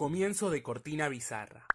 Comienzo 0.00 0.48
de 0.48 0.62
cortina 0.62 1.10
bizarra. 1.10 1.66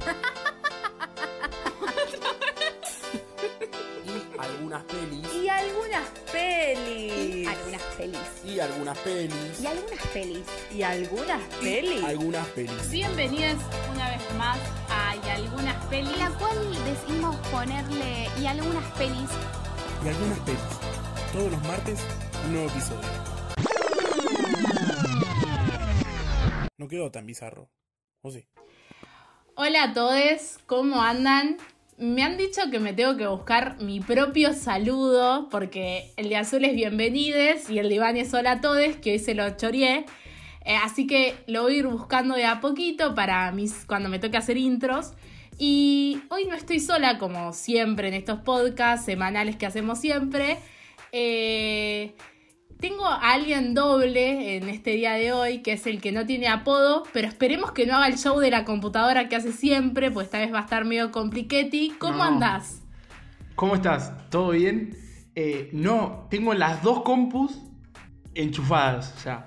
y 4.02 4.38
algunas 4.38 4.82
pelis. 4.84 5.34
Y 5.34 5.46
algunas 5.50 6.08
pelis. 6.32 7.48
Algunas 7.48 7.82
pelis. 7.98 8.18
Y 8.46 8.60
algunas 8.60 8.96
pelis. 8.96 9.60
Y 9.60 9.66
algunas 9.66 10.06
pelis. 10.14 10.46
Y 10.74 10.82
algunas 10.82 11.42
pelis. 11.60 12.02
Algunas 12.02 12.46
pelis. 12.46 12.90
Bienvenidas 12.90 13.58
una 13.92 14.08
vez 14.08 14.22
más 14.38 14.58
a 14.88 15.16
Y 15.16 15.28
algunas 15.28 15.84
pelis. 15.84 16.16
La 16.16 16.30
cual 16.30 16.56
decidimos 16.86 17.36
ponerle 17.48 18.30
y 18.40 18.46
algunas 18.46 18.90
pelis. 18.92 19.28
Y 20.02 20.08
algunas 20.08 20.38
pelis. 20.38 20.62
Todos 21.34 21.52
los 21.52 21.62
martes, 21.64 22.00
un 22.46 22.54
nuevo 22.54 22.70
episodio. 22.70 23.25
No 26.86 26.90
quedó 26.90 27.10
tan 27.10 27.26
bizarro. 27.26 27.68
¿O 28.22 28.30
sí? 28.30 28.46
Hola 29.56 29.82
a 29.82 29.92
todos, 29.92 30.60
¿cómo 30.66 31.02
andan? 31.02 31.56
Me 31.98 32.22
han 32.22 32.36
dicho 32.36 32.70
que 32.70 32.78
me 32.78 32.92
tengo 32.92 33.16
que 33.16 33.26
buscar 33.26 33.82
mi 33.82 33.98
propio 33.98 34.52
saludo 34.52 35.48
porque 35.50 36.12
el 36.16 36.28
de 36.28 36.36
azul 36.36 36.64
es 36.64 36.76
bienvenides 36.76 37.68
y 37.70 37.80
el 37.80 37.88
de 37.88 37.96
Iván 37.96 38.16
es 38.16 38.32
hola 38.32 38.52
a 38.52 38.60
todos, 38.60 38.94
que 39.02 39.10
hoy 39.10 39.18
se 39.18 39.34
lo 39.34 39.50
choreé. 39.56 40.04
Eh, 40.64 40.76
así 40.76 41.08
que 41.08 41.34
lo 41.48 41.62
voy 41.62 41.74
a 41.74 41.78
ir 41.78 41.88
buscando 41.88 42.36
de 42.36 42.44
a 42.44 42.60
poquito 42.60 43.16
para 43.16 43.50
mis, 43.50 43.84
cuando 43.84 44.08
me 44.08 44.20
toque 44.20 44.36
hacer 44.36 44.56
intros. 44.56 45.14
Y 45.58 46.20
hoy 46.28 46.44
no 46.44 46.54
estoy 46.54 46.78
sola 46.78 47.18
como 47.18 47.52
siempre 47.52 48.06
en 48.06 48.14
estos 48.14 48.42
podcasts 48.42 49.06
semanales 49.06 49.56
que 49.56 49.66
hacemos 49.66 49.98
siempre. 49.98 50.58
Eh, 51.10 52.14
tengo 52.80 53.06
a 53.06 53.32
alguien 53.32 53.74
doble 53.74 54.56
en 54.56 54.68
este 54.68 54.90
día 54.92 55.12
de 55.14 55.32
hoy, 55.32 55.62
que 55.62 55.72
es 55.72 55.86
el 55.86 56.00
que 56.00 56.12
no 56.12 56.26
tiene 56.26 56.48
apodo, 56.48 57.04
pero 57.12 57.26
esperemos 57.28 57.72
que 57.72 57.86
no 57.86 57.96
haga 57.96 58.08
el 58.08 58.18
show 58.18 58.38
de 58.38 58.50
la 58.50 58.64
computadora 58.64 59.28
que 59.28 59.36
hace 59.36 59.52
siempre, 59.52 60.10
pues 60.10 60.26
esta 60.26 60.38
vez 60.38 60.52
va 60.52 60.58
a 60.58 60.62
estar 60.62 60.84
medio 60.84 61.10
compliquetti. 61.10 61.94
¿Cómo 61.98 62.18
No. 62.18 62.24
andás? 62.24 62.82
¿Cómo 63.54 63.74
estás? 63.74 64.12
¿Todo 64.30 64.50
bien? 64.50 64.96
Eh, 65.34 65.70
no, 65.72 66.26
tengo 66.30 66.52
las 66.54 66.82
dos 66.82 67.02
compus 67.02 67.58
enchufadas. 68.34 69.14
O 69.16 69.20
sea, 69.20 69.46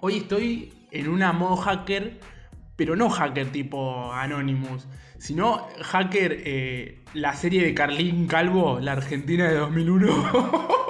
hoy 0.00 0.18
estoy 0.18 0.72
en 0.90 1.08
una 1.08 1.32
modo 1.32 1.56
hacker, 1.56 2.18
pero 2.76 2.96
no 2.96 3.08
hacker 3.10 3.52
tipo 3.52 4.12
Anonymous, 4.12 4.86
sino 5.18 5.66
hacker 5.82 6.42
eh, 6.44 7.04
la 7.14 7.34
serie 7.34 7.62
de 7.64 7.74
Carlín 7.74 8.26
Calvo, 8.26 8.80
la 8.80 8.92
Argentina 8.92 9.48
de 9.48 9.54
2001. 9.56 10.08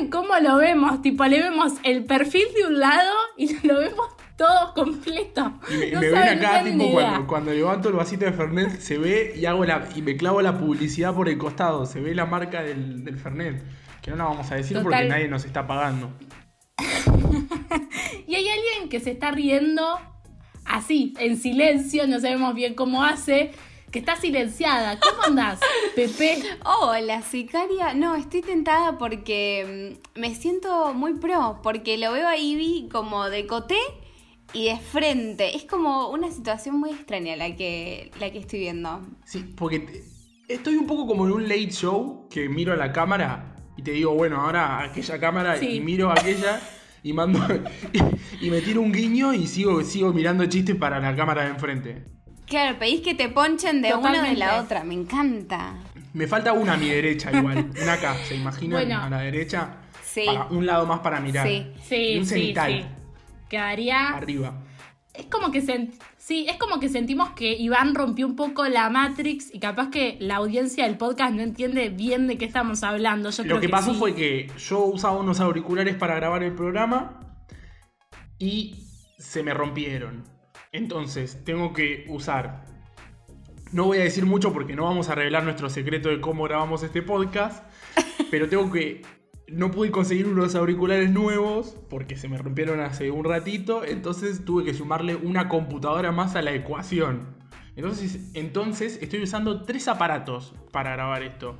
Saben 0.00 0.10
cómo 0.10 0.38
lo 0.40 0.56
vemos, 0.56 1.02
tipo, 1.02 1.24
le 1.26 1.42
vemos 1.42 1.74
el 1.82 2.04
perfil 2.04 2.44
de 2.56 2.66
un 2.66 2.80
lado 2.80 3.12
y 3.36 3.54
lo 3.66 3.78
vemos 3.78 4.08
todo 4.36 4.72
completo. 4.74 5.52
Y 5.70 5.76
me, 5.76 5.90
No 5.90 6.00
me 6.00 6.10
ven 6.10 6.38
acá, 6.38 6.64
tipo, 6.64 6.92
cuando, 6.92 7.26
cuando 7.26 7.52
levanto 7.52 7.88
el 7.90 7.94
vasito 7.94 8.24
de 8.24 8.32
Fernet, 8.32 8.80
se 8.80 8.96
ve 8.96 9.34
y 9.36 9.44
hago 9.44 9.64
la 9.64 9.88
y 9.94 10.00
me 10.00 10.16
clavo 10.16 10.40
la 10.40 10.58
publicidad 10.58 11.14
por 11.14 11.28
el 11.28 11.36
costado. 11.36 11.84
Se 11.84 12.00
ve 12.00 12.14
la 12.14 12.24
marca 12.24 12.62
del, 12.62 13.04
del 13.04 13.18
Fernet. 13.18 13.62
Que 14.00 14.10
no 14.10 14.16
la 14.16 14.24
vamos 14.24 14.50
a 14.50 14.54
decir 14.54 14.78
porque 14.82 15.04
nadie 15.04 15.28
nos 15.28 15.44
está 15.44 15.66
pagando. 15.66 16.10
Y 18.26 18.36
hay 18.36 18.48
alguien 18.48 18.88
que 18.88 19.00
se 19.00 19.10
está 19.10 19.32
riendo 19.32 19.82
así, 20.64 21.14
en 21.18 21.36
silencio, 21.36 22.06
no 22.06 22.20
sabemos 22.20 22.54
bien 22.54 22.74
cómo 22.74 23.02
hace, 23.02 23.50
que 23.90 23.98
está 23.98 24.16
silenciada. 24.16 24.98
¿Cómo 25.00 25.22
andás, 25.24 25.60
Pepe? 25.96 26.42
Hola, 26.64 27.22
sicaria. 27.22 27.94
No, 27.94 28.14
estoy 28.14 28.40
tentada 28.42 28.98
porque 28.98 29.98
mm, 30.16 30.20
me 30.20 30.34
siento 30.34 30.94
muy 30.94 31.14
pro. 31.14 31.60
Porque 31.62 31.98
lo 31.98 32.12
veo 32.12 32.28
a 32.28 32.36
Ivy 32.36 32.88
como 32.90 33.28
de 33.28 33.46
coté 33.46 33.78
y 34.52 34.66
de 34.66 34.76
frente. 34.78 35.56
Es 35.56 35.64
como 35.64 36.10
una 36.10 36.30
situación 36.30 36.78
muy 36.78 36.90
extraña 36.90 37.36
la 37.36 37.54
que, 37.56 38.10
la 38.20 38.30
que 38.30 38.38
estoy 38.38 38.60
viendo. 38.60 39.00
Sí, 39.24 39.44
porque 39.56 39.80
te- 39.80 40.04
estoy 40.54 40.76
un 40.76 40.86
poco 40.86 41.06
como 41.06 41.26
en 41.26 41.32
un 41.32 41.42
late 41.48 41.70
show 41.70 42.28
que 42.30 42.48
miro 42.48 42.72
a 42.72 42.76
la 42.76 42.92
cámara 42.92 43.56
y 43.76 43.82
te 43.82 43.92
digo, 43.92 44.12
bueno, 44.14 44.40
ahora 44.40 44.82
aquella 44.84 45.18
cámara 45.18 45.56
Sí. 45.56 45.66
y 45.76 45.80
miro 45.80 46.10
a 46.10 46.14
aquella 46.14 46.60
y 47.02 47.12
mando 47.12 47.40
y, 48.40 48.46
y 48.46 48.50
me 48.50 48.60
tiro 48.60 48.82
un 48.82 48.92
guiño 48.92 49.32
y 49.34 49.46
sigo, 49.46 49.82
sigo 49.82 50.12
mirando 50.12 50.44
chistes 50.46 50.76
para 50.76 51.00
la 51.00 51.16
cámara 51.16 51.42
de 51.44 51.50
enfrente. 51.50 52.04
Claro, 52.50 52.78
pedís 52.78 53.00
que 53.00 53.14
te 53.14 53.28
ponchen 53.30 53.80
de 53.80 53.94
una 53.94 54.20
o 54.20 54.22
de 54.22 54.34
la 54.34 54.60
otra. 54.60 54.84
Me 54.84 54.92
encanta. 54.94 55.76
Me 56.12 56.26
falta 56.26 56.52
una 56.52 56.74
a 56.74 56.76
mi 56.76 56.88
derecha 56.90 57.30
igual, 57.32 57.70
una 57.80 57.92
acá, 57.94 58.16
¿se 58.26 58.34
imaginan? 58.34 58.72
Bueno. 58.80 59.02
a 59.04 59.08
la 59.08 59.20
derecha. 59.20 59.76
Sí. 60.04 60.24
Para 60.26 60.46
un 60.46 60.66
lado 60.66 60.84
más 60.84 60.98
para 61.00 61.20
mirar. 61.20 61.46
Sí. 61.46 61.66
Sí, 61.88 61.94
Y 62.14 62.18
un 62.18 62.26
cenital 62.26 62.72
sí. 62.72 62.84
Quedaría. 63.48 64.08
arriba. 64.08 64.64
Es 65.14 65.26
como 65.26 65.50
que 65.52 65.62
sent- 65.62 65.92
sí, 66.18 66.46
es 66.48 66.56
como 66.56 66.80
que 66.80 66.88
sentimos 66.88 67.30
que 67.30 67.52
Iván 67.52 67.94
rompió 67.94 68.26
un 68.26 68.34
poco 68.36 68.64
la 68.66 68.90
Matrix 68.90 69.52
y 69.54 69.58
capaz 69.60 69.90
que 69.90 70.16
la 70.20 70.36
audiencia 70.36 70.84
del 70.84 70.96
podcast 70.96 71.32
no 71.34 71.42
entiende 71.42 71.88
bien 71.90 72.26
de 72.26 72.38
qué 72.38 72.44
estamos 72.44 72.82
hablando. 72.82 73.30
Yo 73.30 73.42
creo 73.44 73.56
Lo 73.56 73.60
que 73.60 73.68
pasó 73.68 73.92
sí. 73.92 73.98
fue 73.98 74.14
que 74.14 74.50
yo 74.58 74.80
usaba 74.84 75.16
unos 75.18 75.38
auriculares 75.40 75.94
para 75.94 76.14
grabar 76.16 76.42
el 76.42 76.52
programa 76.54 77.20
y 78.38 78.74
se 79.18 79.42
me 79.44 79.54
rompieron. 79.54 80.24
Entonces, 80.72 81.42
tengo 81.44 81.72
que 81.72 82.04
usar. 82.08 82.64
No 83.72 83.86
voy 83.86 83.98
a 83.98 84.02
decir 84.02 84.26
mucho 84.26 84.52
porque 84.52 84.76
no 84.76 84.84
vamos 84.84 85.08
a 85.08 85.14
revelar 85.14 85.44
nuestro 85.44 85.68
secreto 85.68 86.08
de 86.08 86.20
cómo 86.20 86.44
grabamos 86.44 86.82
este 86.82 87.02
podcast, 87.02 87.64
pero 88.30 88.48
tengo 88.48 88.70
que. 88.70 89.02
No 89.48 89.72
pude 89.72 89.90
conseguir 89.90 90.28
unos 90.28 90.54
auriculares 90.54 91.10
nuevos 91.10 91.76
porque 91.88 92.16
se 92.16 92.28
me 92.28 92.38
rompieron 92.38 92.78
hace 92.78 93.10
un 93.10 93.24
ratito, 93.24 93.84
entonces 93.84 94.44
tuve 94.44 94.62
que 94.62 94.74
sumarle 94.74 95.16
una 95.16 95.48
computadora 95.48 96.12
más 96.12 96.36
a 96.36 96.42
la 96.42 96.52
ecuación. 96.52 97.36
Entonces, 97.74 98.30
entonces 98.34 98.98
estoy 99.02 99.22
usando 99.24 99.64
tres 99.64 99.88
aparatos 99.88 100.54
para 100.70 100.92
grabar 100.92 101.24
esto. 101.24 101.56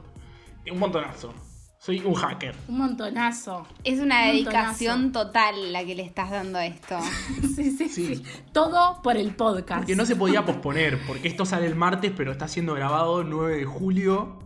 Un 0.71 0.79
montonazo. 0.79 1.35
Soy 1.83 2.01
un 2.01 2.13
hacker. 2.13 2.55
Un 2.69 2.77
montonazo. 2.77 3.67
Es 3.85 4.01
una 4.01 4.25
Un 4.27 4.33
dedicación 4.33 5.13
total 5.13 5.73
la 5.73 5.83
que 5.83 5.95
le 5.95 6.03
estás 6.03 6.31
dando 6.31 6.59
a 6.59 6.67
esto. 6.67 6.99
Sí, 7.57 7.71
sí, 7.71 7.89
Sí. 7.89 8.17
sí, 8.17 8.23
Todo 8.53 9.01
por 9.03 9.17
el 9.17 9.35
podcast. 9.35 9.81
Porque 9.81 9.97
no 9.97 10.05
se 10.05 10.15
podía 10.15 10.45
posponer, 10.45 10.99
porque 11.07 11.27
esto 11.29 11.47
sale 11.47 11.67
el 11.67 11.75
martes, 11.77 12.13
pero 12.15 12.33
está 12.33 12.49
siendo 12.49 12.75
grabado 12.75 13.23
el 13.23 13.31
9 13.31 13.57
de 13.57 13.65
julio 13.65 14.39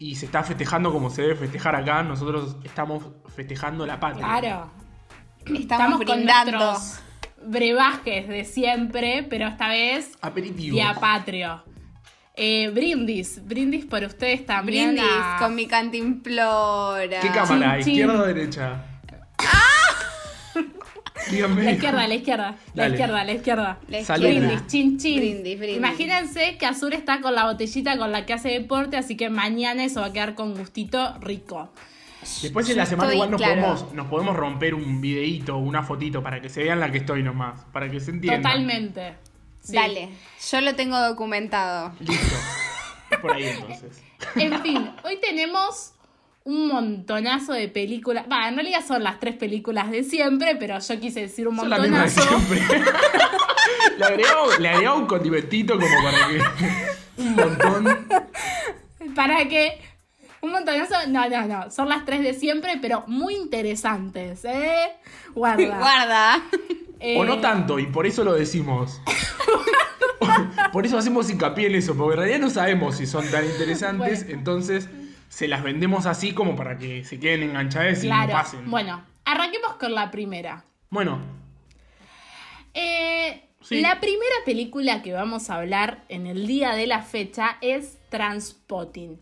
y 0.00 0.16
se 0.16 0.26
está 0.26 0.42
festejando 0.42 0.92
como 0.92 1.10
se 1.10 1.22
debe 1.22 1.36
festejar 1.36 1.76
acá. 1.76 2.02
Nosotros 2.02 2.56
estamos 2.64 3.04
festejando 3.28 3.86
la 3.86 4.00
patria. 4.00 4.26
Claro. 4.26 4.70
Estamos, 5.46 5.60
Estamos 5.60 5.96
con 5.98 6.06
brindando. 6.16 6.58
nuestros 6.58 7.00
brebajes 7.46 8.26
de 8.26 8.44
siempre, 8.44 9.24
pero 9.30 9.46
esta 9.46 9.68
vez 9.68 10.10
Aperitivo. 10.20 10.74
día 10.74 10.94
patrio. 10.98 11.62
Eh, 12.36 12.68
brindis, 12.74 13.40
brindis 13.46 13.84
por 13.84 14.02
ustedes 14.02 14.44
también. 14.44 14.94
Brindis 14.94 15.04
a- 15.08 15.36
con 15.38 15.54
mi 15.54 15.66
cantimplora. 15.66 17.20
¿Qué 17.20 17.28
cámara? 17.28 17.76
Chin, 17.76 17.84
chin. 17.84 17.92
¿Izquierda 17.94 18.20
o 18.22 18.26
derecha? 18.26 18.84
Díganme. 21.30 21.62
La 21.64 21.70
izquierda, 21.72 22.06
la 22.08 22.14
izquierda, 22.14 22.56
la 22.74 22.88
izquierda, 22.88 23.24
la 23.24 23.32
izquierda. 23.32 23.78
La 23.88 24.04
Salud. 24.04 24.26
izquierda. 24.26 24.46
Brindis, 24.48 24.66
chin 24.66 24.98
chin. 24.98 25.16
Brindis, 25.20 25.58
brindis. 25.58 25.76
Imagínense 25.78 26.56
que 26.58 26.66
Azur 26.66 26.92
está 26.92 27.20
con 27.20 27.34
la 27.34 27.44
botellita 27.46 27.96
con 27.96 28.12
la 28.12 28.26
que 28.26 28.34
hace 28.34 28.48
deporte, 28.50 28.96
así 28.96 29.16
que 29.16 29.30
mañana 29.30 29.84
eso 29.84 30.00
va 30.00 30.06
a 30.08 30.12
quedar 30.12 30.34
con 30.34 30.54
gustito 30.54 31.16
rico. 31.20 31.72
Después 32.42 32.68
en 32.70 32.76
la 32.78 32.86
semana 32.86 33.12
estoy, 33.12 33.16
igual 33.16 33.30
nos, 33.30 33.40
claro. 33.40 33.60
podemos, 33.60 33.92
nos 33.94 34.06
podemos 34.08 34.36
romper 34.36 34.74
un 34.74 35.00
videíto 35.00 35.56
o 35.56 35.58
una 35.58 35.82
fotito 35.82 36.22
para 36.22 36.40
que 36.40 36.48
se 36.48 36.62
vean 36.62 36.80
la 36.80 36.90
que 36.90 36.98
estoy 36.98 37.22
nomás. 37.22 37.60
Para 37.72 37.90
que 37.90 38.00
se 38.00 38.10
entienda. 38.10 38.42
Totalmente. 38.42 39.14
Sí. 39.64 39.74
Dale, 39.74 40.10
yo 40.50 40.60
lo 40.60 40.74
tengo 40.74 40.98
documentado. 41.00 41.92
Listo. 41.98 42.36
Por 43.22 43.32
ahí 43.32 43.44
entonces. 43.44 44.02
En 44.36 44.62
fin, 44.62 44.90
hoy 45.04 45.18
tenemos 45.20 45.92
un 46.44 46.68
montonazo 46.68 47.54
de 47.54 47.68
películas. 47.68 48.26
Va, 48.30 48.48
en 48.48 48.56
realidad 48.56 48.84
son 48.86 49.02
las 49.02 49.18
tres 49.18 49.36
películas 49.36 49.90
de 49.90 50.04
siempre, 50.04 50.56
pero 50.56 50.78
yo 50.78 51.00
quise 51.00 51.20
decir 51.20 51.48
un 51.48 51.56
Son 51.56 51.70
la 51.70 51.78
misma 51.78 52.04
de 52.04 52.10
montonazo. 52.10 52.38
siempre. 52.38 52.62
le, 53.98 54.04
agregamos, 54.04 54.60
le 54.60 54.68
agregamos 54.68 55.00
un 55.00 55.06
condimentito 55.06 55.74
como 55.74 56.02
para 56.02 56.28
que. 56.28 57.22
Un 57.22 57.34
montón. 57.34 58.08
Para 59.14 59.48
que. 59.48 59.80
Un 60.42 60.52
montonazo. 60.52 60.94
No, 61.08 61.26
no, 61.30 61.46
no. 61.46 61.70
Son 61.70 61.88
las 61.88 62.04
tres 62.04 62.22
de 62.22 62.34
siempre, 62.34 62.78
pero 62.82 63.04
muy 63.06 63.34
interesantes, 63.34 64.44
¿eh? 64.44 64.92
Guarda. 65.34 65.78
Guarda. 65.78 66.42
Eh, 67.00 67.18
O 67.18 67.24
no 67.24 67.40
tanto, 67.40 67.78
y 67.78 67.86
por 67.86 68.06
eso 68.06 68.24
lo 68.24 68.34
decimos. 68.34 69.00
por 70.72 70.86
eso 70.86 70.96
hacemos 70.98 71.30
hincapié 71.30 71.66
en 71.68 71.74
eso, 71.76 71.94
porque 71.96 72.14
en 72.14 72.18
realidad 72.20 72.38
no 72.40 72.50
sabemos 72.50 72.96
si 72.96 73.06
son 73.06 73.28
tan 73.30 73.44
interesantes, 73.44 74.24
Bueno. 74.24 74.38
entonces 74.38 74.88
se 75.28 75.46
las 75.48 75.62
vendemos 75.62 76.06
así 76.06 76.32
como 76.32 76.56
para 76.56 76.78
que 76.78 77.04
se 77.04 77.18
queden 77.20 77.42
enganchadas 77.42 78.02
y 78.04 78.08
no 78.08 78.26
pasen. 78.28 78.70
Bueno, 78.70 79.04
arranquemos 79.24 79.74
con 79.74 79.94
la 79.94 80.10
primera. 80.10 80.64
Bueno, 80.90 81.20
Eh, 82.74 83.40
Sí. 83.60 83.80
La 83.80 83.98
primera 83.98 84.34
película 84.44 85.00
que 85.00 85.14
vamos 85.14 85.48
a 85.48 85.54
hablar 85.54 86.04
en 86.10 86.26
el 86.26 86.46
día 86.46 86.74
de 86.74 86.86
la 86.86 87.00
fecha 87.00 87.56
es 87.62 87.96
Transpotting. 88.10 89.18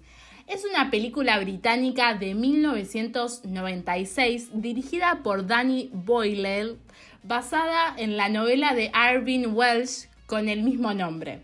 Es 0.48 0.64
una 0.69 0.90
película 0.90 1.38
británica 1.38 2.14
de 2.14 2.34
1996 2.34 4.50
dirigida 4.54 5.20
por 5.22 5.46
Danny 5.46 5.90
Boyle, 5.92 6.76
basada 7.22 7.94
en 7.96 8.16
la 8.16 8.28
novela 8.28 8.74
de 8.74 8.90
Arvin 8.92 9.54
Welsh 9.54 10.06
con 10.26 10.48
el 10.48 10.62
mismo 10.62 10.94
nombre. 10.94 11.40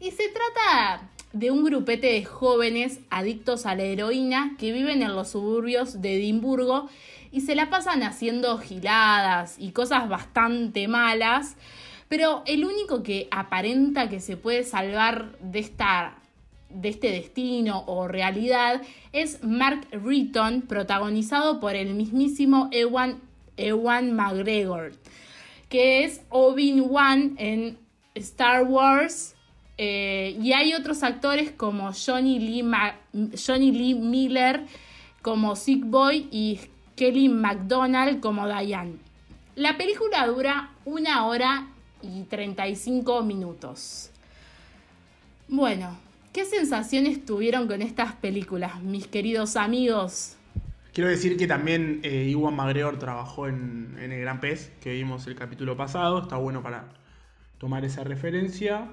Y 0.00 0.10
se 0.12 0.28
trata 0.28 1.08
de 1.32 1.50
un 1.50 1.64
grupete 1.64 2.08
de 2.08 2.24
jóvenes 2.24 3.00
adictos 3.10 3.66
a 3.66 3.74
la 3.74 3.84
heroína 3.84 4.56
que 4.58 4.72
viven 4.72 5.02
en 5.02 5.14
los 5.14 5.30
suburbios 5.30 6.00
de 6.00 6.16
Edimburgo 6.16 6.88
y 7.32 7.42
se 7.42 7.54
la 7.54 7.70
pasan 7.70 8.02
haciendo 8.02 8.58
giladas 8.58 9.56
y 9.58 9.70
cosas 9.70 10.08
bastante 10.08 10.88
malas, 10.88 11.56
pero 12.08 12.42
el 12.46 12.64
único 12.64 13.02
que 13.02 13.28
aparenta 13.30 14.08
que 14.08 14.20
se 14.20 14.36
puede 14.36 14.64
salvar 14.64 15.38
de 15.40 15.60
esta 15.60 16.16
de 16.70 16.88
este 16.88 17.10
destino 17.10 17.82
o 17.86 18.06
realidad 18.06 18.82
es 19.12 19.42
Mark 19.42 19.88
Riton, 19.90 20.62
protagonizado 20.62 21.58
por 21.58 21.74
el 21.74 21.94
mismísimo 21.94 22.68
Ewan, 22.70 23.20
Ewan 23.56 24.12
McGregor, 24.12 24.92
que 25.70 26.04
es 26.04 26.20
Obi-Wan 26.28 27.36
en 27.38 27.78
Star 28.14 28.64
Wars. 28.64 29.34
eh, 29.78 30.36
y 30.38 30.52
hay 30.52 30.74
otros 30.74 31.02
actores 31.02 31.52
como 31.52 31.90
Johnny 31.94 32.38
Lee, 32.38 32.62
Johnny 33.46 33.72
Lee 33.72 33.94
Miller 33.94 34.66
como 35.22 35.56
Sick 35.56 35.82
Boy 35.86 36.28
y 36.30 36.60
Kelly 36.96 37.30
MacDonald 37.30 38.20
como 38.20 38.46
Diane. 38.46 38.96
La 39.54 39.78
película 39.78 40.26
dura 40.26 40.70
una 40.84 41.24
hora 41.24 41.68
y 42.02 42.24
35 42.24 43.22
minutos. 43.22 44.10
Bueno, 45.48 45.96
¿qué 46.34 46.44
sensaciones 46.44 47.24
tuvieron 47.24 47.66
con 47.66 47.80
estas 47.80 48.12
películas, 48.14 48.82
mis 48.82 49.06
queridos 49.06 49.56
amigos? 49.56 50.36
Quiero 50.92 51.08
decir 51.08 51.36
que 51.36 51.46
también 51.46 52.00
eh, 52.02 52.26
Iwan 52.30 52.54
McGregor 52.56 52.98
trabajó 52.98 53.46
en, 53.46 53.96
en 54.00 54.10
El 54.12 54.20
Gran 54.20 54.40
Pez, 54.40 54.72
que 54.80 54.92
vimos 54.92 55.26
el 55.26 55.34
capítulo 55.36 55.76
pasado. 55.76 56.22
Está 56.22 56.36
bueno 56.36 56.62
para 56.62 56.88
tomar 57.58 57.84
esa 57.84 58.02
referencia. 58.04 58.92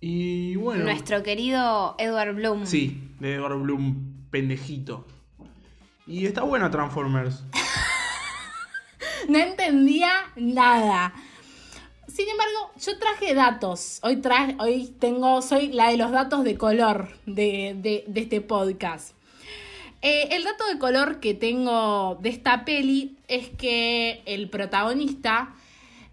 Y 0.00 0.56
bueno. 0.56 0.84
Nuestro 0.84 1.22
querido 1.22 1.96
Edward 1.98 2.34
Bloom. 2.34 2.66
Sí, 2.66 3.10
de 3.20 3.34
Edward 3.34 3.58
Bloom, 3.60 4.26
pendejito. 4.30 5.06
Y 6.06 6.26
está 6.26 6.42
buena 6.42 6.70
Transformers. 6.70 7.44
No 9.28 9.38
entendía 9.38 10.08
nada. 10.36 11.12
Sin 12.06 12.28
embargo, 12.28 12.70
yo 12.80 12.96
traje 12.96 13.34
datos. 13.34 13.98
Hoy, 14.04 14.16
tra- 14.16 14.54
hoy 14.60 14.94
tengo, 15.00 15.42
soy 15.42 15.68
la 15.72 15.90
de 15.90 15.96
los 15.96 16.12
datos 16.12 16.44
de 16.44 16.56
color 16.56 17.08
de, 17.26 17.74
de- 17.76 18.04
de 18.06 18.20
este 18.20 18.40
podcast. 18.40 19.15
Eh, 20.08 20.36
el 20.36 20.44
dato 20.44 20.64
de 20.68 20.78
color 20.78 21.18
que 21.18 21.34
tengo 21.34 22.16
de 22.20 22.28
esta 22.28 22.64
peli 22.64 23.16
es 23.26 23.48
que 23.48 24.22
el 24.24 24.48
protagonista, 24.48 25.52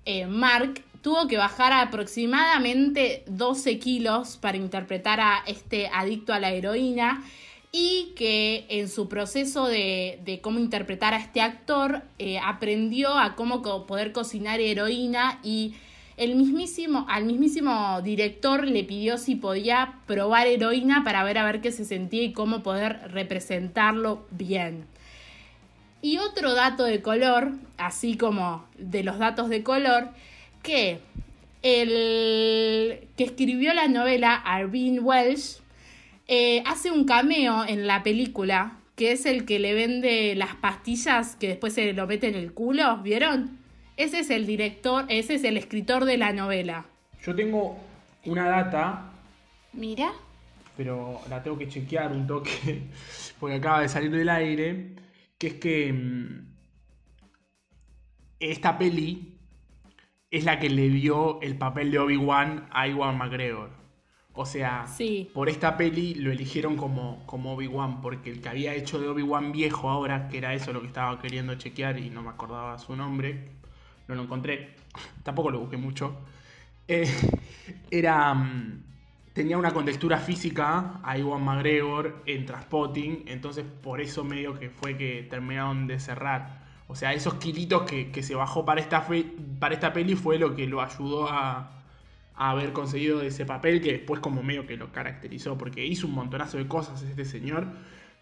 eh, 0.05 0.25
Mark, 0.25 0.81
tuvo 1.03 1.27
que 1.27 1.37
bajar 1.37 1.73
aproximadamente 1.73 3.21
12 3.27 3.77
kilos 3.77 4.37
para 4.37 4.57
interpretar 4.57 5.19
a 5.19 5.43
este 5.45 5.89
adicto 5.93 6.33
a 6.33 6.39
la 6.39 6.49
heroína 6.49 7.23
y 7.71 8.13
que 8.15 8.65
en 8.69 8.89
su 8.89 9.07
proceso 9.07 9.67
de, 9.67 10.19
de 10.25 10.41
cómo 10.41 10.57
interpretar 10.57 11.13
a 11.13 11.17
este 11.17 11.41
actor 11.41 12.01
eh, 12.17 12.39
aprendió 12.39 13.15
a 13.15 13.35
cómo 13.35 13.61
poder 13.61 14.11
cocinar 14.11 14.59
heroína 14.59 15.39
y 15.43 15.75
el 16.17 16.35
mismísimo, 16.35 17.05
al 17.09 17.25
mismísimo 17.25 18.01
director 18.01 18.67
le 18.67 18.83
pidió 18.83 19.17
si 19.17 19.35
podía 19.35 19.95
probar 20.05 20.47
heroína 20.47 21.03
para 21.03 21.23
ver 21.23 21.37
a 21.37 21.45
ver 21.45 21.61
qué 21.61 21.71
se 21.71 21.85
sentía 21.85 22.23
y 22.23 22.33
cómo 22.33 22.61
poder 22.61 23.11
representarlo 23.11 24.25
bien. 24.31 24.85
Y 26.01 26.17
otro 26.17 26.53
dato 26.53 26.83
de 26.83 27.01
color, 27.01 27.53
así 27.77 28.17
como 28.17 28.65
de 28.77 29.03
los 29.03 29.17
datos 29.17 29.49
de 29.49 29.63
color, 29.63 30.09
que 30.61 30.99
el 31.61 33.07
que 33.17 33.23
escribió 33.23 33.73
la 33.73 33.87
novela, 33.87 34.35
Arvin 34.35 34.99
Welsh, 35.01 35.59
eh, 36.27 36.61
hace 36.65 36.91
un 36.91 37.05
cameo 37.05 37.65
en 37.65 37.87
la 37.87 38.03
película, 38.03 38.77
que 38.95 39.13
es 39.13 39.25
el 39.25 39.45
que 39.45 39.59
le 39.59 39.73
vende 39.73 40.35
las 40.35 40.55
pastillas 40.55 41.35
que 41.37 41.47
después 41.47 41.73
se 41.73 41.93
lo 41.93 42.05
mete 42.05 42.27
en 42.27 42.35
el 42.35 42.53
culo, 42.53 42.97
¿vieron? 42.97 43.62
Ese 43.97 44.19
es 44.19 44.29
el 44.29 44.45
director, 44.45 45.05
ese 45.09 45.35
es 45.35 45.43
el 45.43 45.57
escritor 45.57 46.05
de 46.05 46.17
la 46.17 46.33
novela. 46.33 46.85
Yo 47.23 47.35
tengo 47.35 47.77
una 48.25 48.47
data, 48.47 49.11
Mira. 49.73 50.11
pero 50.75 51.19
la 51.29 51.43
tengo 51.43 51.57
que 51.57 51.67
chequear 51.67 52.11
un 52.11 52.25
toque, 52.27 52.83
porque 53.39 53.55
acaba 53.57 53.81
de 53.81 53.89
salir 53.89 54.11
del 54.11 54.29
aire, 54.29 54.95
que 55.37 55.47
es 55.47 55.53
que 55.55 55.93
mm, 55.93 56.53
esta 58.39 58.77
peli 58.77 59.37
es 60.31 60.43
la 60.45 60.59
que 60.59 60.69
le 60.69 60.89
dio 60.89 61.39
el 61.41 61.55
papel 61.57 61.91
de 61.91 61.99
Obi-Wan 61.99 62.67
a 62.71 62.87
Iwan 62.87 63.17
McGregor. 63.17 63.69
O 64.35 64.47
sea, 64.47 64.87
Sí. 64.87 65.29
por 65.31 65.47
esta 65.47 65.77
peli 65.77 66.15
lo 66.15 66.31
eligieron 66.31 66.75
como, 66.75 67.23
como 67.27 67.53
Obi-Wan, 67.53 68.01
porque 68.01 68.31
el 68.31 68.41
que 68.41 68.49
había 68.49 68.73
hecho 68.73 68.99
de 68.99 69.07
Obi-Wan 69.07 69.51
viejo 69.51 69.89
ahora, 69.91 70.27
que 70.29 70.39
era 70.39 70.55
eso 70.55 70.73
lo 70.73 70.81
que 70.81 70.87
estaba 70.87 71.21
queriendo 71.21 71.53
chequear 71.55 71.99
y 71.99 72.09
no 72.09 72.23
me 72.23 72.29
acordaba 72.31 72.79
su 72.79 72.95
nombre, 72.95 73.51
no 74.07 74.15
lo 74.15 74.23
encontré, 74.23 74.75
tampoco 75.23 75.51
lo 75.51 75.59
busqué 75.59 75.77
mucho, 75.77 76.17
eh, 76.87 77.07
era... 77.91 78.33
mm, 78.33 78.83
tenía 79.33 79.57
una 79.57 79.73
contextura 79.73 80.19
física 80.19 80.99
a 81.03 81.17
Iwan 81.17 81.43
McGregor 81.43 82.21
en 82.27 82.45
Transpotting, 82.45 83.23
entonces 83.27 83.65
por 83.65 83.99
eso 84.01 84.23
medio 84.23 84.59
que 84.59 84.69
fue 84.69 84.95
que 84.97 85.23
terminaron 85.29 85.87
de 85.87 85.99
cerrar. 85.99 86.61
O 86.87 86.95
sea, 86.95 87.13
esos 87.13 87.35
kilitos 87.35 87.83
que, 87.83 88.11
que 88.11 88.21
se 88.23 88.35
bajó 88.35 88.65
para 88.65 88.79
esta, 88.81 89.01
fe- 89.01 89.25
para 89.59 89.73
esta 89.73 89.91
peli 89.93 90.15
fue 90.15 90.37
lo 90.37 90.55
que 90.55 90.67
lo 90.67 90.81
ayudó 90.81 91.29
a, 91.29 91.71
a 92.35 92.49
haber 92.51 92.73
conseguido 92.73 93.21
ese 93.23 93.45
papel 93.45 93.81
que 93.81 93.91
después 93.93 94.19
como 94.19 94.43
medio 94.43 94.67
que 94.67 94.77
lo 94.77 94.91
caracterizó, 94.91 95.57
porque 95.57 95.85
hizo 95.85 96.07
un 96.07 96.13
montonazo 96.13 96.57
de 96.57 96.67
cosas 96.67 97.01
este 97.03 97.25
señor, 97.25 97.67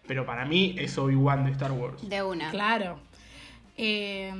pero 0.06 0.24
para 0.26 0.44
mí 0.46 0.74
es 0.78 0.96
Obi-Wan 0.98 1.44
de 1.44 1.50
Star 1.52 1.72
Wars. 1.72 2.08
De 2.08 2.22
una. 2.22 2.50
Claro. 2.50 3.00
Eh, 3.76 4.32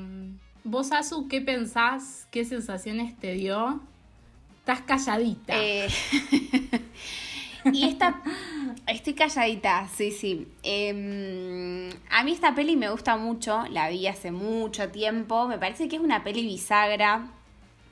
Vos, 0.65 0.93
Azu, 0.93 1.29
¿qué 1.29 1.41
pensás? 1.41 2.27
¿Qué 2.31 2.45
sensaciones 2.45 3.17
te 3.19 3.33
dio? 3.35 3.81
Estás 4.61 4.81
calladita. 4.83 5.55
Eh, 5.57 5.89
y 7.73 7.85
esta. 7.89 8.23
Estoy 8.87 9.15
calladita, 9.15 9.89
sí, 9.93 10.13
sí. 10.13 10.47
Em, 10.63 11.91
a 12.11 12.23
mí 12.23 12.33
esta 12.33 12.55
peli 12.55 12.77
me 12.77 12.89
gusta 12.91 13.17
mucho, 13.17 13.65
la 13.71 13.89
vi 13.89 14.07
hace 14.07 14.31
mucho 14.31 14.89
tiempo. 14.91 15.49
Me 15.49 15.59
parece 15.59 15.89
que 15.89 15.97
es 15.97 16.03
una 16.03 16.23
peli 16.23 16.43
bisagra. 16.43 17.27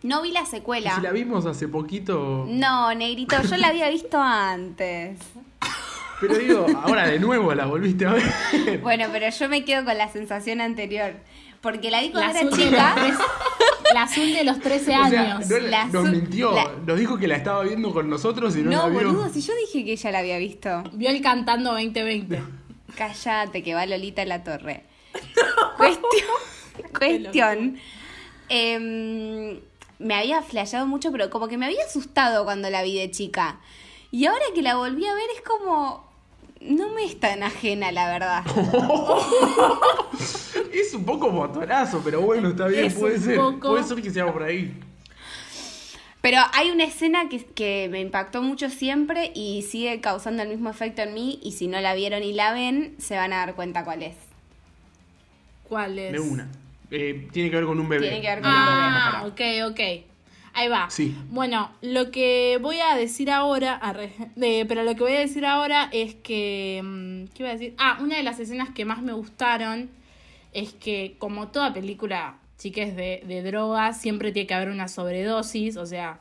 No 0.03 0.23
vi 0.23 0.31
la 0.31 0.47
secuela. 0.47 0.95
si 0.95 1.01
la 1.03 1.11
vimos 1.11 1.45
hace 1.47 1.69
poquito, 1.69 2.47
No, 2.49 2.95
negrito, 2.95 3.37
yo 3.43 3.57
la 3.59 3.69
había 3.69 3.91
visto 3.91 4.19
antes. 4.19 5.19
pero 6.21 6.39
digo, 6.39 6.67
ahora 6.85 7.07
de 7.07 7.19
nuevo 7.19 7.53
la 7.55 7.67
volviste 7.67 8.07
a 8.07 8.13
ver. 8.15 8.81
Bueno, 8.81 9.07
pero 9.13 9.29
yo 9.29 9.49
me 9.49 9.65
quedo 9.65 9.85
con 9.85 9.99
la 9.99 10.09
sensación 10.09 10.61
anterior. 10.61 11.15
Porque 11.61 11.91
la 11.91 12.01
vi 12.01 12.09
la, 12.09 12.13
cuando 12.13 12.39
era 12.39 12.41
azul 12.49 12.59
de 12.59 12.65
chica. 12.65 12.95
los 12.97 13.19
la 13.95 14.03
azul 14.05 14.33
de 14.33 14.45
los 14.45 14.61
13 14.61 14.81
O 14.99 15.09
sea, 15.09 15.35
años. 15.35 15.49
no- 15.49 15.59
La 15.59 15.85
nos 15.87 16.05
mintió, 16.11 16.53
la- 16.53 16.71
nos 16.87 16.99
dijo 16.99 17.19
que 17.19 17.29
la 17.29 17.37
estaba 17.37 17.63
viendo 17.65 17.93
con 17.93 18.09
nosotros 18.09 18.57
y 18.57 18.63
no, 18.63 18.71
la 18.71 18.77
No, 18.77 18.91
vio. 18.91 18.99
boludo, 19.13 19.29
si 19.29 19.41
yo 19.43 19.53
dije 19.67 19.85
que 19.85 19.93
ella 19.93 20.11
la 20.13 20.19
había 20.21 20.39
visto. 20.39 20.83
Vio 20.93 21.11
el 21.11 21.21
cantando 21.21 21.73
2020. 21.73 22.43
Cállate, 22.97 23.63
que 23.63 23.75
va 23.75 23.85
Lolita 23.87 24.23
en 24.23 24.29
la 24.31 24.43
torre. 24.45 24.85
Cuestión. 25.77 26.93
cuestión. 26.99 27.79
em, 28.49 29.61
me 29.99 30.15
había 30.15 30.43
flasheado 30.43 30.87
mucho, 30.87 31.13
pero 31.13 31.31
como 31.31 31.49
que 31.49 31.57
me 31.59 31.67
había 31.67 31.85
asustado 31.85 32.45
cuando 32.45 32.71
la 32.71 32.83
vi 32.83 32.99
de 32.99 33.11
chica. 33.11 33.61
Y 34.11 34.27
ahora 34.27 34.45
que 34.55 34.63
la 34.63 34.77
volví 34.77 35.07
a 35.07 35.15
ver 35.15 35.27
es 35.35 35.43
como. 35.43 36.10
No 36.61 36.91
me 36.91 37.05
es 37.05 37.19
tan 37.19 37.43
ajena, 37.43 37.91
la 37.93 38.09
verdad. 38.09 38.45
Es 40.73 40.95
un 40.95 41.05
poco 41.05 41.31
motorazo, 41.31 42.01
pero 42.05 42.21
bueno, 42.21 42.51
está 42.51 42.67
bien, 42.69 42.87
Es 42.87 42.95
puede 42.95 43.19
ser. 43.19 43.37
poco- 43.37 43.69
Puede 43.71 43.85
ser 43.85 44.03
que 44.03 44.11
sea 44.11 44.33
por 44.33 44.43
ahí. 44.43 44.73
Pero 46.21 46.39
hay 46.53 46.71
una 46.71 46.85
escena 46.85 47.29
que, 47.29 47.45
que 47.45 47.89
me 47.91 48.01
impactó 48.01 48.43
mucho 48.43 48.69
siempre 48.71 49.33
y 49.35 49.63
sigue 49.63 50.01
causando 50.01 50.43
el 50.43 50.49
mismo 50.49 50.69
efecto 50.71 51.03
en 51.03 51.15
mí. 51.15 51.39
Y 51.43 51.53
si 51.53 51.67
no 51.67 51.81
la 51.81 51.95
vieron 51.95 52.23
y 52.23 52.33
la 52.33 52.53
ven, 52.53 52.95
se 52.99 53.17
van 53.17 53.33
a 53.33 53.39
dar 53.39 53.55
cuenta 53.55 53.85
cuál 53.85 54.03
es. 54.03 54.17
¿Cuál 55.69 55.99
es? 55.99 56.13
De 56.13 56.21
una. 56.21 56.49
Eh, 56.91 57.29
tiene 57.33 57.51
que 57.51 57.57
ver 57.57 57.65
con 57.65 57.79
un 57.81 57.89
bebé. 57.89 58.09
Tiene 58.09 58.21
que 58.21 58.29
ver 58.29 58.41
con 58.43 58.51
Ah, 58.53 59.23
un 59.25 59.31
ok, 59.31 59.41
ok. 59.71 59.81
Ahí 60.53 60.69
va. 60.69 60.91
Sí. 60.91 61.15
Bueno, 61.31 61.71
lo 61.81 62.11
que 62.11 62.59
voy 62.61 62.79
a 62.81 62.97
decir 62.97 63.31
ahora, 63.31 63.75
arre, 63.77 64.13
de- 64.37 64.65
pero 64.69 64.83
lo 64.83 64.95
que 64.97 65.03
voy 65.03 65.13
a 65.13 65.21
decir 65.21 65.47
ahora 65.47 65.89
es 65.93 66.15
que, 66.17 66.81
mm, 66.83 67.25
¿qué 67.35 67.43
iba 67.43 67.51
a 67.51 67.53
decir? 67.53 67.75
Ah, 67.79 67.99
una 68.01 68.17
de 68.17 68.23
las 68.23 68.41
escenas 68.41 68.71
que 68.71 68.85
más 68.85 69.01
me 69.03 69.13
gustaron 69.13 69.89
es 70.53 70.73
que 70.73 71.15
como 71.19 71.49
toda 71.49 71.73
película, 71.73 72.37
chiques, 72.59 72.97
de, 72.97 73.23
de 73.27 73.43
drogas, 73.43 74.01
siempre 74.01 74.33
tiene 74.33 74.47
que 74.49 74.55
haber 74.55 74.69
una 74.71 74.89
sobredosis, 74.89 75.77
o 75.77 75.87
sea, 75.87 76.19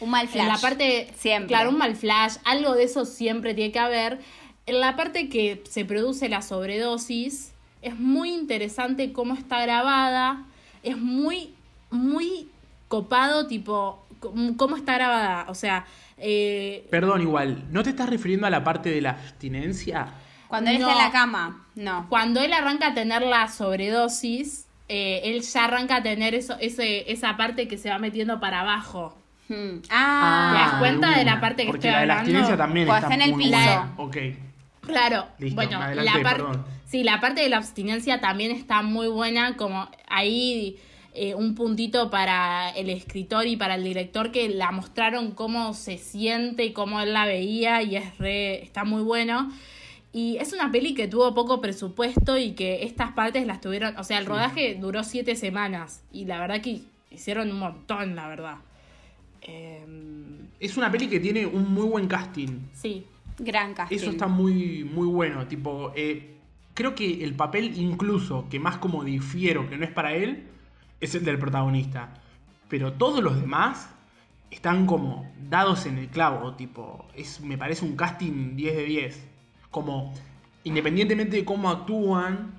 Un 0.00 0.10
mal 0.10 0.28
flash. 0.28 0.42
en 0.46 0.48
la 0.52 0.58
parte, 0.58 1.08
Siempre. 1.16 1.48
claro, 1.48 1.70
un 1.70 1.78
mal 1.78 1.96
flash, 1.96 2.36
algo 2.44 2.74
de 2.74 2.84
eso 2.84 3.04
siempre 3.04 3.54
tiene 3.54 3.72
que 3.72 3.78
haber. 3.80 4.18
en 4.66 4.80
la 4.80 4.96
parte 4.96 5.28
que 5.30 5.62
se 5.68 5.84
produce 5.86 6.28
la 6.28 6.42
sobredosis, 6.42 7.52
es 7.82 7.98
muy 7.98 8.32
interesante 8.34 9.12
cómo 9.12 9.32
está 9.34 9.60
grabada, 9.62 10.44
es 10.82 10.96
muy, 10.98 11.54
muy 11.90 12.48
copado, 12.88 13.46
tipo, 13.46 14.06
c- 14.22 14.28
cómo 14.56 14.76
está 14.76 14.94
grabada, 14.94 15.46
o 15.48 15.54
sea, 15.54 15.84
eh, 16.16 16.86
Perdón, 16.90 17.22
igual, 17.22 17.64
¿no 17.70 17.82
te 17.82 17.90
estás 17.90 18.08
refiriendo 18.08 18.46
a 18.46 18.50
la 18.50 18.64
parte 18.64 18.90
de 18.90 19.00
la 19.00 19.10
abstinencia? 19.10 20.08
Cuando 20.48 20.70
él 20.70 20.78
No. 20.80 20.88
está 20.88 20.98
en 20.98 21.04
la 21.06 21.12
cama, 21.12 21.66
no. 21.74 22.06
cuando 22.08 22.40
él 22.40 22.52
arranca 22.52 22.88
a 22.88 22.94
tener 22.94 23.22
la 23.22 23.48
sobredosis, 23.48 24.66
eh, 24.88 25.20
él 25.24 25.42
ya 25.42 25.64
arranca 25.66 25.96
a 25.96 26.02
tener 26.02 26.34
eso, 26.34 26.56
ese, 26.60 27.10
esa 27.12 27.36
parte 27.36 27.68
que 27.68 27.76
se 27.76 27.90
va 27.90 27.98
metiendo 27.98 28.40
para 28.40 28.60
abajo. 28.60 29.16
Hmm. 29.50 29.80
Ah, 29.90 30.50
¿Te 30.54 30.58
das 30.70 30.78
cuenta 30.80 31.10
de 31.18 31.24
la 31.24 31.32
una. 31.32 31.40
parte 31.40 31.62
que 31.64 31.68
Porque 31.70 31.88
estoy 31.88 31.92
la 31.92 32.00
de 32.00 32.06
la 32.06 32.14
abstinencia 32.20 32.56
también 32.56 32.86
Cuando 32.86 33.06
está, 33.06 33.14
está 33.14 33.24
en 33.24 33.30
el 33.30 33.36
muy 33.36 33.44
piso. 33.44 33.56
buena. 33.58 33.94
Ok. 33.98 34.16
Claro, 34.86 35.26
Listo, 35.38 35.54
bueno, 35.54 35.78
la 35.94 36.12
parte, 36.22 36.22
perdón. 36.44 36.64
sí, 36.86 37.02
la 37.04 37.20
parte 37.20 37.42
de 37.42 37.48
la 37.50 37.58
abstinencia 37.58 38.20
también 38.20 38.50
está 38.50 38.80
muy 38.82 39.08
buena, 39.08 39.56
como 39.56 39.88
ahí 40.08 40.78
eh, 41.20 41.34
un 41.34 41.56
puntito 41.56 42.10
para 42.10 42.70
el 42.70 42.88
escritor 42.90 43.48
y 43.48 43.56
para 43.56 43.74
el 43.74 43.82
director 43.82 44.30
que 44.30 44.48
la 44.48 44.70
mostraron 44.70 45.32
cómo 45.32 45.74
se 45.74 45.98
siente 45.98 46.64
y 46.64 46.72
cómo 46.72 47.00
él 47.00 47.12
la 47.12 47.26
veía 47.26 47.82
y 47.82 47.96
es 47.96 48.16
re, 48.18 48.62
está 48.62 48.84
muy 48.84 49.02
bueno. 49.02 49.50
Y 50.12 50.36
es 50.36 50.52
una 50.52 50.70
peli 50.70 50.94
que 50.94 51.08
tuvo 51.08 51.34
poco 51.34 51.60
presupuesto 51.60 52.38
y 52.38 52.52
que 52.52 52.84
estas 52.84 53.12
partes 53.12 53.46
las 53.48 53.60
tuvieron, 53.60 53.96
o 53.96 54.04
sea, 54.04 54.18
el 54.18 54.26
rodaje 54.26 54.76
duró 54.80 55.02
siete 55.02 55.34
semanas 55.34 56.04
y 56.12 56.24
la 56.24 56.38
verdad 56.38 56.60
que 56.60 56.82
hicieron 57.10 57.50
un 57.50 57.58
montón, 57.58 58.14
la 58.14 58.28
verdad. 58.28 58.56
Es 60.60 60.76
una 60.76 60.90
peli 60.92 61.08
que 61.08 61.18
tiene 61.18 61.46
un 61.46 61.72
muy 61.74 61.88
buen 61.88 62.06
casting. 62.06 62.60
sí, 62.74 63.04
gran 63.38 63.74
casting. 63.74 63.96
Eso 63.96 64.10
está 64.10 64.28
muy, 64.28 64.84
muy 64.84 65.08
bueno. 65.08 65.48
Tipo, 65.48 65.92
eh, 65.96 66.36
creo 66.74 66.94
que 66.94 67.24
el 67.24 67.34
papel 67.34 67.76
incluso 67.76 68.46
que 68.48 68.60
más 68.60 68.78
como 68.78 69.02
difiero 69.02 69.68
que 69.68 69.76
no 69.76 69.84
es 69.84 69.90
para 69.90 70.14
él 70.14 70.44
es 71.00 71.14
el 71.14 71.24
del 71.24 71.38
protagonista. 71.38 72.14
Pero 72.68 72.92
todos 72.92 73.22
los 73.22 73.40
demás 73.40 73.90
están 74.50 74.86
como 74.86 75.30
dados 75.48 75.86
en 75.86 75.98
el 75.98 76.08
clavo. 76.08 76.54
Tipo, 76.54 77.06
es, 77.14 77.40
me 77.40 77.58
parece 77.58 77.84
un 77.84 77.96
casting 77.96 78.56
10 78.56 78.76
de 78.76 78.84
10. 78.84 79.26
Como, 79.70 80.14
independientemente 80.64 81.36
de 81.36 81.44
cómo 81.44 81.70
actúan, 81.70 82.52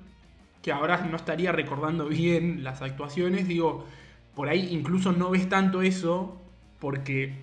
que 0.62 0.72
ahora 0.72 0.98
no 0.98 1.16
estaría 1.16 1.52
recordando 1.52 2.08
bien 2.08 2.62
las 2.62 2.82
actuaciones, 2.82 3.48
digo, 3.48 3.86
por 4.34 4.48
ahí 4.48 4.68
incluso 4.72 5.12
no 5.12 5.30
ves 5.30 5.48
tanto 5.48 5.82
eso 5.82 6.40
porque 6.78 7.34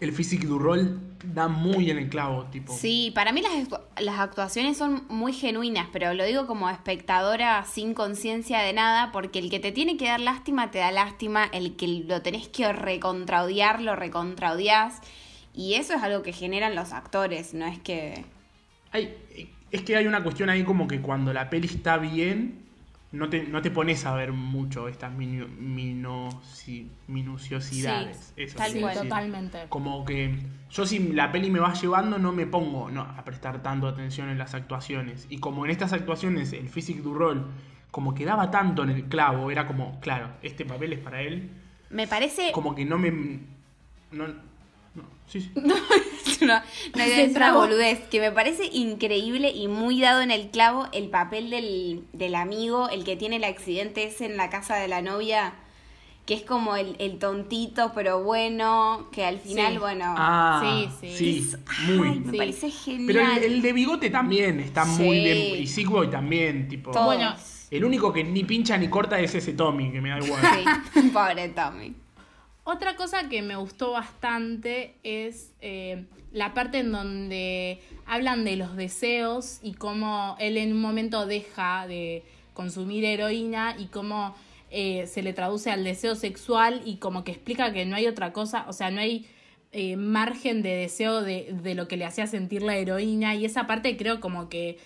el 0.00 0.12
physique 0.12 0.46
du 0.46 0.58
rol 0.58 1.09
da 1.22 1.48
muy 1.48 1.90
en 1.90 1.98
el 1.98 2.08
clavo, 2.08 2.44
tipo. 2.46 2.72
Sí, 2.72 3.12
para 3.14 3.32
mí 3.32 3.42
las, 3.42 3.52
las 3.98 4.18
actuaciones 4.18 4.76
son 4.78 5.04
muy 5.08 5.32
genuinas, 5.32 5.88
pero 5.92 6.14
lo 6.14 6.24
digo 6.24 6.46
como 6.46 6.68
espectadora 6.70 7.64
sin 7.64 7.94
conciencia 7.94 8.60
de 8.60 8.72
nada, 8.72 9.12
porque 9.12 9.38
el 9.38 9.50
que 9.50 9.60
te 9.60 9.72
tiene 9.72 9.96
que 9.96 10.06
dar 10.06 10.20
lástima 10.20 10.70
te 10.70 10.78
da 10.78 10.90
lástima, 10.92 11.44
el 11.52 11.76
que 11.76 11.86
lo 12.06 12.22
tenés 12.22 12.48
que 12.48 12.72
recontraodiar, 12.72 13.80
lo 13.82 13.96
recontraodiás, 13.96 15.00
y 15.54 15.74
eso 15.74 15.94
es 15.94 16.02
algo 16.02 16.22
que 16.22 16.32
generan 16.32 16.74
los 16.74 16.92
actores, 16.92 17.54
no 17.54 17.66
es 17.66 17.78
que... 17.80 18.24
Hay- 18.92 19.14
es 19.70 19.82
que 19.82 19.94
hay 19.96 20.06
una 20.08 20.22
cuestión 20.24 20.50
ahí 20.50 20.64
como 20.64 20.88
que 20.88 21.00
cuando 21.00 21.32
la 21.32 21.48
peli 21.48 21.66
está 21.68 21.96
bien, 21.96 22.69
no 23.12 23.28
te, 23.28 23.42
no 23.44 23.60
te 23.60 23.70
pones 23.70 24.04
a 24.06 24.14
ver 24.14 24.32
mucho 24.32 24.86
estas 24.88 25.12
minu- 25.12 25.48
minuci- 25.58 26.86
minuciosidades. 27.08 28.32
Sí, 28.36 28.42
Eso 28.44 28.56
tal 28.58 28.80
cual. 28.80 28.94
totalmente. 28.96 29.58
Como 29.68 30.04
que 30.04 30.38
yo 30.70 30.86
si 30.86 30.98
la 31.12 31.32
peli 31.32 31.50
me 31.50 31.58
va 31.58 31.72
llevando 31.74 32.18
no 32.18 32.32
me 32.32 32.46
pongo 32.46 32.90
no, 32.90 33.02
a 33.02 33.24
prestar 33.24 33.62
tanto 33.62 33.88
atención 33.88 34.28
en 34.28 34.38
las 34.38 34.54
actuaciones. 34.54 35.26
Y 35.30 35.38
como 35.38 35.64
en 35.64 35.70
estas 35.72 35.92
actuaciones 35.92 36.52
el 36.52 36.68
physique 36.68 37.00
du 37.02 37.14
rol 37.14 37.46
como 37.90 38.14
que 38.14 38.24
daba 38.24 38.52
tanto 38.52 38.84
en 38.84 38.90
el 38.90 39.04
clavo, 39.06 39.50
era 39.50 39.66
como, 39.66 39.98
claro, 39.98 40.28
este 40.42 40.64
papel 40.64 40.92
es 40.92 41.00
para 41.00 41.22
él, 41.22 41.50
Me 41.90 42.06
parece... 42.06 42.52
como 42.52 42.76
que 42.76 42.84
no 42.84 42.98
me... 42.98 43.10
No, 44.12 44.26
no, 44.94 45.04
sí, 45.28 45.40
sí. 45.40 45.50
es 46.24 46.42
una 46.42 46.64
trabó. 47.34 47.60
boludez, 47.60 48.00
que 48.10 48.20
me 48.20 48.32
parece 48.32 48.64
increíble 48.72 49.50
y 49.50 49.68
muy 49.68 50.00
dado 50.00 50.20
en 50.22 50.30
el 50.30 50.50
clavo 50.50 50.88
el 50.92 51.08
papel 51.08 51.50
del, 51.50 52.04
del 52.12 52.34
amigo, 52.34 52.88
el 52.88 53.04
que 53.04 53.16
tiene 53.16 53.36
el 53.36 53.44
accidente 53.44 54.04
ese 54.04 54.26
en 54.26 54.36
la 54.36 54.50
casa 54.50 54.76
de 54.76 54.88
la 54.88 55.02
novia, 55.02 55.54
que 56.26 56.34
es 56.34 56.42
como 56.42 56.76
el, 56.76 56.96
el 56.98 57.18
tontito 57.18 57.92
pero 57.94 58.22
bueno, 58.22 59.08
que 59.12 59.24
al 59.24 59.38
final, 59.38 59.72
Sí. 59.74 59.78
bueno, 59.78 60.14
Ah, 60.16 60.60
Sí, 61.00 61.08
sí. 61.16 61.42
sí, 61.42 61.56
ay, 61.66 61.94
muy. 61.96 62.20
me 62.20 62.30
Sí. 62.32 62.36
parece 62.38 62.70
genial. 62.70 63.06
Pero 63.06 63.20
el, 63.46 63.52
el 63.54 63.62
de 63.62 63.72
bigote 63.72 64.10
también 64.10 64.60
está 64.60 64.84
muy 64.84 65.18
bien. 65.20 65.62
Y 65.62 65.66
Sickboy 65.66 66.10
también, 66.10 66.68
tipo. 66.68 66.90
Todos. 66.90 67.06
Bueno, 67.06 67.34
El 67.70 67.84
único 67.84 68.12
que 68.12 68.24
ni 68.24 68.42
pincha 68.44 68.76
ni 68.76 68.88
corta 68.88 69.20
es 69.20 69.34
ese 69.34 69.52
Tommy, 69.52 69.92
que 69.92 70.00
me 70.00 70.10
da 70.10 70.18
igual. 70.18 70.42
Sí, 70.92 71.00
pobre 71.12 71.48
Tommy. 71.50 71.94
Otra 72.72 72.94
cosa 72.94 73.28
que 73.28 73.42
me 73.42 73.56
gustó 73.56 73.90
bastante 73.90 74.94
es 75.02 75.52
eh, 75.60 76.04
la 76.30 76.54
parte 76.54 76.78
en 76.78 76.92
donde 76.92 77.80
hablan 78.06 78.44
de 78.44 78.54
los 78.54 78.76
deseos 78.76 79.58
y 79.60 79.72
cómo 79.74 80.36
él 80.38 80.56
en 80.56 80.70
un 80.70 80.80
momento 80.80 81.26
deja 81.26 81.88
de 81.88 82.22
consumir 82.54 83.04
heroína 83.04 83.74
y 83.76 83.86
cómo 83.86 84.36
eh, 84.70 85.08
se 85.08 85.24
le 85.24 85.32
traduce 85.32 85.72
al 85.72 85.82
deseo 85.82 86.14
sexual 86.14 86.80
y 86.84 86.98
como 86.98 87.24
que 87.24 87.32
explica 87.32 87.72
que 87.72 87.84
no 87.86 87.96
hay 87.96 88.06
otra 88.06 88.32
cosa, 88.32 88.64
o 88.68 88.72
sea, 88.72 88.92
no 88.92 89.00
hay 89.00 89.26
eh, 89.72 89.96
margen 89.96 90.62
de 90.62 90.76
deseo 90.76 91.22
de, 91.22 91.52
de 91.52 91.74
lo 91.74 91.88
que 91.88 91.96
le 91.96 92.04
hacía 92.04 92.28
sentir 92.28 92.62
la 92.62 92.76
heroína. 92.76 93.34
Y 93.34 93.46
esa 93.46 93.66
parte 93.66 93.96
creo 93.96 94.20
como 94.20 94.48
que 94.48 94.78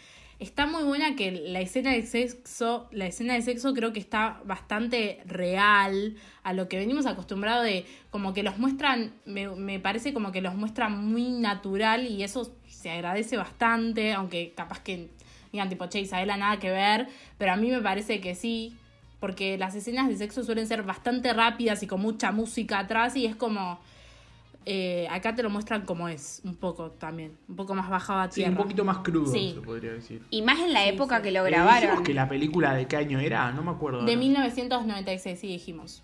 está 0.44 0.66
muy 0.66 0.84
buena 0.84 1.16
que 1.16 1.32
la 1.32 1.60
escena 1.60 1.92
de 1.92 2.02
sexo, 2.02 2.88
la 2.92 3.06
escena 3.06 3.34
de 3.34 3.42
sexo 3.42 3.74
creo 3.74 3.92
que 3.92 4.00
está 4.00 4.40
bastante 4.44 5.20
real 5.26 6.16
a 6.42 6.52
lo 6.52 6.68
que 6.68 6.76
venimos 6.76 7.06
acostumbrados 7.06 7.64
de 7.64 7.86
como 8.10 8.34
que 8.34 8.42
los 8.42 8.58
muestran, 8.58 9.12
me, 9.24 9.48
me 9.48 9.80
parece 9.80 10.12
como 10.12 10.32
que 10.32 10.40
los 10.40 10.54
muestran 10.54 11.06
muy 11.06 11.30
natural 11.30 12.06
y 12.06 12.22
eso 12.22 12.54
se 12.66 12.90
agradece 12.90 13.36
bastante, 13.36 14.12
aunque 14.12 14.52
capaz 14.54 14.80
que 14.80 15.08
digan 15.50 15.68
tipo, 15.68 15.86
che, 15.86 16.00
Isabela, 16.00 16.36
nada 16.36 16.58
que 16.58 16.70
ver, 16.70 17.08
pero 17.38 17.52
a 17.52 17.56
mí 17.56 17.70
me 17.70 17.80
parece 17.80 18.20
que 18.20 18.34
sí, 18.34 18.76
porque 19.20 19.56
las 19.56 19.74
escenas 19.74 20.08
de 20.08 20.16
sexo 20.16 20.44
suelen 20.44 20.66
ser 20.66 20.82
bastante 20.82 21.32
rápidas 21.32 21.82
y 21.82 21.86
con 21.86 22.00
mucha 22.00 22.30
música 22.32 22.78
atrás 22.78 23.16
y 23.16 23.26
es 23.26 23.34
como... 23.34 23.80
eh, 24.66 25.06
acá 25.10 25.34
te 25.34 25.42
lo 25.42 25.50
muestran 25.50 25.82
como 25.84 26.08
es, 26.08 26.40
un 26.44 26.54
poco 26.56 26.90
también, 26.92 27.36
un 27.48 27.56
poco 27.56 27.74
más 27.74 27.88
bajado 27.90 28.20
a 28.20 28.30
Sí, 28.30 28.36
tierra. 28.36 28.50
un 28.52 28.56
poquito 28.56 28.84
más 28.84 28.98
crudo, 28.98 29.32
Sí. 29.32 29.52
se 29.54 29.60
podría 29.60 29.92
decir. 29.92 30.22
Y 30.30 30.42
más 30.42 30.58
en 30.60 30.72
la 30.72 30.82
Sí, 30.84 30.88
época 30.90 31.18
sí. 31.18 31.22
que 31.24 31.30
lo 31.32 31.44
grabaron. 31.44 31.80
dijimos 31.82 32.00
que 32.06 32.14
la 32.14 32.28
película 32.28 32.74
de 32.74 32.86
qué 32.86 32.96
año 32.96 33.18
era? 33.20 33.50
No 33.52 33.62
me 33.62 33.70
acuerdo. 33.72 33.98
De 34.04 34.12
ahora. 34.12 34.20
1996, 34.20 35.38
sí 35.40 35.46
dijimos. 35.48 36.02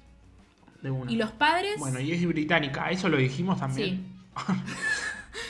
De 0.82 0.90
una. 0.90 1.10
Y 1.10 1.16
los 1.16 1.30
padres. 1.32 1.78
Bueno, 1.78 2.00
y 2.00 2.12
es 2.12 2.26
británica, 2.26 2.90
¿eso 2.90 3.08
lo 3.08 3.16
dijimos 3.18 3.58
también? 3.60 4.06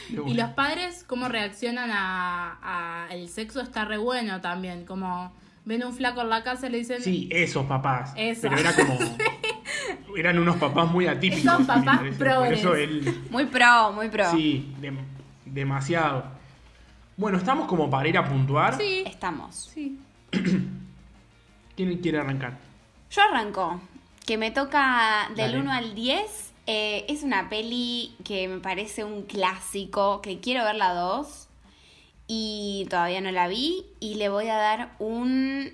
De 0.08 0.22
Y 0.30 0.34
los 0.34 0.50
padres, 0.50 1.04
cómo 1.06 1.28
reaccionan 1.28 1.90
a, 1.92 2.58
a 2.62 3.14
el 3.14 3.28
sexo 3.28 3.60
está 3.60 3.84
re 3.84 3.96
bueno 3.98 4.40
también. 4.40 4.84
Como 4.84 5.32
ven 5.64 5.84
un 5.84 5.92
flaco 5.94 6.20
en 6.22 6.28
la 6.30 6.42
casa 6.42 6.66
y 6.66 6.70
le 6.70 6.78
dicen. 6.78 7.00
Sí, 7.00 7.28
esos 7.30 7.66
papás. 7.66 8.12
Eso. 8.16 8.42
Pero 8.42 8.58
era 8.58 8.74
como. 8.74 8.98
Eran 10.16 10.38
unos 10.38 10.56
papás 10.56 10.90
muy 10.90 11.06
atípicos. 11.06 11.42
Son 11.52 11.66
papás 11.66 12.00
él. 12.74 13.22
Muy 13.30 13.46
pro, 13.46 13.92
muy 13.92 14.08
pro. 14.08 14.30
Sí, 14.30 14.74
dem- 14.80 14.98
demasiado. 15.44 16.24
Bueno, 17.16 17.38
estamos 17.38 17.66
como 17.68 17.88
para 17.90 18.08
ir 18.08 18.16
a 18.18 18.24
puntuar. 18.28 18.76
Sí. 18.76 19.04
Estamos. 19.06 19.70
Sí. 19.74 19.98
¿Quién 21.76 21.98
quiere 21.98 22.18
arrancar? 22.18 22.58
Yo 23.10 23.22
arranco, 23.22 23.80
que 24.26 24.36
me 24.38 24.50
toca 24.50 25.28
del 25.36 25.52
Dale. 25.52 25.58
1 25.60 25.72
al 25.72 25.94
10. 25.94 26.52
eh, 26.66 27.04
es 27.08 27.22
una 27.22 27.48
peli 27.48 28.14
que 28.24 28.46
me 28.48 28.58
parece 28.60 29.02
un 29.04 29.22
clásico, 29.22 30.20
que 30.22 30.40
quiero 30.40 30.64
ver 30.64 30.76
la 30.76 30.94
2 30.94 31.48
y 32.28 32.86
todavía 32.90 33.20
no 33.20 33.30
la 33.32 33.48
vi 33.48 33.84
y 33.98 34.14
le 34.14 34.28
voy 34.28 34.48
a 34.48 34.54
dar 34.56 34.92
un 35.00 35.70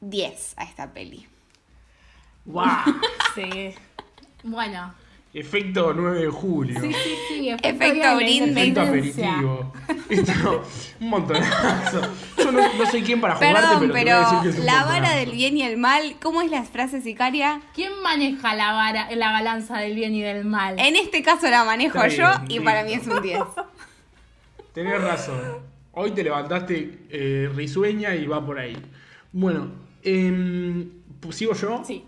10 0.00 0.54
a 0.56 0.64
esta 0.64 0.92
peli. 0.92 1.26
¡Wow! 2.46 2.66
Sí. 3.34 3.74
Bueno. 4.44 4.94
Efecto 5.34 5.92
9 5.94 6.20
de 6.22 6.30
julio. 6.30 6.80
Sí, 6.80 6.92
sí, 6.92 7.14
sí. 7.28 7.48
Efecto 7.50 8.16
brindis. 8.16 8.56
Efecto 8.56 8.84
independencia. 8.84 9.38
aperitivo. 9.38 9.72
Esto, 10.08 10.64
un 11.00 11.10
montonazo. 11.10 12.00
Yo 12.38 12.52
no, 12.52 12.60
no 12.72 12.90
soy 12.90 13.02
quien 13.02 13.20
para 13.20 13.34
jugarte, 13.34 13.60
Perdón, 13.60 13.78
pero, 13.80 13.92
te 13.92 13.98
pero 13.98 14.16
voy 14.16 14.24
a 14.24 14.30
decir 14.30 14.38
que 14.42 14.48
es 14.48 14.58
un 14.60 14.66
la 14.66 14.84
vara 14.84 15.10
del 15.10 15.32
bien 15.32 15.58
y 15.58 15.62
el 15.62 15.76
mal, 15.76 16.16
¿cómo 16.22 16.40
es 16.40 16.50
la 16.50 16.62
frase 16.62 17.02
sicaria? 17.02 17.60
¿Quién 17.74 17.92
maneja 18.02 18.54
la 18.54 18.72
vara, 18.72 19.14
la 19.14 19.32
balanza 19.32 19.76
del 19.78 19.94
bien 19.94 20.14
y 20.14 20.22
del 20.22 20.46
mal? 20.46 20.76
En 20.78 20.96
este 20.96 21.22
caso 21.22 21.50
la 21.50 21.64
manejo 21.64 22.06
yo 22.06 22.28
bien, 22.46 22.50
y 22.50 22.60
para 22.60 22.84
mí 22.84 22.94
es 22.94 23.06
un 23.06 23.20
10. 23.20 23.40
Tenés 24.72 25.02
razón. 25.02 25.58
Hoy 25.92 26.12
te 26.12 26.24
levantaste 26.24 27.00
eh, 27.10 27.50
risueña 27.54 28.14
y 28.14 28.26
va 28.26 28.44
por 28.44 28.58
ahí. 28.58 28.76
Bueno, 29.32 29.70
pues, 31.20 31.36
¿sigo 31.36 31.52
yo? 31.52 31.82
Sí. 31.84 32.04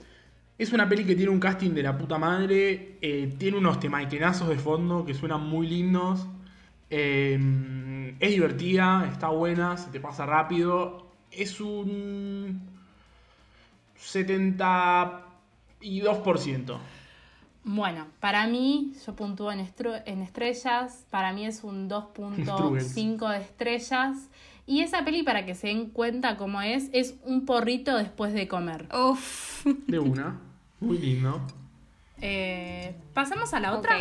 Es 0.59 0.73
una 0.73 0.89
peli 0.89 1.05
que 1.05 1.15
tiene 1.15 1.31
un 1.31 1.39
casting 1.41 1.71
de 1.71 1.83
la 1.85 1.97
puta 1.97 2.19
madre. 2.19 2.99
eh, 3.01 3.33
tiene 3.39 3.59
unos 3.59 3.79
temaikenazos 3.81 4.49
de 4.49 4.57
fondo 4.59 5.05
que 5.05 5.15
suenan 5.15 5.47
muy 5.49 5.67
lindos. 5.69 6.27
em, 6.91 8.17
es 8.21 8.31
divertida, 8.31 9.07
está 9.13 9.29
buena, 9.29 9.77
se 9.77 9.91
te 9.91 10.01
pasa 10.01 10.25
rápido. 10.27 11.07
Es 11.31 11.61
un 11.61 12.61
72%. 14.01 16.79
Bueno, 17.65 18.07
para 18.21 18.47
mí, 18.47 18.95
yo 19.05 19.15
puntúo 19.15 19.53
en, 19.53 19.59
estru- 19.61 20.03
en 20.07 20.23
estrellas, 20.23 21.05
para 21.11 21.33
mí 21.35 21.45
es 21.45 21.63
un 21.65 21.89
2.5 21.91 23.29
de 23.33 23.39
estrellas. 23.39 24.31
Y 24.67 24.81
esa 24.81 25.05
peli, 25.05 25.23
para 25.23 25.45
que 25.47 25.55
se 25.55 25.69
den 25.69 25.91
cuenta 25.91 26.37
cómo 26.37 26.61
es, 26.63 26.89
es 26.93 27.15
un 27.25 27.45
porrito 27.47 27.97
después 27.97 28.33
de 28.33 28.49
comer. 28.49 28.87
Uf. 28.95 29.67
De 29.87 29.99
una. 29.99 30.41
Muy 30.81 30.99
lindo. 30.99 31.41
Eh, 32.21 32.95
¿Pasamos 33.15 33.53
a 33.55 33.61
la 33.61 33.77
otra? 33.77 33.99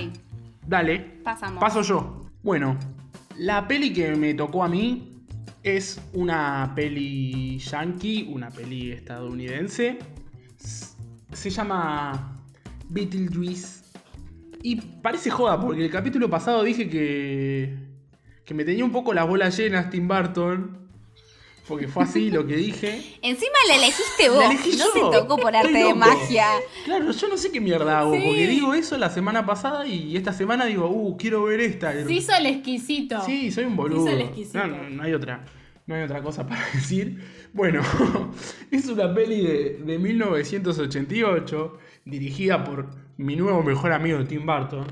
Dale. 0.65 0.99
pasamos. 1.23 1.61
Paso 1.61 1.81
yo. 1.81 2.25
Bueno, 2.43 2.77
la 3.37 3.67
peli 3.67 3.93
que 3.93 4.15
me 4.15 4.33
tocó 4.33 4.63
a 4.63 4.67
mí 4.67 5.25
es 5.63 5.99
una 6.13 6.73
peli 6.75 7.57
yankee, 7.57 8.29
una 8.31 8.49
peli 8.49 8.91
estadounidense. 8.91 9.99
Se 10.57 11.49
llama 11.49 12.41
Beetlejuice. 12.89 13.83
Y 14.63 14.75
parece 14.75 15.29
joda, 15.29 15.59
porque 15.59 15.85
el 15.85 15.91
capítulo 15.91 16.29
pasado 16.29 16.63
dije 16.63 16.89
que. 16.89 17.77
que 18.45 18.53
me 18.53 18.65
tenía 18.65 18.85
un 18.85 18.91
poco 18.91 19.13
las 19.13 19.27
bolas 19.27 19.57
llenas 19.57 19.89
Tim 19.89 20.07
Burton. 20.07 20.86
Porque 21.67 21.87
fue 21.87 22.03
así 22.03 22.29
lo 22.31 22.47
que 22.47 22.55
dije. 22.55 23.01
Encima 23.21 23.51
la 23.67 23.75
elegiste 23.75 24.29
vos. 24.29 24.39
La 24.39 24.51
elegí 24.51 24.71
no 24.77 24.85
yo. 24.85 25.11
se 25.11 25.19
tocó 25.19 25.37
por 25.37 25.55
arte 25.55 25.71
de 25.77 25.93
magia. 25.93 26.45
Claro, 26.85 27.11
yo 27.11 27.27
no 27.27 27.35
sé 27.37 27.51
qué 27.51 27.59
mierda 27.59 27.99
hago, 27.99 28.13
Sí. 28.13 28.21
porque 28.25 28.47
digo 28.47 28.73
eso 28.73 28.97
la 28.97 29.09
semana 29.09 29.45
pasada 29.45 29.85
y 29.85 30.15
esta 30.15 30.31
semana 30.31 30.65
digo, 30.65 30.87
uh, 30.89 31.17
quiero 31.17 31.43
ver 31.43 31.59
esta. 31.59 31.91
Se 31.91 32.13
hizo 32.13 32.33
el 32.35 32.45
exquisito. 32.45 33.21
Sí, 33.25 33.51
soy 33.51 33.65
un 33.65 33.75
boludo. 33.75 34.05
Hizo 34.05 34.15
el 34.15 34.21
exquisito. 34.21 34.59
No, 34.59 34.67
no, 34.67 34.89
no 34.89 35.03
hay 35.03 35.13
otra. 35.13 35.43
No 35.87 35.95
hay 35.95 36.03
otra 36.03 36.21
cosa 36.21 36.47
para 36.47 36.65
decir. 36.73 37.21
Bueno, 37.53 37.81
es 38.71 38.87
una 38.87 39.13
peli 39.13 39.41
de, 39.45 39.77
de 39.85 39.99
1988, 39.99 41.77
dirigida 42.05 42.63
por 42.63 42.89
mi 43.17 43.35
nuevo 43.35 43.61
mejor 43.63 43.91
amigo 43.91 44.23
Tim 44.23 44.45
Burton. 44.45 44.85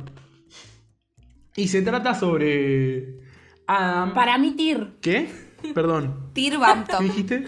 Y 1.56 1.70
se 1.70 1.82
trata 1.82 2.14
sobre 2.16 3.20
Adam. 3.68 4.14
Para 4.14 4.38
mí, 4.38 4.52
Tir. 4.52 4.96
¿Qué? 5.02 5.45
Perdón. 5.74 6.30
Tir 6.34 6.54
¿Qué 6.54 6.58
Bampton. 6.58 7.04
dijiste? 7.04 7.46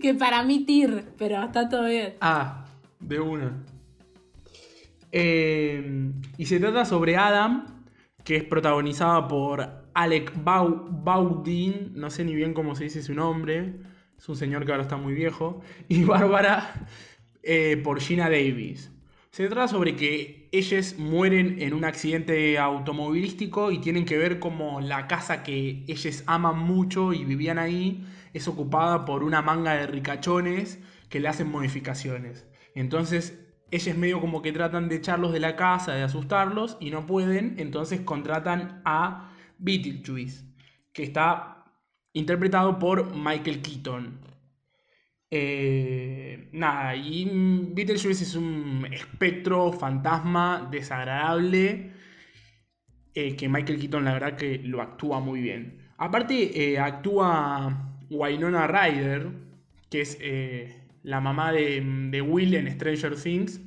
Que 0.00 0.14
para 0.14 0.42
mí, 0.42 0.64
Tir. 0.64 1.04
Pero 1.18 1.42
está 1.44 1.68
todo 1.68 1.84
bien. 1.86 2.14
Ah, 2.20 2.64
de 3.00 3.20
una. 3.20 3.62
Eh, 5.12 6.12
y 6.36 6.46
se 6.46 6.58
trata 6.60 6.84
sobre 6.84 7.16
Adam, 7.16 7.66
que 8.24 8.36
es 8.36 8.44
protagonizada 8.44 9.28
por 9.28 9.66
Alec 9.94 10.32
Bau- 10.42 10.88
Baldwin, 10.90 11.92
no 11.94 12.10
sé 12.10 12.24
ni 12.24 12.34
bien 12.34 12.52
cómo 12.54 12.74
se 12.74 12.84
dice 12.84 13.02
su 13.02 13.14
nombre, 13.14 13.76
es 14.18 14.28
un 14.28 14.36
señor 14.36 14.64
que 14.66 14.72
ahora 14.72 14.82
está 14.82 14.96
muy 14.96 15.14
viejo, 15.14 15.60
y 15.88 16.04
Bárbara 16.04 16.86
eh, 17.42 17.80
por 17.82 18.00
Gina 18.00 18.24
Davis. 18.28 18.90
Se 19.36 19.48
trata 19.48 19.68
sobre 19.68 19.96
que 19.96 20.48
ellos 20.50 20.94
mueren 20.96 21.60
en 21.60 21.74
un 21.74 21.84
accidente 21.84 22.58
automovilístico 22.58 23.70
y 23.70 23.80
tienen 23.80 24.06
que 24.06 24.16
ver 24.16 24.38
como 24.38 24.80
la 24.80 25.08
casa 25.08 25.42
que 25.42 25.84
ellos 25.88 26.24
aman 26.26 26.58
mucho 26.58 27.12
y 27.12 27.26
vivían 27.26 27.58
ahí 27.58 28.02
es 28.32 28.48
ocupada 28.48 29.04
por 29.04 29.22
una 29.22 29.42
manga 29.42 29.74
de 29.74 29.88
ricachones 29.88 30.78
que 31.10 31.20
le 31.20 31.28
hacen 31.28 31.50
modificaciones. 31.50 32.46
Entonces 32.74 33.38
ellos 33.70 33.98
medio 33.98 34.22
como 34.22 34.40
que 34.40 34.52
tratan 34.52 34.88
de 34.88 34.96
echarlos 34.96 35.34
de 35.34 35.40
la 35.40 35.54
casa, 35.54 35.92
de 35.92 36.04
asustarlos 36.04 36.78
y 36.80 36.90
no 36.90 37.04
pueden, 37.04 37.56
entonces 37.58 38.00
contratan 38.00 38.80
a 38.86 39.34
Beetlejuice, 39.58 40.46
que 40.94 41.02
está 41.02 41.62
interpretado 42.14 42.78
por 42.78 43.14
Michael 43.14 43.60
Keaton. 43.60 44.35
Eh, 45.30 46.48
nada, 46.52 46.94
y 46.96 47.28
Beetlejuice 47.72 48.24
es 48.24 48.34
un 48.36 48.86
espectro, 48.92 49.72
fantasma, 49.72 50.68
desagradable, 50.70 51.92
eh, 53.14 53.36
que 53.36 53.48
Michael 53.48 53.80
Keaton 53.80 54.04
la 54.04 54.12
verdad 54.12 54.36
que 54.36 54.58
lo 54.58 54.80
actúa 54.82 55.20
muy 55.20 55.40
bien. 55.40 55.88
Aparte 55.98 56.72
eh, 56.72 56.78
actúa 56.78 57.98
Winona 58.10 58.66
Ryder, 58.66 59.30
que 59.90 60.00
es 60.02 60.18
la 61.02 61.20
mamá 61.20 61.52
de, 61.52 61.82
de 62.10 62.22
Will 62.22 62.54
en 62.54 62.70
Stranger 62.70 63.16
Things. 63.16 63.60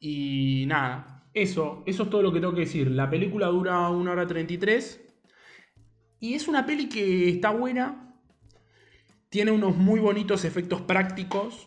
Y 0.00 0.64
nada, 0.68 1.14
eso, 1.34 1.82
eso 1.86 2.04
es 2.04 2.10
todo 2.10 2.22
lo 2.22 2.32
que 2.32 2.40
tengo 2.40 2.54
que 2.54 2.60
decir. 2.60 2.90
La 2.90 3.10
película 3.10 3.48
dura 3.48 3.88
1 3.88 4.10
hora 4.10 4.26
33. 4.26 5.00
Y 6.20 6.34
es 6.34 6.46
una 6.46 6.64
peli 6.64 6.88
que 6.88 7.28
está 7.28 7.50
buena. 7.50 8.13
Tiene 9.34 9.50
unos 9.50 9.76
muy 9.76 9.98
bonitos 9.98 10.44
efectos 10.44 10.80
prácticos. 10.82 11.66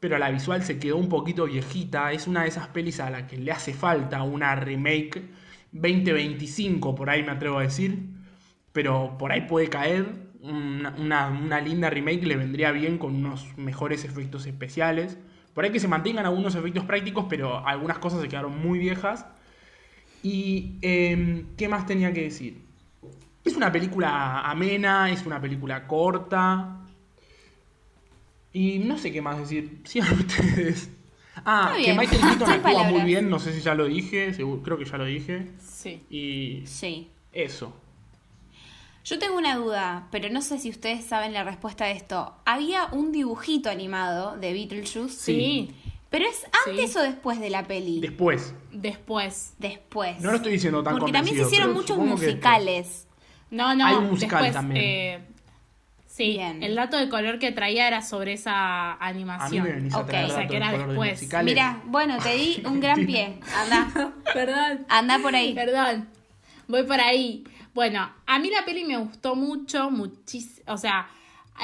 Pero 0.00 0.18
la 0.18 0.28
visual 0.32 0.64
se 0.64 0.80
quedó 0.80 0.96
un 0.96 1.08
poquito 1.08 1.44
viejita. 1.44 2.10
Es 2.10 2.26
una 2.26 2.42
de 2.42 2.48
esas 2.48 2.66
pelis 2.66 2.98
a 2.98 3.10
la 3.10 3.28
que 3.28 3.36
le 3.38 3.52
hace 3.52 3.74
falta 3.74 4.24
una 4.24 4.56
remake 4.56 5.22
2025, 5.70 6.96
por 6.96 7.08
ahí 7.08 7.22
me 7.22 7.30
atrevo 7.30 7.58
a 7.60 7.62
decir. 7.62 8.08
Pero 8.72 9.16
por 9.18 9.30
ahí 9.30 9.42
puede 9.42 9.68
caer. 9.68 10.32
Una, 10.40 10.96
una- 10.98 11.28
una 11.28 11.60
linda 11.60 11.90
remake 11.90 12.24
le 12.26 12.34
vendría 12.34 12.72
bien 12.72 12.98
con 12.98 13.14
unos 13.14 13.56
mejores 13.56 14.04
efectos 14.04 14.44
especiales. 14.46 15.16
Por 15.54 15.64
ahí 15.64 15.70
que 15.70 15.78
se 15.78 15.86
mantengan 15.86 16.26
algunos 16.26 16.56
efectos 16.56 16.86
prácticos, 16.86 17.26
pero 17.30 17.64
algunas 17.68 18.00
cosas 18.00 18.20
se 18.20 18.26
quedaron 18.28 18.58
muy 18.60 18.80
viejas. 18.80 19.26
Y 20.22 20.78
em, 20.82 21.54
¿qué 21.56 21.68
más 21.68 21.86
tenía 21.86 22.12
que 22.12 22.22
decir? 22.22 22.62
Es 23.44 23.56
una 23.56 23.72
película 23.72 24.40
amena, 24.42 25.10
es 25.10 25.26
una 25.26 25.40
película 25.40 25.86
corta. 25.86 26.85
Y 28.56 28.78
no 28.78 28.96
sé 28.96 29.12
qué 29.12 29.20
más 29.20 29.38
decir. 29.38 29.80
Sigan 29.84 30.12
ustedes. 30.18 30.88
Ah, 31.44 31.74
que. 31.76 31.92
Michael 31.92 32.20
Keaton 32.20 32.30
actúa 32.32 32.48
muy 32.54 32.58
palabras. 32.60 33.04
bien, 33.04 33.28
no 33.28 33.38
sé 33.38 33.52
si 33.52 33.60
ya 33.60 33.74
lo 33.74 33.84
dije, 33.86 34.32
seguro- 34.32 34.62
creo 34.62 34.78
que 34.78 34.84
ya 34.86 34.96
lo 34.96 35.04
dije. 35.04 35.48
Sí. 35.58 36.02
Y 36.08 36.62
Sí. 36.66 37.10
eso. 37.32 37.74
Yo 39.04 39.18
tengo 39.18 39.36
una 39.36 39.54
duda, 39.56 40.08
pero 40.10 40.28
no 40.30 40.40
sé 40.42 40.58
si 40.58 40.70
ustedes 40.70 41.04
saben 41.04 41.32
la 41.32 41.44
respuesta 41.44 41.84
de 41.84 41.92
esto. 41.92 42.34
Había 42.44 42.86
un 42.86 43.12
dibujito 43.12 43.70
animado 43.70 44.36
de 44.36 44.52
Beetlejuice, 44.52 45.08
Sí. 45.10 45.70
pero 46.10 46.24
¿es 46.26 46.44
antes 46.66 46.92
Sí. 46.92 46.98
o 46.98 47.02
después 47.02 47.38
de 47.38 47.50
la 47.50 47.62
peli? 47.68 48.00
Después. 48.00 48.52
Después. 48.72 49.52
después. 49.58 50.20
No 50.20 50.30
lo 50.30 50.38
estoy 50.38 50.52
diciendo 50.52 50.82
tan 50.82 50.96
Porque 50.98 51.12
también 51.12 51.36
se 51.36 51.42
hicieron 51.42 51.72
muchos 51.74 51.98
musicales. 51.98 53.06
No, 53.50 53.74
no. 53.76 53.86
Hay 53.86 53.94
un 53.96 54.08
musical 54.10 54.42
después, 54.42 54.52
también. 54.54 54.84
eh, 54.84 55.24
sí, 56.16 56.32
Bien. 56.32 56.62
el 56.62 56.74
dato 56.74 56.96
de 56.96 57.08
color 57.08 57.38
que 57.38 57.52
traía 57.52 57.86
era 57.86 58.00
sobre 58.02 58.32
esa 58.34 58.92
A 58.92 58.96
mí 59.12 59.20
animación. 59.20 59.82
me 59.88 59.92
a 59.94 59.98
Ok. 59.98 60.06
traer 60.06 60.24
O 60.30 60.34
sea, 60.34 60.46
que 60.48 60.56
era 60.56 60.72
de 60.72 60.78
de 60.78 60.86
después. 60.86 61.12
musicales. 61.12 61.44
Mira, 61.54 61.82
bueno, 61.86 62.18
te 62.22 62.34
di 62.34 62.62
un 62.66 62.80
gran 62.80 63.04
pie. 63.06 63.38
Anda, 63.54 64.12
Perdón. 64.32 64.86
anda 64.88 65.18
por 65.18 65.34
ahí. 65.34 65.54
Perdón, 65.54 66.08
voy 66.68 66.82
por 66.84 67.00
ahí. 67.00 67.44
Bueno, 67.74 68.10
a 68.26 68.38
mí 68.38 68.50
la 68.50 68.64
peli 68.64 68.84
me 68.84 68.96
gustó 68.96 69.34
mucho, 69.36 69.90
muchísimo. 69.90 70.64
O 70.72 70.78
sea, 70.78 71.08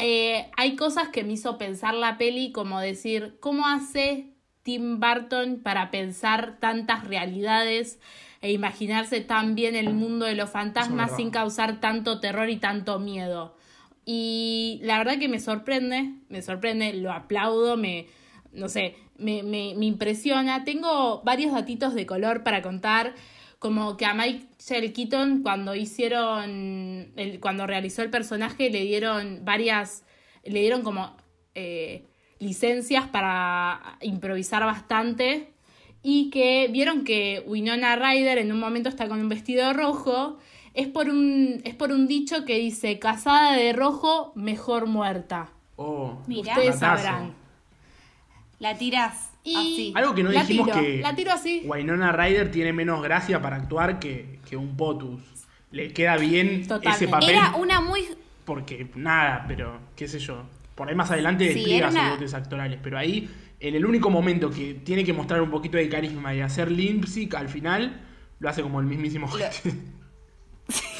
eh, 0.00 0.50
hay 0.56 0.76
cosas 0.76 1.08
que 1.08 1.24
me 1.24 1.32
hizo 1.32 1.56
pensar 1.58 1.94
la 1.94 2.18
peli, 2.18 2.52
como 2.52 2.78
decir, 2.80 3.38
¿cómo 3.40 3.66
hace 3.66 4.28
Tim 4.62 5.00
Burton 5.00 5.60
para 5.62 5.90
pensar 5.90 6.58
tantas 6.60 7.04
realidades 7.08 7.98
e 8.42 8.52
imaginarse 8.52 9.20
tan 9.22 9.54
bien 9.54 9.74
el 9.76 9.94
mundo 9.94 10.26
de 10.26 10.34
los 10.34 10.50
fantasmas 10.50 11.16
sin 11.16 11.30
causar 11.30 11.80
tanto 11.80 12.20
terror 12.20 12.50
y 12.50 12.56
tanto 12.58 12.98
miedo? 12.98 13.56
Y 14.04 14.80
la 14.82 14.98
verdad 14.98 15.18
que 15.18 15.28
me 15.28 15.38
sorprende, 15.38 16.14
me 16.28 16.42
sorprende, 16.42 16.92
lo 16.94 17.12
aplaudo, 17.12 17.76
me, 17.76 18.06
no 18.52 18.68
sé, 18.68 18.96
me, 19.16 19.42
me, 19.42 19.74
me 19.76 19.86
impresiona. 19.86 20.64
Tengo 20.64 21.22
varios 21.22 21.52
datitos 21.52 21.94
de 21.94 22.06
color 22.06 22.42
para 22.42 22.62
contar, 22.62 23.14
como 23.58 23.96
que 23.96 24.04
a 24.04 24.14
Michael 24.14 24.92
Keaton 24.92 25.42
cuando 25.42 25.74
hicieron, 25.76 27.12
el, 27.16 27.38
cuando 27.40 27.66
realizó 27.66 28.02
el 28.02 28.10
personaje 28.10 28.70
le 28.70 28.82
dieron 28.82 29.44
varias, 29.44 30.04
le 30.44 30.60
dieron 30.60 30.82
como 30.82 31.16
eh, 31.54 32.04
licencias 32.40 33.06
para 33.06 33.98
improvisar 34.00 34.64
bastante 34.64 35.52
y 36.02 36.30
que 36.30 36.68
vieron 36.72 37.04
que 37.04 37.44
Winona 37.46 37.94
Ryder 37.94 38.38
en 38.38 38.50
un 38.50 38.58
momento 38.58 38.88
está 38.88 39.06
con 39.06 39.20
un 39.20 39.28
vestido 39.28 39.72
rojo. 39.72 40.38
Es 40.74 40.88
por 40.88 41.08
un, 41.08 41.60
es 41.64 41.74
por 41.74 41.90
un 41.92 42.06
dicho 42.06 42.44
que 42.44 42.58
dice, 42.58 42.98
casada 42.98 43.52
de 43.56 43.72
rojo, 43.72 44.32
mejor 44.34 44.86
muerta. 44.86 45.50
Oh, 45.76 46.22
Mira. 46.26 46.54
Ustedes 46.54 46.78
sabrán. 46.78 47.34
La 48.58 48.78
tirás 48.78 49.30
Y 49.44 49.56
así. 49.56 49.92
Algo 49.96 50.14
que 50.14 50.22
no 50.22 50.30
la 50.30 50.40
dijimos 50.44 50.70
tiro, 50.70 50.80
que 50.80 50.98
La 51.00 51.14
tiro 51.14 51.32
así. 51.32 51.62
Winona 51.64 52.12
Ryder 52.12 52.50
tiene 52.50 52.72
menos 52.72 53.02
gracia 53.02 53.42
para 53.42 53.56
actuar 53.56 53.98
que, 53.98 54.38
que 54.48 54.56
un 54.56 54.76
Potus. 54.76 55.20
Le 55.72 55.92
queda 55.92 56.16
bien 56.16 56.62
Totalmente. 56.66 57.04
ese 57.04 57.08
papel 57.08 57.30
Era 57.30 57.54
una 57.56 57.80
muy... 57.80 58.02
porque 58.44 58.90
nada, 58.94 59.44
pero 59.48 59.78
qué 59.96 60.06
sé 60.06 60.18
yo. 60.20 60.42
Por 60.74 60.88
ahí 60.88 60.94
más 60.94 61.10
adelante 61.10 61.48
Sí, 61.48 61.54
despliega 61.54 61.88
una- 61.88 62.10
sus 62.10 62.18
dotes 62.20 62.34
actorales, 62.34 62.78
pero 62.82 62.98
ahí 62.98 63.28
en 63.58 63.74
el 63.74 63.84
único 63.84 64.10
momento 64.10 64.48
que 64.50 64.74
tiene 64.74 65.04
que 65.04 65.12
mostrar 65.12 65.42
un 65.42 65.50
poquito 65.50 65.76
de 65.76 65.88
carisma 65.88 66.34
y 66.34 66.40
hacer 66.40 66.70
lip 66.70 67.04
sync 67.06 67.34
al 67.34 67.48
final 67.48 68.00
lo 68.38 68.48
hace 68.48 68.62
como 68.62 68.80
el 68.80 68.86
mismísimo 68.86 69.26
Lo-. 69.28 69.44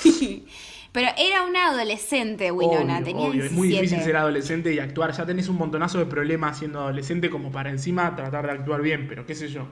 Pero 0.93 1.09
era 1.17 1.45
una 1.45 1.69
adolescente, 1.69 2.51
Winona. 2.53 2.97
Obvio, 2.97 3.05
tenía 3.05 3.29
obvio, 3.29 3.45
es 3.45 3.53
muy 3.53 3.69
17. 3.69 3.83
difícil 3.83 4.05
ser 4.05 4.17
adolescente 4.17 4.75
y 4.75 4.79
actuar. 4.79 5.13
Ya 5.13 5.25
tenés 5.25 5.49
un 5.49 5.57
montonazo 5.57 5.99
de 5.99 6.05
problemas 6.05 6.59
siendo 6.59 6.81
adolescente 6.81 7.31
como 7.31 7.51
para 7.51 7.71
encima 7.71 8.15
tratar 8.15 8.45
de 8.47 8.53
actuar 8.53 8.83
bien, 8.83 9.07
pero 9.09 9.25
qué 9.25 9.35
sé 9.35 9.49
yo. 9.49 9.67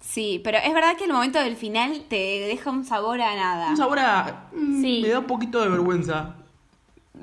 Sí, 0.00 0.40
pero 0.44 0.58
es 0.58 0.74
verdad 0.74 0.96
que 0.98 1.04
el 1.04 1.12
momento 1.12 1.38
del 1.42 1.56
final 1.56 2.02
te 2.10 2.16
deja 2.16 2.70
un 2.70 2.84
sabor 2.84 3.22
a 3.22 3.34
nada. 3.34 3.70
Un 3.70 3.76
sabor 3.78 4.00
a... 4.00 4.48
mm, 4.52 4.82
Sí. 4.82 5.00
Me 5.02 5.08
da 5.08 5.20
un 5.20 5.26
poquito 5.26 5.62
de 5.62 5.68
vergüenza. 5.70 6.34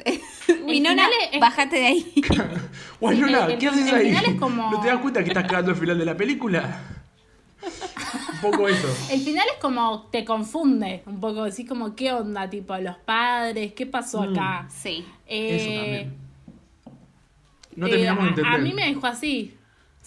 Winona, 0.66 1.08
es- 1.32 1.40
bájate 1.40 1.76
de 1.78 1.86
ahí. 1.86 2.14
El- 3.02 3.58
¿qué 3.60 3.68
haces 3.68 3.88
el 3.88 3.96
ahí? 3.96 4.06
final 4.10 4.26
es 4.26 4.36
como- 4.40 4.72
¿No 4.72 4.82
te 4.82 4.88
das 4.88 4.98
cuenta 5.00 5.22
que 5.24 5.30
estás 5.30 5.46
cagando 5.46 5.72
el 5.72 5.78
final 5.78 5.98
de 6.00 6.06
la 6.06 6.18
película? 6.18 6.82
Un 7.62 8.52
poco 8.52 8.68
eso. 8.68 8.88
El 9.12 9.20
final 9.22 9.46
es 9.54 9.60
como 9.62 10.08
te 10.12 10.24
confunde 10.26 11.04
un 11.06 11.20
poco, 11.20 11.44
decís 11.44 11.68
como 11.68 11.96
qué 11.96 12.12
onda, 12.14 12.50
tipo 12.50 12.76
los 12.78 12.96
padres, 12.98 13.74
qué 13.74 13.86
pasó 13.86 14.22
Mm. 14.24 14.32
acá. 14.34 14.68
sí. 14.70 15.06
Eh, 15.28 15.56
Eso 15.56 15.82
también. 15.82 16.14
No 17.76 17.88
eh, 17.88 17.90
terminamos 17.92 18.24
de 18.24 18.28
a- 18.28 18.30
entender. 18.32 18.54
A, 18.54 18.58
mí 18.58 18.74
me 18.74 18.86
dejó 18.88 19.08
así. 19.08 19.54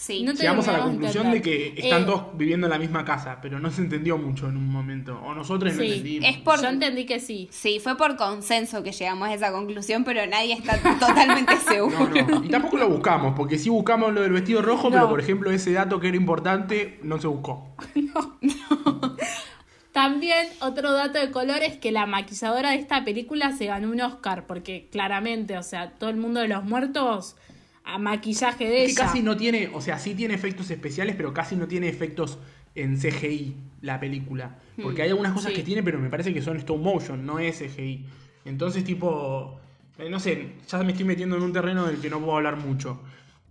Sí. 0.04 0.24
No 0.24 0.32
Llegamos 0.32 0.66
a 0.66 0.72
la 0.72 0.80
conclusión 0.80 1.30
de 1.30 1.40
que 1.40 1.74
están 1.76 2.02
Eh, 2.02 2.06
todos 2.06 2.36
viviendo 2.36 2.66
en 2.66 2.72
la 2.72 2.78
misma 2.80 3.04
casa, 3.04 3.38
pero 3.40 3.60
no 3.60 3.70
se 3.70 3.82
entendió 3.82 4.18
mucho 4.18 4.48
en 4.48 4.56
un 4.56 4.68
momento. 4.68 5.16
O 5.24 5.32
nosotros 5.32 5.72
no 5.74 5.80
Sí, 5.80 5.86
entendimos. 5.92 6.28
es 6.28 6.36
por- 6.38 6.60
Yo 6.60 6.68
entendí 6.70 7.06
que 7.06 7.20
sí. 7.20 7.48
Sí, 7.52 7.78
fue 7.78 7.96
por 7.96 8.16
consenso 8.16 8.82
que 8.82 8.90
llegamos 8.90 9.28
a 9.28 9.34
esa 9.34 9.52
conclusión, 9.52 10.02
pero 10.02 10.26
nadie 10.26 10.54
está 10.54 10.76
totalmente 10.98 11.56
seguro. 11.58 12.08
No, 12.08 12.40
no. 12.40 12.44
Y 12.44 12.48
tampoco 12.48 12.78
lo 12.78 12.88
buscamos, 12.88 13.34
porque 13.36 13.58
sí 13.58 13.70
buscamos 13.70 14.12
lo 14.12 14.22
del 14.22 14.32
vestido 14.32 14.60
rojo, 14.60 14.88
No. 14.90 14.96
pero 14.96 15.08
por 15.08 15.20
ejemplo 15.20 15.52
ese 15.52 15.70
dato 15.72 16.00
que 16.00 16.08
era 16.08 16.16
importante 16.16 16.98
no 17.04 17.20
se 17.20 17.28
buscó. 17.28 17.76
También 19.92 20.48
otro 20.62 20.92
dato 20.92 21.18
de 21.20 21.30
color 21.30 21.62
es 21.62 21.76
que 21.76 21.92
la 21.92 22.06
maquilladora 22.06 22.70
de 22.70 22.76
esta 22.76 23.04
película 23.04 23.52
se 23.52 23.66
ganó 23.66 23.90
un 23.90 24.00
Oscar, 24.00 24.46
porque 24.46 24.88
claramente, 24.90 25.58
o 25.58 25.62
sea, 25.62 25.90
todo 25.92 26.08
el 26.08 26.16
mundo 26.16 26.40
de 26.40 26.48
los 26.48 26.64
muertos 26.64 27.36
a 27.84 27.98
maquillaje 27.98 28.64
de 28.64 28.84
Es 28.84 28.86
que 28.86 28.92
ella. 28.92 29.06
casi 29.06 29.22
no 29.22 29.36
tiene, 29.36 29.70
o 29.72 29.80
sea, 29.80 29.98
sí 29.98 30.14
tiene 30.14 30.34
efectos 30.34 30.70
especiales, 30.70 31.16
pero 31.16 31.32
casi 31.34 31.56
no 31.56 31.66
tiene 31.66 31.88
efectos 31.88 32.38
en 32.74 32.96
CGI 32.96 33.56
la 33.82 33.98
película. 34.00 34.58
Porque 34.82 35.02
hay 35.02 35.10
algunas 35.10 35.32
cosas 35.32 35.50
sí. 35.50 35.56
que 35.56 35.62
tiene, 35.62 35.82
pero 35.82 35.98
me 35.98 36.08
parece 36.08 36.32
que 36.32 36.40
son 36.42 36.56
stop 36.58 36.78
motion, 36.80 37.26
no 37.26 37.38
es 37.38 37.58
CGI. 37.58 38.06
Entonces, 38.44 38.84
tipo, 38.84 39.60
eh, 39.98 40.08
no 40.08 40.18
sé, 40.20 40.52
ya 40.68 40.78
me 40.82 40.92
estoy 40.92 41.04
metiendo 41.04 41.36
en 41.36 41.42
un 41.42 41.52
terreno 41.52 41.86
del 41.86 42.00
que 42.00 42.08
no 42.08 42.18
puedo 42.20 42.36
hablar 42.36 42.56
mucho. 42.56 43.00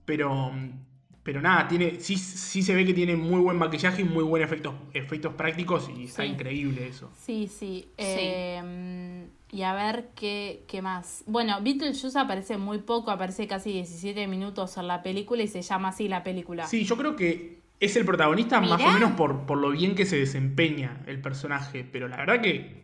Pero, 0.06 0.52
pero 1.24 1.42
nada, 1.42 1.68
tiene, 1.68 2.00
sí, 2.00 2.18
sí 2.18 2.64
se 2.64 2.74
ve 2.74 2.86
que 2.86 2.94
tiene 2.94 3.16
muy 3.16 3.40
buen 3.40 3.58
maquillaje 3.58 4.02
y 4.02 4.06
muy 4.06 4.24
buenos 4.24 4.48
efectos, 4.50 4.74
efectos 4.94 5.34
prácticos 5.36 5.90
y 5.96 6.06
está 6.06 6.24
Sí. 6.24 6.30
increíble 6.30 6.88
eso. 6.88 7.12
Sí, 7.24 7.48
sí. 7.48 7.88
Eh, 7.98 9.28
y 9.52 9.64
a 9.64 9.74
ver 9.74 10.10
qué, 10.16 10.64
qué 10.68 10.82
más. 10.82 11.24
Bueno, 11.28 11.62
Beetlejuice 11.62 12.18
aparece 12.18 12.58
muy 12.58 12.80
poco, 12.80 13.12
aparece 13.12 13.48
casi 13.48 13.74
17 13.74 14.28
minutos 14.28 14.78
en 14.78 14.88
la 14.88 15.04
película 15.04 15.44
y 15.44 15.48
se 15.48 15.62
llama 15.62 15.90
así 15.90 16.08
la 16.08 16.24
película. 16.24 16.66
Sí, 16.68 16.86
yo 16.86 16.98
creo 16.98 17.16
que 17.18 17.60
es 17.80 17.96
el 17.98 18.06
protagonista 18.06 18.62
más 18.62 18.82
o 18.82 18.92
menos 18.92 19.12
por, 19.12 19.46
por 19.46 19.58
lo 19.58 19.72
bien 19.72 19.96
que 19.96 20.06
se 20.06 20.18
desempeña 20.18 21.02
el 21.06 21.20
personaje. 21.22 21.84
Pero 21.84 22.08
la 22.08 22.18
verdad 22.18 22.42
que 22.42 22.84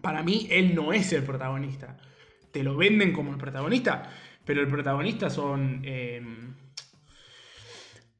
para 0.00 0.22
mí 0.22 0.46
él 0.50 0.74
no 0.74 0.92
es 0.92 1.12
el 1.12 1.24
protagonista. 1.24 1.96
Te 2.52 2.62
lo 2.62 2.76
venden 2.76 3.12
como 3.12 3.32
el 3.32 3.38
protagonista, 3.38 4.08
pero 4.44 4.60
el 4.60 4.68
protagonista 4.68 5.30
son 5.30 5.80
eh, 5.84 6.22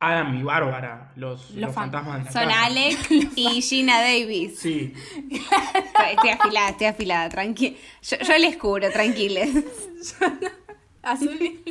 Adam 0.00 0.38
y 0.38 0.42
Bárbara, 0.44 1.12
los, 1.16 1.50
los 1.50 1.74
fan- 1.74 1.90
fantasmas 1.90 2.18
de 2.18 2.24
la 2.26 2.32
Son 2.32 2.44
casa. 2.48 2.64
Alec 2.66 2.98
y 3.36 3.60
Gina 3.62 4.00
Davis. 4.00 4.58
Sí, 4.58 4.92
Estoy, 5.30 6.30
afilada, 6.30 6.68
estoy 6.70 6.86
afilada, 6.86 7.28
tranqui. 7.28 7.76
Yo, 8.02 8.16
yo 8.18 8.38
les 8.38 8.56
cubro, 8.56 8.90
tranquiles. 8.92 9.50
Azul. 11.02 11.38
Eh, 11.40 11.62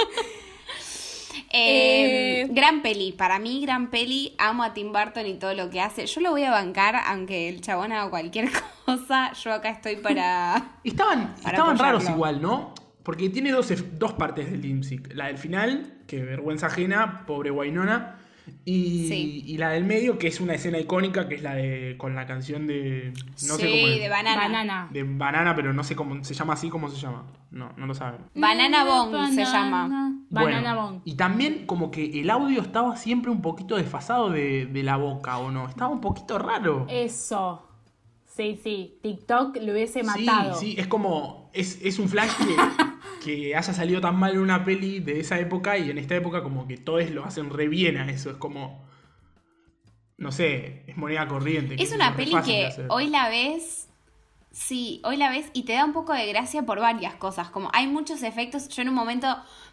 Eh, 1.49 2.47
gran 2.49 2.81
peli, 2.81 3.13
para 3.13 3.39
mí 3.39 3.61
gran 3.61 3.89
peli, 3.89 4.35
amo 4.37 4.63
a 4.63 4.73
Tim 4.73 4.91
Burton 4.91 5.25
y 5.25 5.35
todo 5.35 5.53
lo 5.53 5.69
que 5.69 5.79
hace. 5.79 6.05
Yo 6.05 6.19
lo 6.19 6.31
voy 6.31 6.43
a 6.43 6.51
bancar, 6.51 6.97
aunque 7.05 7.47
el 7.47 7.61
chabón 7.61 7.93
haga 7.93 8.09
cualquier 8.09 8.49
cosa, 8.85 9.31
yo 9.33 9.53
acá 9.53 9.69
estoy 9.69 9.95
para... 9.95 10.71
Estaban, 10.83 11.33
Para 11.41 11.57
estaban 11.57 11.77
raros 11.77 12.09
igual, 12.09 12.41
¿no? 12.41 12.73
Porque 13.07 13.29
tiene 13.29 13.51
dos, 13.53 13.73
dos 13.97 14.11
partes 14.13 14.51
del 14.51 14.61
Limsic. 14.61 15.13
La 15.15 15.27
del 15.27 15.37
final, 15.37 15.93
que 16.07 16.21
vergüenza 16.21 16.67
ajena, 16.67 17.23
pobre 17.25 17.51
Wainona. 17.51 18.17
Y, 18.65 19.07
Sí. 19.07 19.43
y 19.47 19.57
la 19.57 19.69
del 19.69 19.85
medio, 19.85 20.17
que 20.17 20.27
es 20.27 20.41
una 20.41 20.55
escena 20.55 20.77
icónica, 20.77 21.29
que 21.29 21.35
es 21.35 21.41
la 21.41 21.55
de 21.55 21.95
con 21.97 22.15
la 22.15 22.25
canción 22.27 22.67
de. 22.67 23.13
No 23.13 23.55
sí, 23.55 23.61
sé 23.61 23.71
cómo 23.71 23.87
es. 23.87 23.99
de 24.01 24.09
banana. 24.09 24.41
Banana. 24.41 24.87
de 24.91 25.03
banana, 25.03 25.55
pero 25.55 25.71
no 25.73 25.85
sé 25.85 25.95
cómo 25.95 26.21
se 26.21 26.33
llama 26.33 26.53
así, 26.55 26.67
¿cómo 26.69 26.89
se 26.89 26.97
llama? 26.97 27.23
No, 27.49 27.71
no 27.77 27.87
lo 27.87 27.93
saben. 27.93 28.19
Banana 28.35 28.83
Bong 28.83 29.29
se 29.33 29.45
llama. 29.45 29.87
Banana 30.29 30.73
Bueno, 30.75 30.91
Bong. 30.91 31.01
Y 31.05 31.15
también 31.15 31.65
como 31.65 31.89
que 31.91 32.19
el 32.19 32.29
audio 32.29 32.61
estaba 32.61 32.97
siempre 32.97 33.31
un 33.31 33.41
poquito 33.41 33.77
desfasado 33.77 34.29
de, 34.29 34.65
de 34.65 34.83
la 34.83 34.97
boca, 34.97 35.37
¿o 35.37 35.49
no? 35.49 35.69
Estaba 35.69 35.91
un 35.91 36.01
poquito 36.01 36.37
raro. 36.39 36.85
Eso. 36.89 37.63
Sí, 38.25 38.59
sí. 38.61 38.99
TikTok 39.01 39.57
lo 39.61 39.71
hubiese 39.71 40.01
Sí, 40.01 40.05
matado. 40.25 40.55
sí, 40.59 40.75
es 40.77 40.87
como. 40.87 41.49
Es, 41.53 41.79
es 41.81 41.97
un 41.99 42.07
flash 42.07 42.29
que, 42.37 42.55
que 43.17 43.55
haya 43.55 43.73
salido 43.73 44.01
tan 44.01 44.15
mal 44.15 44.33
en 44.33 44.39
una 44.39 44.63
peli 44.63 44.99
de 44.99 45.19
esa 45.19 45.39
época 45.39 45.77
y 45.77 45.89
en 45.89 45.97
esta 45.97 46.15
época, 46.15 46.43
como 46.43 46.67
que 46.67 46.77
todos 46.77 47.09
lo 47.11 47.25
hacen 47.25 47.49
re 47.49 47.67
bien 47.67 47.97
a 47.97 48.09
eso. 48.09 48.29
Es 48.31 48.37
como. 48.37 48.85
No 50.17 50.31
sé, 50.31 50.83
es 50.87 50.97
moneda 50.97 51.27
corriente. 51.27 51.75
Es 51.81 51.91
una 51.91 52.15
peli 52.15 52.35
que 52.43 52.69
hoy 52.89 53.07
la 53.09 53.29
ves, 53.29 53.87
sí, 54.51 54.99
hoy 55.03 55.15
la 55.17 55.29
ves 55.29 55.51
y 55.53 55.63
te 55.63 55.73
da 55.73 55.85
un 55.85 55.93
poco 55.93 56.13
de 56.13 56.25
gracia 56.25 56.63
por 56.63 56.79
varias 56.79 57.13
cosas. 57.15 57.49
Como 57.49 57.69
hay 57.73 57.87
muchos 57.87 58.23
efectos. 58.23 58.67
Yo 58.69 58.81
en 58.81 58.89
un 58.89 58.95
momento 58.95 59.27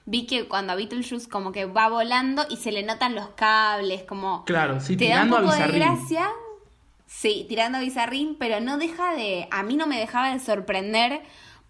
vi 0.05 0.27
que 0.27 0.47
cuando 0.47 0.77
Beetlejuice 0.77 1.29
como 1.31 1.51
que 1.51 1.65
va 1.65 1.89
volando 1.89 2.45
y 2.51 2.59
se 2.59 2.73
le 2.73 2.83
notan 2.83 3.15
los 3.15 3.29
cables, 3.31 4.03
como 4.03 4.45
Claro, 4.45 4.81
sí, 4.81 4.97
te 4.97 5.09
da 5.09 5.23
un 5.23 5.29
tirando 5.29 5.37
a 5.49 5.53
poco 5.53 5.67
de 5.67 5.79
gracia. 5.79 6.29
Sí, 7.07 7.47
tirando 7.49 7.79
a 7.79 7.81
Bizarrín, 7.81 8.37
pero 8.39 8.61
no 8.61 8.77
deja 8.77 9.15
de. 9.15 9.49
A 9.51 9.63
mí 9.63 9.77
no 9.77 9.87
me 9.87 9.99
dejaba 9.99 10.33
de 10.33 10.41
sorprender. 10.41 11.23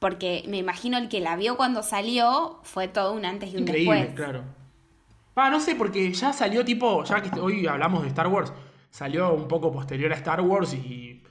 Porque 0.04 0.44
me 0.48 0.58
imagino 0.58 0.98
el 0.98 1.08
que 1.08 1.20
la 1.20 1.34
vio 1.34 1.56
cuando 1.56 1.82
salió 1.82 2.60
fue 2.62 2.88
todo 2.88 3.14
un 3.14 3.24
antes 3.24 3.54
y 3.54 3.56
un 3.56 3.62
Increíble, 3.62 4.00
después. 4.00 4.14
claro. 4.14 4.44
Ah, 5.34 5.48
no 5.48 5.60
sé, 5.60 5.76
porque 5.76 6.12
ya 6.12 6.34
salió 6.34 6.62
tipo, 6.62 7.02
ya 7.04 7.22
que 7.22 7.40
hoy 7.40 7.66
hablamos 7.66 8.02
de 8.02 8.08
Star 8.08 8.26
Wars, 8.26 8.52
salió 8.90 9.32
un 9.32 9.48
poco 9.48 9.72
posterior 9.72 10.12
a 10.12 10.16
Star 10.16 10.42
Wars 10.42 10.74
y 10.74 11.22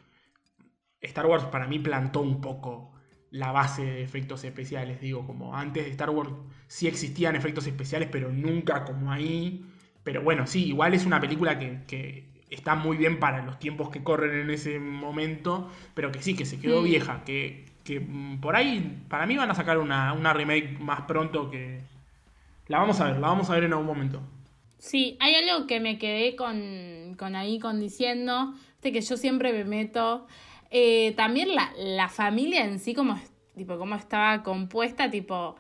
Star 1.02 1.28
Wars 1.28 1.44
para 1.52 1.68
mí 1.68 1.78
plantó 1.78 2.22
un 2.22 2.42
poco 2.42 2.94
la 3.30 3.52
base 3.52 3.86
de 3.86 4.02
efectos 4.02 4.44
especiales, 4.44 5.00
digo, 5.00 5.28
como 5.28 5.56
antes 5.56 5.86
de 5.86 5.92
Star 5.92 6.10
Wars 6.10 6.32
sí 6.66 6.88
existían 6.88 7.36
efectos 7.36 7.68
especiales, 7.68 8.10
pero 8.12 8.32
nunca 8.32 8.86
como 8.86 9.12
ahí. 9.12 9.68
Pero 10.02 10.24
bueno, 10.24 10.48
sí, 10.48 10.66
igual 10.66 10.96
es 10.96 11.06
una 11.06 11.22
película 11.22 11.60
que, 11.60 11.84
que 11.86 12.44
está 12.50 12.74
muy 12.74 12.98
bien 12.98 13.20
para 13.20 13.46
los 13.46 13.60
tiempos 13.60 13.92
que 13.92 14.04
corren 14.04 14.34
en 14.34 14.50
ese 14.50 14.80
momento, 14.80 15.70
pero 15.94 16.12
que 16.12 16.24
sí, 16.24 16.36
que 16.36 16.46
se 16.46 16.60
quedó 16.60 16.82
vieja, 16.82 17.24
que, 17.24 17.72
que 17.84 18.00
mm, 18.00 18.40
por 18.40 18.56
ahí 18.56 19.02
para 19.10 19.26
mí 19.26 19.36
van 19.38 19.52
a 19.52 19.56
sacar 19.56 19.78
una, 19.78 20.14
una 20.14 20.34
remake 20.34 20.78
más 20.80 21.02
pronto 21.02 21.50
que... 21.50 21.82
La 22.68 22.80
vamos 22.80 23.00
a 23.02 23.06
ver, 23.06 23.20
la 23.20 23.28
vamos 23.28 23.50
a 23.50 23.56
ver 23.56 23.66
en 23.66 23.74
algún 23.74 23.88
momento. 23.88 24.22
Sí, 24.78 25.18
hay 25.20 25.36
algo 25.36 25.68
que 25.68 25.80
me 25.80 25.98
quedé 25.98 26.36
con, 26.36 27.16
con 27.18 27.36
ahí 27.36 27.60
con 27.60 27.80
diciendo, 27.80 28.54
este 28.76 28.92
que 28.92 29.02
yo 29.02 29.18
siempre 29.18 29.54
me 29.54 29.64
meto. 29.66 30.28
Eh, 30.72 31.14
también 31.16 31.56
la, 31.56 31.72
la 31.78 32.10
familia 32.10 32.66
en 32.66 32.80
sí, 32.80 32.94
como, 32.94 33.20
tipo, 33.56 33.78
cómo 33.78 33.96
estaba 33.96 34.44
compuesta, 34.44 35.10
tipo, 35.10 35.56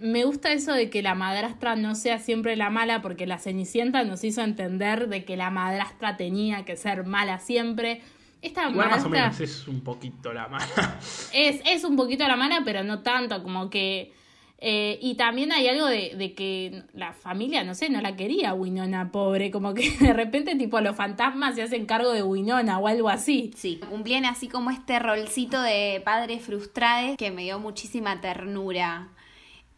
me 0.00 0.24
gusta 0.24 0.52
eso 0.52 0.72
de 0.72 0.88
que 0.88 1.02
la 1.02 1.14
madrastra 1.14 1.76
no 1.76 1.94
sea 1.94 2.18
siempre 2.18 2.56
la 2.56 2.70
mala, 2.70 3.02
porque 3.02 3.26
la 3.26 3.38
Cenicienta 3.38 4.02
nos 4.04 4.24
hizo 4.24 4.42
entender 4.42 5.08
de 5.08 5.24
que 5.24 5.36
la 5.36 5.50
madrastra 5.50 6.16
tenía 6.16 6.64
que 6.64 6.76
ser 6.76 7.04
mala 7.04 7.38
siempre. 7.38 8.00
Esta 8.42 8.70
Igual 8.70 8.90
más 8.90 9.04
o 9.04 9.08
menos 9.08 9.40
es 9.40 9.68
un 9.68 9.80
poquito 9.82 10.32
la 10.32 10.48
mala. 10.48 10.98
es, 11.34 11.60
es 11.66 11.84
un 11.84 11.96
poquito 11.96 12.26
la 12.26 12.36
mala, 12.36 12.62
pero 12.64 12.82
no 12.82 13.00
tanto, 13.02 13.42
como 13.42 13.68
que... 13.68 14.12
eh, 14.58 14.98
y 15.02 15.14
también 15.14 15.52
hay 15.52 15.68
algo 15.68 15.86
de, 15.86 16.14
de 16.16 16.34
que 16.34 16.84
la 16.94 17.12
familia, 17.12 17.64
no 17.64 17.74
sé, 17.74 17.88
no 17.90 18.00
la 18.00 18.16
quería 18.16 18.54
Winona, 18.54 19.10
pobre, 19.12 19.50
como 19.50 19.74
que 19.74 19.90
de 20.00 20.12
repente 20.12 20.54
tipo 20.56 20.80
los 20.80 20.96
fantasmas 20.96 21.54
se 21.54 21.62
hacen 21.62 21.86
cargo 21.86 22.12
de 22.12 22.22
Winona 22.22 22.78
o 22.78 22.86
algo 22.86 23.08
así. 23.08 23.52
Sí, 23.56 23.80
cumplían 23.88 24.24
así 24.24 24.48
como 24.48 24.70
este 24.70 24.98
rolcito 24.98 25.60
de 25.60 26.00
padres 26.04 26.42
frustrados 26.42 27.16
que 27.16 27.30
me 27.30 27.42
dio 27.42 27.58
muchísima 27.58 28.20
ternura. 28.20 29.08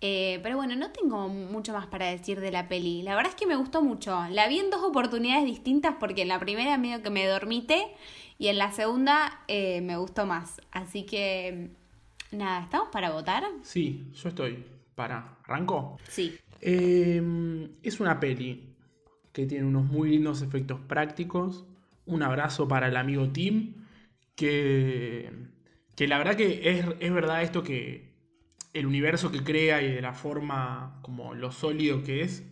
Eh, 0.04 0.40
pero 0.42 0.56
bueno, 0.56 0.74
no 0.74 0.90
tengo 0.90 1.28
mucho 1.28 1.72
más 1.72 1.86
para 1.86 2.06
decir 2.06 2.40
de 2.40 2.50
la 2.50 2.66
peli. 2.66 3.02
La 3.02 3.14
verdad 3.14 3.30
es 3.30 3.36
que 3.36 3.46
me 3.46 3.54
gustó 3.54 3.82
mucho. 3.82 4.20
La 4.30 4.48
vi 4.48 4.58
en 4.58 4.68
dos 4.68 4.82
oportunidades 4.82 5.44
distintas 5.44 5.94
porque 6.00 6.22
en 6.22 6.28
la 6.28 6.40
primera 6.40 6.76
medio 6.76 7.02
que 7.04 7.10
me 7.10 7.24
dormité 7.24 7.86
y 8.42 8.48
en 8.48 8.58
la 8.58 8.72
segunda 8.72 9.40
eh, 9.46 9.80
me 9.82 9.96
gustó 9.96 10.26
más. 10.26 10.60
Así 10.72 11.06
que 11.06 11.70
nada, 12.32 12.64
¿estamos 12.64 12.88
para 12.90 13.12
votar? 13.12 13.44
Sí, 13.62 14.10
yo 14.14 14.30
estoy. 14.30 14.64
Para. 14.96 15.38
¿Arranco? 15.44 15.96
Sí. 16.08 16.36
Eh, 16.60 17.22
es 17.84 18.00
una 18.00 18.18
peli 18.18 18.74
que 19.32 19.46
tiene 19.46 19.64
unos 19.64 19.84
muy 19.84 20.10
lindos 20.10 20.42
efectos 20.42 20.80
prácticos. 20.80 21.66
Un 22.04 22.24
abrazo 22.24 22.66
para 22.66 22.88
el 22.88 22.96
amigo 22.96 23.28
Tim, 23.30 23.74
que, 24.34 25.30
que 25.94 26.08
la 26.08 26.18
verdad 26.18 26.34
que 26.34 26.68
es, 26.68 26.84
es 26.98 27.12
verdad 27.12 27.44
esto 27.44 27.62
que 27.62 28.10
el 28.72 28.86
universo 28.86 29.30
que 29.30 29.44
crea 29.44 29.82
y 29.82 29.92
de 29.92 30.02
la 30.02 30.14
forma 30.14 30.98
como 31.02 31.32
lo 31.34 31.52
sólido 31.52 32.02
que 32.02 32.22
es, 32.22 32.42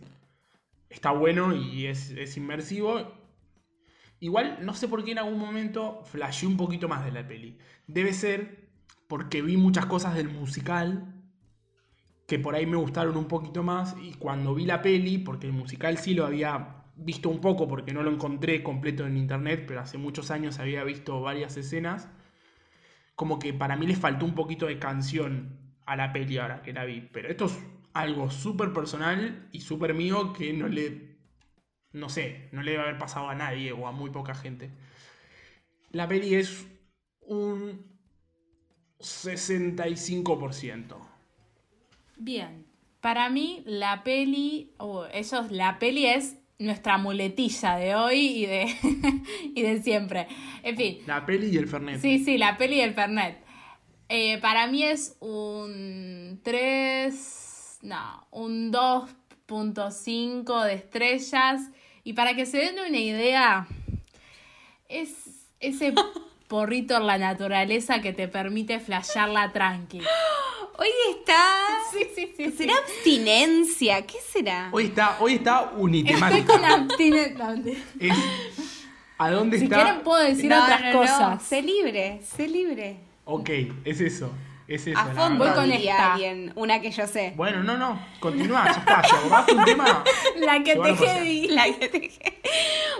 está 0.89 1.11
bueno 1.11 1.53
y 1.53 1.87
es, 1.87 2.11
es 2.11 2.37
inmersivo. 2.37 3.11
Igual, 4.21 4.59
no 4.61 4.75
sé 4.75 4.87
por 4.87 5.03
qué 5.03 5.13
en 5.13 5.17
algún 5.17 5.39
momento 5.39 6.03
flasheé 6.05 6.47
un 6.47 6.55
poquito 6.55 6.87
más 6.87 7.03
de 7.03 7.11
la 7.11 7.27
peli. 7.27 7.57
Debe 7.87 8.13
ser 8.13 8.69
porque 9.07 9.41
vi 9.41 9.57
muchas 9.57 9.87
cosas 9.87 10.13
del 10.13 10.29
musical 10.29 11.15
que 12.27 12.37
por 12.37 12.53
ahí 12.53 12.67
me 12.67 12.77
gustaron 12.77 13.17
un 13.17 13.25
poquito 13.25 13.63
más 13.63 13.95
y 13.99 14.13
cuando 14.13 14.53
vi 14.53 14.65
la 14.65 14.83
peli, 14.83 15.17
porque 15.17 15.47
el 15.47 15.53
musical 15.53 15.97
sí 15.97 16.13
lo 16.13 16.27
había 16.27 16.83
visto 16.95 17.29
un 17.29 17.41
poco 17.41 17.67
porque 17.67 17.93
no 17.93 18.03
lo 18.03 18.11
encontré 18.11 18.61
completo 18.61 19.07
en 19.07 19.17
internet, 19.17 19.65
pero 19.67 19.79
hace 19.79 19.97
muchos 19.97 20.29
años 20.29 20.59
había 20.59 20.83
visto 20.83 21.19
varias 21.19 21.57
escenas, 21.57 22.07
como 23.15 23.39
que 23.39 23.55
para 23.55 23.75
mí 23.75 23.87
le 23.87 23.95
faltó 23.95 24.25
un 24.25 24.35
poquito 24.35 24.67
de 24.67 24.77
canción 24.77 25.57
a 25.87 25.95
la 25.95 26.13
peli 26.13 26.37
ahora 26.37 26.61
que 26.61 26.73
la 26.73 26.85
vi. 26.85 27.01
Pero 27.11 27.27
esto 27.27 27.45
es 27.45 27.59
algo 27.93 28.29
súper 28.29 28.71
personal 28.71 29.49
y 29.51 29.61
súper 29.61 29.95
mío 29.95 30.31
que 30.31 30.53
no 30.53 30.67
le, 30.67 31.10
no 31.93 32.09
sé, 32.09 32.49
no 32.51 32.61
le 32.63 32.71
debe 32.71 32.83
haber 32.83 32.97
pasado 32.97 33.29
a 33.29 33.35
nadie 33.35 33.71
o 33.71 33.87
a 33.87 33.91
muy 33.91 34.09
poca 34.09 34.33
gente. 34.35 34.71
La 35.91 36.07
peli 36.07 36.35
es 36.35 36.67
un 37.21 37.85
65%. 38.99 40.95
Bien. 42.17 42.65
Para 43.01 43.29
mí, 43.29 43.63
la 43.65 44.03
peli, 44.03 44.73
o 44.77 45.05
ellos, 45.11 45.51
la 45.51 45.79
peli 45.79 46.05
es 46.05 46.37
nuestra 46.59 46.99
muletilla 46.99 47.75
de 47.75 47.95
hoy 47.95 48.19
y 48.19 48.45
de, 48.45 48.67
y 49.55 49.61
de 49.63 49.81
siempre. 49.81 50.27
En 50.61 50.77
fin. 50.77 50.99
La 51.07 51.25
peli 51.25 51.47
y 51.47 51.57
el 51.57 51.67
Fernet. 51.67 51.99
Sí, 51.99 52.23
sí, 52.23 52.37
la 52.37 52.57
peli 52.57 52.75
y 52.75 52.81
el 52.81 52.93
Fernet. 52.93 53.43
Eh, 54.07 54.37
para 54.39 54.67
mí 54.67 54.83
es 54.83 55.17
un 55.19 56.41
3, 56.43 57.79
no, 57.83 58.27
un 58.31 58.71
2.5 58.71 60.63
de 60.65 60.73
estrellas. 60.73 61.71
Y 62.03 62.13
para 62.13 62.35
que 62.35 62.45
se 62.45 62.57
den 62.57 62.75
una 62.79 62.97
idea, 62.97 63.67
es 64.89 65.09
ese 65.59 65.93
porrito 66.47 66.97
en 66.97 67.07
la 67.07 67.17
naturaleza 67.17 68.01
que 68.01 68.13
te 68.13 68.27
permite 68.27 68.79
flashearla 68.79 69.51
tranqui. 69.53 70.01
Hoy 70.77 70.87
está. 71.11 71.43
Sí, 71.93 72.07
sí, 72.15 72.33
sí. 72.35 72.51
¿Será 72.51 72.73
abstinencia? 72.75 74.05
¿Qué 74.07 74.17
será? 74.31 74.69
Hoy 74.71 74.85
está, 74.85 75.17
hoy 75.19 75.35
está 75.35 75.65
Estoy 75.65 75.81
unitemático. 75.83 76.53
con 76.53 76.65
abstinencia. 76.65 77.57
Es- 77.99 78.15
¿A 79.17 79.29
dónde 79.29 79.59
Si 79.59 79.65
está? 79.65 79.83
quieren 79.83 80.01
puedo 80.01 80.23
decir 80.23 80.49
No, 80.49 80.63
otras 80.63 80.81
no, 80.81 80.93
no. 80.93 80.99
cosas. 80.99 81.43
Sé 81.43 81.61
libre, 81.61 82.21
sé 82.23 82.47
libre. 82.47 82.97
Ok, 83.25 83.49
es 83.85 84.01
eso. 84.01 84.31
Es 84.73 84.87
eso. 84.87 84.97
A 84.97 85.05
la 85.07 85.13
fondo 85.13 85.45
Voy 85.45 85.53
con 85.53 85.71
esta. 85.71 86.13
alguien, 86.13 86.51
una 86.55 86.79
que 86.81 86.91
yo 86.91 87.05
sé. 87.07 87.33
Bueno, 87.35 87.61
no, 87.63 87.77
no. 87.77 87.99
Continúa, 88.19 88.65
ya 88.65 88.71
está. 88.79 89.03
Si 89.03 89.15
abordaste 89.15 89.53
un 89.55 89.65
tema. 89.65 90.03
La 90.37 90.63
que 90.63 90.75
te 90.75 90.95
heavy. 90.95 91.47
La 91.47 91.65
que 91.65 91.87
te- 91.89 92.11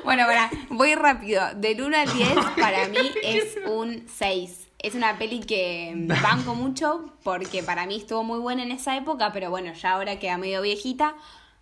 Bueno, 0.03 0.25
para, 0.25 0.49
voy 0.69 0.95
rápido. 0.95 1.43
Del 1.55 1.81
1 1.81 1.97
al 1.97 2.13
10, 2.13 2.29
para 2.60 2.88
mí 2.89 2.97
es 3.23 3.57
un 3.67 4.05
6. 4.07 4.67
Es 4.79 4.95
una 4.95 5.17
peli 5.17 5.41
que 5.41 5.93
banco 6.23 6.55
mucho 6.55 7.13
porque 7.23 7.62
para 7.63 7.86
mí 7.86 7.97
estuvo 7.97 8.23
muy 8.23 8.39
buena 8.39 8.63
en 8.63 8.71
esa 8.71 8.97
época, 8.97 9.31
pero 9.31 9.49
bueno, 9.51 9.73
ya 9.73 9.91
ahora 9.91 10.17
queda 10.19 10.38
medio 10.38 10.62
viejita. 10.62 11.13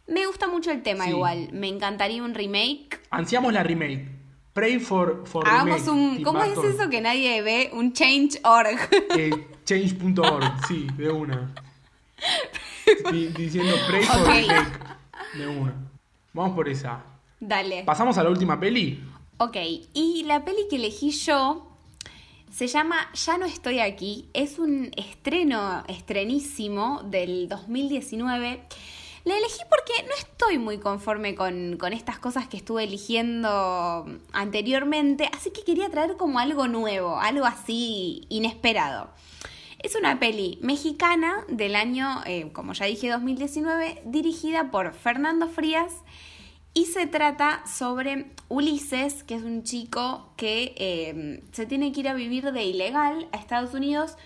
Me 0.08 0.26
gusta 0.26 0.48
mucho 0.48 0.72
el 0.72 0.82
tema 0.82 1.04
Sí. 1.04 1.12
igual. 1.12 1.50
Me 1.52 1.67
encantaría 1.67 2.24
un 2.24 2.34
remake. 2.34 3.00
Ansiamos 3.12 3.54
la 3.54 3.62
remake. 3.63 4.08
Pray 4.54 4.80
for, 4.80 5.26
for 5.26 5.48
Hagamos 5.48 5.86
remake. 5.86 6.18
un. 6.18 6.24
¿Cómo 6.24 6.44
es 6.44 6.58
eso 6.58 6.90
que 6.90 7.02
nadie 7.02 7.42
ve? 7.42 7.70
Un 7.74 7.94
change.org. 7.94 8.80
Eh, 9.18 9.32
change.org, 9.66 10.66
sí, 10.68 10.88
de 10.98 11.10
una. 11.10 11.54
Di- 13.12 13.28
diciendo 13.28 13.76
pray 13.88 14.04
for 14.04 14.22
Ok. 14.22 14.28
remake. 14.28 14.80
De 15.38 15.48
una. 15.48 15.74
Vamos 16.34 16.56
por 16.56 16.68
esa. 16.68 17.04
Dale. 17.40 17.84
¿Pasamos 17.84 18.18
a 18.18 18.24
la 18.24 18.30
última 18.30 18.60
peli? 18.60 19.02
Ok, 19.38 19.56
y 19.94 20.24
la 20.26 20.44
peli 20.44 20.64
que 20.70 20.76
elegí 20.76 21.12
yo 21.12 21.66
se 22.52 22.68
llama 22.68 23.08
Ya 23.26 23.38
no 23.38 23.46
estoy 23.46 23.80
aquí. 23.80 24.28
Es 24.34 24.60
un 24.60 24.92
estreno, 24.98 25.84
estrenísimo 25.88 27.04
del 27.06 27.48
2019. 27.48 28.64
La 29.25 29.38
elegí 29.38 29.60
porque 29.69 29.93
no 30.08 30.15
estoy 30.15 30.58
muy 30.58 30.79
conforme 30.79 31.36
con, 31.36 31.77
con 31.77 31.93
estas 31.93 32.19
cosas 32.19 32.47
que 32.47 32.58
estuve 32.58 32.84
eligiendo 32.84 34.05
anteriormente, 34.32 35.29
así 35.34 35.51
que 35.51 35.63
quería 35.63 35.89
traer 35.89 36.15
como 36.15 36.39
algo 36.39 36.67
nuevo, 36.67 37.19
algo 37.19 37.45
así 37.45 38.25
inesperado. 38.29 39.10
Es 39.79 39.95
una 39.95 40.19
peli 40.19 40.60
mexicana 40.62 41.45
del 41.47 41.75
año, 41.75 42.21
eh, 42.25 42.51
como 42.51 42.73
ya 42.73 42.86
dije, 42.86 43.10
2019, 43.10 44.01
dirigida 44.05 44.71
por 44.71 44.93
Fernando 44.93 45.47
Frías 45.47 45.93
y 46.73 46.86
se 46.86 47.08
trata 47.08 47.65
sobre 47.65 48.32
Ulises, 48.49 49.23
que 49.23 49.36
es 49.36 49.43
un 49.43 49.63
chico 49.63 50.34
que 50.36 50.75
eh, 50.77 51.43
se 51.51 51.65
tiene 51.65 51.91
que 51.91 52.01
ir 52.01 52.10
a 52.10 52.13
vivir 52.13 52.51
de 52.51 52.63
ilegal 52.63 53.27
a 53.32 53.38
Estados 53.38 53.73
Unidos 53.73 54.17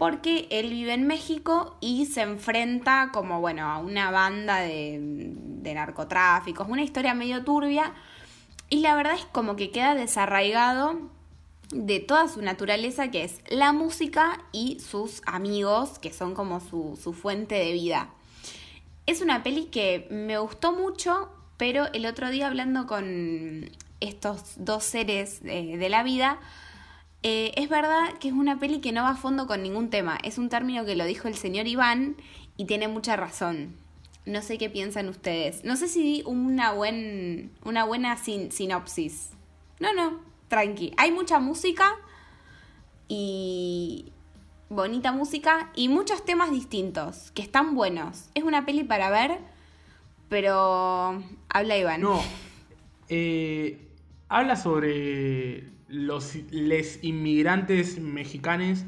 porque 0.00 0.48
él 0.48 0.70
vive 0.70 0.94
en 0.94 1.06
México 1.06 1.76
y 1.82 2.06
se 2.06 2.22
enfrenta 2.22 3.10
como, 3.12 3.38
bueno, 3.38 3.70
a 3.70 3.76
una 3.76 4.10
banda 4.10 4.60
de, 4.60 4.98
de 4.98 5.74
narcotráficos, 5.74 6.66
una 6.70 6.82
historia 6.82 7.12
medio 7.12 7.44
turbia 7.44 7.92
y 8.70 8.80
la 8.80 8.94
verdad 8.94 9.16
es 9.16 9.26
como 9.26 9.56
que 9.56 9.70
queda 9.70 9.94
desarraigado 9.94 11.10
de 11.70 12.00
toda 12.00 12.28
su 12.28 12.40
naturaleza 12.40 13.10
que 13.10 13.24
es 13.24 13.40
la 13.50 13.74
música 13.74 14.42
y 14.52 14.80
sus 14.80 15.20
amigos 15.26 15.98
que 15.98 16.14
son 16.14 16.34
como 16.34 16.60
su, 16.60 16.98
su 16.98 17.12
fuente 17.12 17.56
de 17.56 17.72
vida. 17.72 18.08
Es 19.04 19.20
una 19.20 19.42
peli 19.42 19.66
que 19.66 20.08
me 20.10 20.38
gustó 20.38 20.72
mucho, 20.72 21.28
pero 21.58 21.92
el 21.92 22.06
otro 22.06 22.30
día 22.30 22.46
hablando 22.46 22.86
con 22.86 23.68
estos 24.00 24.54
dos 24.56 24.82
seres 24.82 25.42
de 25.42 25.88
la 25.90 26.02
vida, 26.04 26.40
eh, 27.22 27.52
es 27.56 27.68
verdad 27.68 28.14
que 28.18 28.28
es 28.28 28.34
una 28.34 28.58
peli 28.58 28.80
que 28.80 28.92
no 28.92 29.02
va 29.02 29.10
a 29.10 29.16
fondo 29.16 29.46
con 29.46 29.62
ningún 29.62 29.90
tema. 29.90 30.18
Es 30.24 30.38
un 30.38 30.48
término 30.48 30.84
que 30.84 30.96
lo 30.96 31.04
dijo 31.04 31.28
el 31.28 31.34
señor 31.34 31.66
Iván 31.66 32.16
y 32.56 32.64
tiene 32.66 32.88
mucha 32.88 33.16
razón. 33.16 33.74
No 34.26 34.42
sé 34.42 34.58
qué 34.58 34.68
piensan 34.70 35.08
ustedes. 35.08 35.64
No 35.64 35.76
sé 35.76 35.88
si 35.88 36.02
di 36.02 36.22
una, 36.26 36.72
buen, 36.72 37.50
una 37.64 37.84
buena 37.84 38.16
sin- 38.16 38.52
sinopsis. 38.52 39.30
No, 39.80 39.92
no, 39.94 40.20
tranqui. 40.48 40.92
Hay 40.98 41.10
mucha 41.10 41.38
música 41.40 41.96
y 43.08 44.12
bonita 44.68 45.10
música 45.12 45.70
y 45.74 45.88
muchos 45.88 46.24
temas 46.24 46.50
distintos 46.50 47.30
que 47.32 47.42
están 47.42 47.74
buenos. 47.74 48.28
Es 48.34 48.44
una 48.44 48.64
peli 48.66 48.84
para 48.84 49.10
ver, 49.10 49.38
pero 50.28 51.22
habla 51.48 51.76
Iván. 51.76 52.02
No. 52.02 52.20
Eh, 53.08 53.88
habla 54.28 54.54
sobre 54.56 55.64
los 55.90 56.36
les 56.50 57.02
inmigrantes 57.02 57.98
mexicanos 57.98 58.84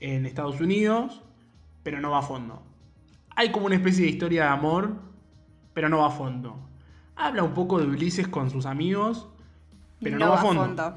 en 0.00 0.26
Estados 0.26 0.60
Unidos, 0.60 1.22
pero 1.82 2.00
no 2.00 2.10
va 2.10 2.18
a 2.18 2.22
fondo. 2.22 2.62
Hay 3.36 3.52
como 3.52 3.66
una 3.66 3.76
especie 3.76 4.04
de 4.04 4.10
historia 4.10 4.44
de 4.44 4.48
amor, 4.50 4.96
pero 5.72 5.88
no 5.88 5.98
va 5.98 6.08
a 6.08 6.10
fondo. 6.10 6.58
Habla 7.14 7.44
un 7.44 7.54
poco 7.54 7.78
de 7.78 7.86
Ulises 7.86 8.26
con 8.26 8.50
sus 8.50 8.66
amigos, 8.66 9.28
pero 10.00 10.18
no, 10.18 10.30
va 10.30 10.40
a 10.40 10.42
fondo. 10.42 10.96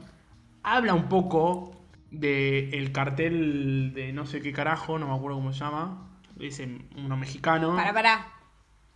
Habla 0.64 0.94
un 0.94 1.10
poco 1.10 1.86
de 2.10 2.70
el 2.70 2.92
cartel 2.92 3.94
de 3.94 4.14
no 4.14 4.26
sé 4.26 4.42
qué 4.42 4.52
carajo, 4.52 4.98
no 4.98 5.08
me 5.08 5.16
acuerdo 5.16 5.38
cómo 5.38 5.54
se 5.54 5.60
llama. 5.60 6.10
Dice 6.36 6.80
uno 6.98 7.16
mexicano. 7.18 7.76
Para, 7.76 7.94
para. 7.94 8.33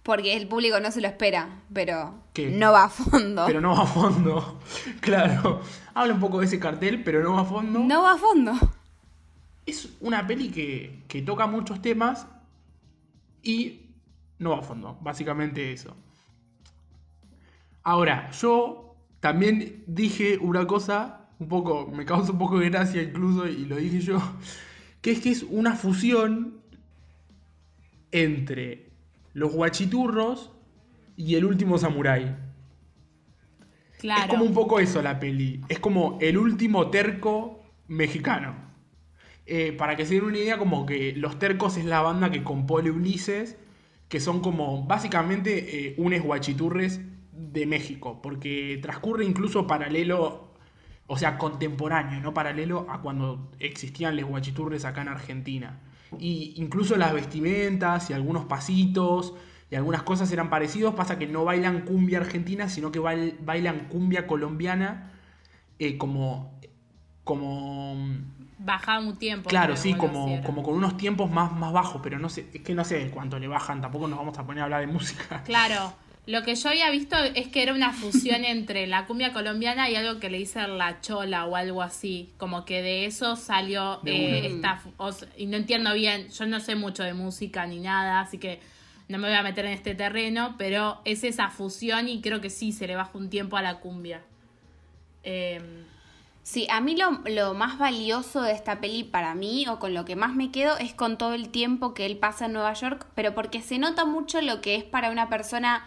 Porque 0.07 0.37
el 0.37 0.47
público 0.47 0.79
no 0.79 0.89
se 0.89 1.01
lo 1.01 1.09
espera, 1.09 1.63
pero 1.73 2.13
¿Qué? 2.31 2.49
no 2.49 2.71
va 2.71 2.85
a 2.85 2.89
fondo. 2.89 3.43
Pero 3.45 3.59
no 3.59 3.75
va 3.75 3.83
a 3.83 3.85
fondo. 3.85 4.57
Claro. 5.01 5.59
Habla 5.93 6.13
un 6.13 6.21
poco 6.21 6.39
de 6.39 6.45
ese 6.45 6.61
cartel, 6.61 7.03
pero 7.03 7.21
no 7.21 7.33
va 7.33 7.41
a 7.41 7.43
fondo. 7.43 7.79
No 7.79 8.03
va 8.03 8.13
a 8.13 8.17
fondo. 8.17 8.53
Es 9.65 9.89
una 9.99 10.25
peli 10.25 10.47
que, 10.47 11.03
que 11.09 11.21
toca 11.21 11.45
muchos 11.45 11.81
temas 11.81 12.25
y 13.43 13.81
no 14.39 14.51
va 14.51 14.59
a 14.59 14.61
fondo. 14.61 14.97
Básicamente 15.01 15.73
eso. 15.73 15.93
Ahora, 17.83 18.31
yo 18.31 18.95
también 19.19 19.83
dije 19.87 20.37
una 20.37 20.65
cosa, 20.65 21.27
un 21.37 21.49
poco, 21.49 21.85
me 21.93 22.05
causa 22.05 22.31
un 22.31 22.37
poco 22.37 22.59
de 22.59 22.69
gracia 22.69 23.01
incluso, 23.01 23.45
y 23.45 23.65
lo 23.65 23.75
dije 23.75 23.99
yo, 23.99 24.21
que 25.01 25.11
es 25.11 25.19
que 25.19 25.31
es 25.31 25.43
una 25.43 25.75
fusión 25.75 26.61
entre 28.13 28.86
los 29.37 29.51
guachiturros 29.53 30.51
y 31.15 31.35
el 31.35 31.45
último 31.45 31.77
samurái. 31.77 32.35
Claro. 33.99 34.23
Es 34.23 34.29
como 34.29 34.45
un 34.45 34.53
poco 34.55 34.79
eso 34.79 34.99
la 35.03 35.19
peli. 35.19 35.61
Es 35.69 35.77
como 35.77 36.17
el 36.21 36.39
último 36.39 36.89
terco 36.89 37.63
mexicano. 37.87 38.55
Eh, 39.45 39.73
para 39.73 39.95
que 39.95 40.07
se 40.07 40.15
den 40.15 40.23
una 40.23 40.39
idea, 40.39 40.57
como 40.57 40.87
que 40.87 41.13
Los 41.15 41.37
Tercos 41.37 41.77
es 41.77 41.85
la 41.85 42.01
banda 42.01 42.31
que 42.31 42.43
compone 42.43 42.89
Ulises, 42.89 43.57
que 44.09 44.19
son 44.19 44.41
como 44.41 44.87
básicamente 44.87 45.89
eh, 45.89 45.93
unes 45.99 46.23
guachiturres 46.23 47.01
de 47.31 47.67
México, 47.67 48.19
porque 48.23 48.79
transcurre 48.81 49.23
incluso 49.23 49.67
paralelo 49.67 50.51
O 51.05 51.15
sea, 51.15 51.37
contemporáneo, 51.37 52.19
no 52.21 52.33
paralelo 52.33 52.87
a 52.89 53.01
cuando 53.03 53.51
existían 53.59 54.15
les 54.15 54.25
guachiturres 54.25 54.83
acá 54.83 55.03
en 55.03 55.09
Argentina. 55.09 55.79
Y 56.19 56.53
incluso 56.57 56.95
las 56.95 57.13
vestimentas 57.13 58.09
y 58.09 58.13
algunos 58.13 58.45
pasitos 58.45 59.33
y 59.69 59.75
algunas 59.75 60.03
cosas 60.03 60.31
eran 60.31 60.49
parecidos. 60.49 60.95
Pasa 60.95 61.17
que 61.19 61.27
no 61.27 61.43
bailan 61.43 61.81
cumbia 61.81 62.19
argentina, 62.19 62.69
sino 62.69 62.91
que 62.91 62.99
bail- 62.99 63.35
bailan 63.43 63.87
cumbia 63.89 64.25
colombiana 64.27 65.11
eh, 65.79 65.97
como. 65.97 66.59
como. 67.23 67.95
Bajaba 68.59 68.99
un 69.05 69.17
tiempo. 69.17 69.49
Claro, 69.49 69.75
sí, 69.77 69.93
como, 69.93 70.41
como 70.43 70.63
con 70.63 70.73
unos 70.75 70.97
tiempos 70.97 71.29
más, 71.29 71.51
más 71.53 71.71
bajos, 71.71 72.01
pero 72.03 72.17
no 72.19 72.27
sé, 72.27 72.47
es 72.53 72.61
que 72.61 72.73
no 72.73 72.83
sé 72.83 73.11
cuánto 73.11 73.37
le 73.37 73.47
bajan, 73.47 73.81
tampoco 73.81 74.07
nos 74.07 74.17
vamos 74.17 74.37
a 74.39 74.45
poner 74.45 74.61
a 74.61 74.63
hablar 74.65 74.81
de 74.81 74.87
música. 74.87 75.43
Claro, 75.45 75.93
lo 76.27 76.43
que 76.43 76.55
yo 76.55 76.69
había 76.69 76.91
visto 76.91 77.15
es 77.17 77.47
que 77.47 77.63
era 77.63 77.73
una 77.73 77.93
fusión 77.93 78.45
entre 78.45 78.85
la 78.85 79.05
cumbia 79.05 79.33
colombiana 79.33 79.89
y 79.89 79.95
algo 79.95 80.19
que 80.19 80.29
le 80.29 80.37
dicen 80.37 80.77
la 80.77 81.01
chola 81.01 81.45
o 81.45 81.55
algo 81.55 81.81
así. 81.81 82.29
Como 82.37 82.65
que 82.65 82.81
de 82.81 83.05
eso 83.05 83.35
salió 83.35 83.99
De 84.03 84.39
eh, 84.39 84.47
esta. 84.47 84.83
o 84.97 85.09
y 85.37 85.47
no 85.47 85.57
entiendo 85.57 85.93
bien, 85.93 86.29
yo 86.29 86.45
no 86.45 86.59
sé 86.59 86.75
mucho 86.75 87.03
de 87.03 87.13
música 87.13 87.65
ni 87.65 87.79
nada, 87.79 88.19
así 88.19 88.37
que 88.37 88.59
no 89.07 89.17
me 89.17 89.29
voy 89.29 89.37
a 89.37 89.41
meter 89.41 89.65
en 89.65 89.71
este 89.71 89.95
terreno, 89.95 90.55
pero 90.57 91.01
es 91.05 91.23
esa 91.23 91.49
fusión 91.49 92.09
y 92.09 92.21
creo 92.21 92.41
que 92.41 92.49
sí 92.49 92.73
se 92.73 92.87
le 92.87 92.95
baja 92.95 93.17
un 93.17 93.29
tiempo 93.29 93.55
a 93.57 93.61
la 93.61 93.79
cumbia. 93.79 94.21
Eh, 95.23 95.61
Sí, 96.47 96.65
a 96.69 96.79
mí 96.79 96.95
lo, 96.95 97.11
lo 97.25 97.53
más 97.55 97.77
valioso 97.77 98.41
de 98.41 98.53
esta 98.53 98.79
peli 98.79 99.03
para 99.03 99.35
mí, 99.35 99.67
o 99.67 99.79
con 99.79 99.93
lo 99.93 100.05
que 100.05 100.15
más 100.15 100.33
me 100.33 100.49
quedo, 100.49 100.77
es 100.77 100.93
con 100.93 101.17
todo 101.17 101.33
el 101.33 101.49
tiempo 101.49 101.93
que 101.93 102.05
él 102.05 102.15
pasa 102.15 102.45
en 102.45 102.53
Nueva 102.53 102.71
York, 102.71 103.05
pero 103.15 103.35
porque 103.35 103.61
se 103.61 103.79
nota 103.79 104.05
mucho 104.05 104.39
lo 104.39 104.61
que 104.61 104.75
es 104.75 104.85
para 104.85 105.11
una 105.11 105.27
persona 105.27 105.85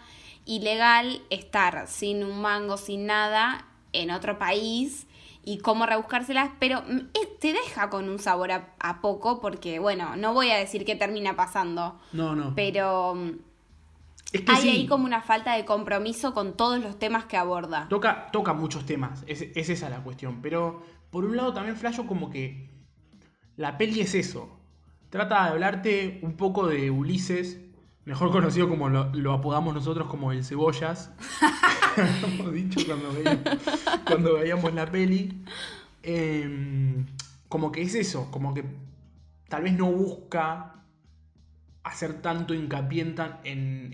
ilegal 0.55 1.21
estar 1.29 1.87
sin 1.87 2.23
un 2.23 2.41
mango, 2.41 2.77
sin 2.77 3.05
nada, 3.05 3.65
en 3.93 4.11
otro 4.11 4.37
país 4.39 5.07
y 5.43 5.57
cómo 5.59 5.85
rebuscárselas, 5.85 6.51
pero 6.59 6.81
mm, 6.83 6.97
eh, 7.13 7.27
te 7.39 7.53
deja 7.53 7.89
con 7.89 8.09
un 8.09 8.19
sabor 8.19 8.51
a, 8.51 8.75
a 8.79 9.01
poco, 9.01 9.41
porque 9.41 9.79
bueno, 9.79 10.15
no 10.15 10.33
voy 10.33 10.51
a 10.51 10.57
decir 10.57 10.85
qué 10.85 10.95
termina 10.95 11.35
pasando, 11.35 11.99
No, 12.11 12.35
no. 12.35 12.55
pero 12.55 13.15
mm, 13.15 13.31
Es 14.33 14.41
que 14.41 14.55
hay 14.55 14.55
sí, 14.55 14.69
ahí 14.69 14.87
como 14.87 15.05
una 15.05 15.21
falta 15.21 15.53
de 15.55 15.65
compromiso 15.65 16.33
con 16.33 16.55
todos 16.57 16.79
los 16.81 16.99
temas 16.99 17.25
que 17.25 17.37
aborda. 17.37 17.89
toca, 17.89 18.31
toca 18.31 18.53
muchos 18.53 18.85
temas, 18.85 19.23
es, 19.27 19.41
es 19.55 19.69
esa 19.69 19.89
la 19.89 20.03
cuestión. 20.03 20.41
Pero 20.41 20.83
por 21.09 21.25
un 21.25 21.35
lado 21.37 21.53
también 21.53 21.75
flasho 21.77 22.07
como 22.07 22.29
que 22.29 22.69
la 23.57 23.77
peli 23.77 24.01
es 24.01 24.15
eso. 24.15 24.49
Trata 25.09 25.45
de 25.45 25.49
hablarte 25.51 26.19
un 26.23 26.37
poco 26.37 26.67
de 26.67 26.91
Ulises, 26.91 27.59
mejor 28.05 28.31
conocido 28.31 28.67
como 28.69 28.89
lo, 28.89 29.13
lo 29.13 29.33
apodamos 29.33 29.73
nosotros 29.73 30.07
como 30.07 30.31
el 30.31 30.43
Cebollas. 30.43 31.11
Hemos 32.23 32.53
dicho 32.53 32.79
cuando 32.85 33.11
veíamos, 33.13 33.59
cuando 34.05 34.33
veíamos 34.35 34.73
la 34.73 34.85
peli. 34.89 35.43
Em, 36.03 37.05
como 37.47 37.71
que 37.71 37.81
es 37.81 37.93
eso, 37.95 38.29
como 38.31 38.53
que 38.53 38.63
tal 39.49 39.63
vez 39.63 39.73
no 39.73 39.91
busca 39.91 40.75
hacer 41.83 42.21
tanto 42.21 42.53
hincapié 42.53 43.13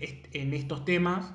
est- 0.00 0.26
en 0.34 0.54
estos 0.54 0.84
temas 0.84 1.32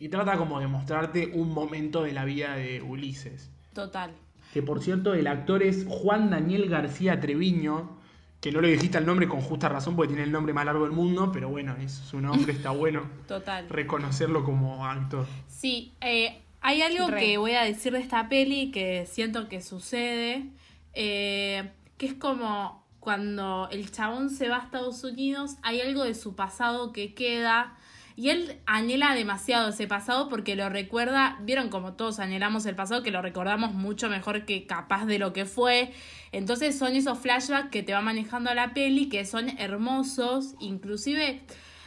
y 0.00 0.08
trata 0.08 0.36
como 0.38 0.60
de 0.60 0.66
mostrarte 0.66 1.32
un 1.34 1.52
momento 1.52 2.02
de 2.02 2.12
la 2.12 2.24
vida 2.24 2.54
de 2.54 2.80
Ulises. 2.82 3.50
total. 3.74 4.12
Que 4.54 4.62
por 4.62 4.80
cierto, 4.82 5.12
el 5.12 5.26
actor 5.26 5.62
es 5.62 5.84
Juan 5.86 6.30
Daniel 6.30 6.70
García 6.70 7.20
Treviño, 7.20 7.97
que 8.40 8.52
no 8.52 8.60
le 8.60 8.68
dijiste 8.68 8.98
el 8.98 9.06
nombre 9.06 9.28
con 9.28 9.40
justa 9.40 9.68
razón 9.68 9.96
porque 9.96 10.08
tiene 10.08 10.22
el 10.22 10.32
nombre 10.32 10.52
más 10.52 10.64
largo 10.64 10.84
del 10.84 10.92
mundo, 10.92 11.30
pero 11.32 11.48
bueno, 11.48 11.74
es 11.76 11.92
su 11.92 12.20
nombre, 12.20 12.52
está 12.52 12.70
bueno 12.70 13.02
Total. 13.28 13.68
reconocerlo 13.68 14.44
como 14.44 14.86
actor. 14.86 15.26
Sí, 15.48 15.92
eh, 16.00 16.40
hay 16.60 16.82
algo 16.82 17.08
Re. 17.08 17.18
que 17.20 17.38
voy 17.38 17.52
a 17.52 17.62
decir 17.62 17.92
de 17.92 18.00
esta 18.00 18.28
peli 18.28 18.70
que 18.70 19.06
siento 19.06 19.48
que 19.48 19.60
sucede, 19.60 20.46
eh, 20.94 21.70
que 21.96 22.06
es 22.06 22.14
como 22.14 22.86
cuando 23.00 23.68
el 23.70 23.90
chabón 23.90 24.30
se 24.30 24.48
va 24.48 24.56
a 24.56 24.64
Estados 24.64 25.02
Unidos, 25.02 25.56
hay 25.62 25.80
algo 25.80 26.04
de 26.04 26.14
su 26.14 26.34
pasado 26.36 26.92
que 26.92 27.14
queda 27.14 27.76
y 28.18 28.30
él 28.30 28.58
anhela 28.66 29.14
demasiado 29.14 29.68
ese 29.68 29.86
pasado 29.86 30.28
porque 30.28 30.56
lo 30.56 30.68
recuerda, 30.68 31.38
vieron 31.42 31.68
como 31.68 31.92
todos 31.92 32.18
anhelamos 32.18 32.66
el 32.66 32.74
pasado, 32.74 33.04
que 33.04 33.12
lo 33.12 33.22
recordamos 33.22 33.74
mucho 33.74 34.08
mejor 34.08 34.44
que 34.44 34.66
capaz 34.66 35.06
de 35.06 35.20
lo 35.20 35.32
que 35.32 35.44
fue. 35.44 35.92
Entonces 36.32 36.76
son 36.76 36.96
esos 36.96 37.16
flashbacks 37.20 37.70
que 37.70 37.84
te 37.84 37.92
va 37.92 38.00
manejando 38.00 38.52
la 38.54 38.74
peli, 38.74 39.08
que 39.08 39.24
son 39.24 39.56
hermosos, 39.60 40.56
inclusive 40.58 41.42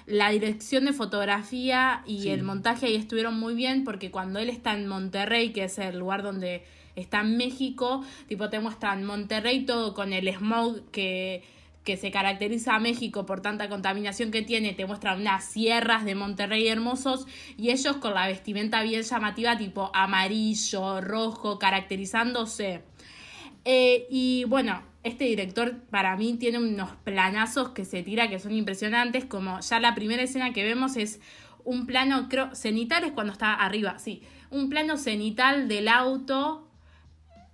la 0.06 0.30
dirección 0.30 0.86
de 0.86 0.94
fotografía 0.94 2.02
y 2.06 2.22
Sí. 2.22 2.30
el 2.30 2.44
montaje 2.44 2.86
ahí 2.86 2.96
estuvieron 2.96 3.38
muy 3.38 3.54
bien 3.54 3.84
porque 3.84 4.10
cuando 4.10 4.39
él 4.39 4.50
está 4.50 4.72
en 4.72 4.88
Monterrey, 4.88 5.52
que 5.52 5.65
es 5.65 5.80
el 5.80 6.00
lugar 6.00 6.24
donde 6.24 6.63
está 6.96 7.20
en 7.20 7.36
México, 7.36 8.06
tipo 8.30 8.50
te 8.50 8.62
muestran 8.62 9.04
Monterrey 9.04 9.65
todo 9.65 9.94
con 9.94 10.13
el 10.13 10.30
smog 10.30 10.89
que, 10.91 11.44
que 11.84 11.98
se 11.98 12.12
caracteriza 12.12 12.76
a 12.76 12.80
México 12.80 13.26
por 13.26 13.41
tanta 13.41 13.70
contaminación 13.70 14.32
que 14.32 14.41
tiene, 14.41 14.74
te 14.74 14.86
muestran 14.86 15.22
unas 15.22 15.46
sierras 15.46 16.06
de 16.06 16.15
Monterrey 16.15 16.67
hermosos 16.67 17.26
y 17.58 17.72
ellos 17.72 17.98
con 17.98 18.13
la 18.13 18.28
vestimenta 18.28 18.84
bien 18.84 19.02
llamativa 19.02 19.58
tipo 19.58 19.91
amarillo, 19.94 21.02
rojo, 21.02 21.58
caracterizándose. 21.58 22.84
Eh, 23.65 24.08
y 24.10 24.44
bueno, 24.46 24.82
este 25.04 25.26
director 25.26 25.82
para 25.89 26.15
mí 26.15 26.36
tiene 26.38 26.60
unos 26.60 26.91
planazos 27.04 27.70
que 27.70 27.86
se 27.86 28.04
tira 28.04 28.30
que 28.30 28.39
son 28.39 28.54
impresionantes, 28.54 29.26
como 29.26 29.60
ya 29.60 29.80
la 29.80 29.96
primera 29.96 30.22
escena 30.22 30.54
que 30.54 30.63
vemos 30.63 30.96
es 30.98 31.20
un 31.63 31.86
plano, 31.86 32.28
creo, 32.30 32.54
cenital 32.56 33.04
es 33.04 33.12
cuando 33.12 33.34
está 33.34 33.54
arriba, 33.54 33.98
sí, 34.00 34.22
un 34.50 34.70
plano 34.70 34.98
cenital 34.98 35.67
del 35.67 35.88
auto, 35.88 36.67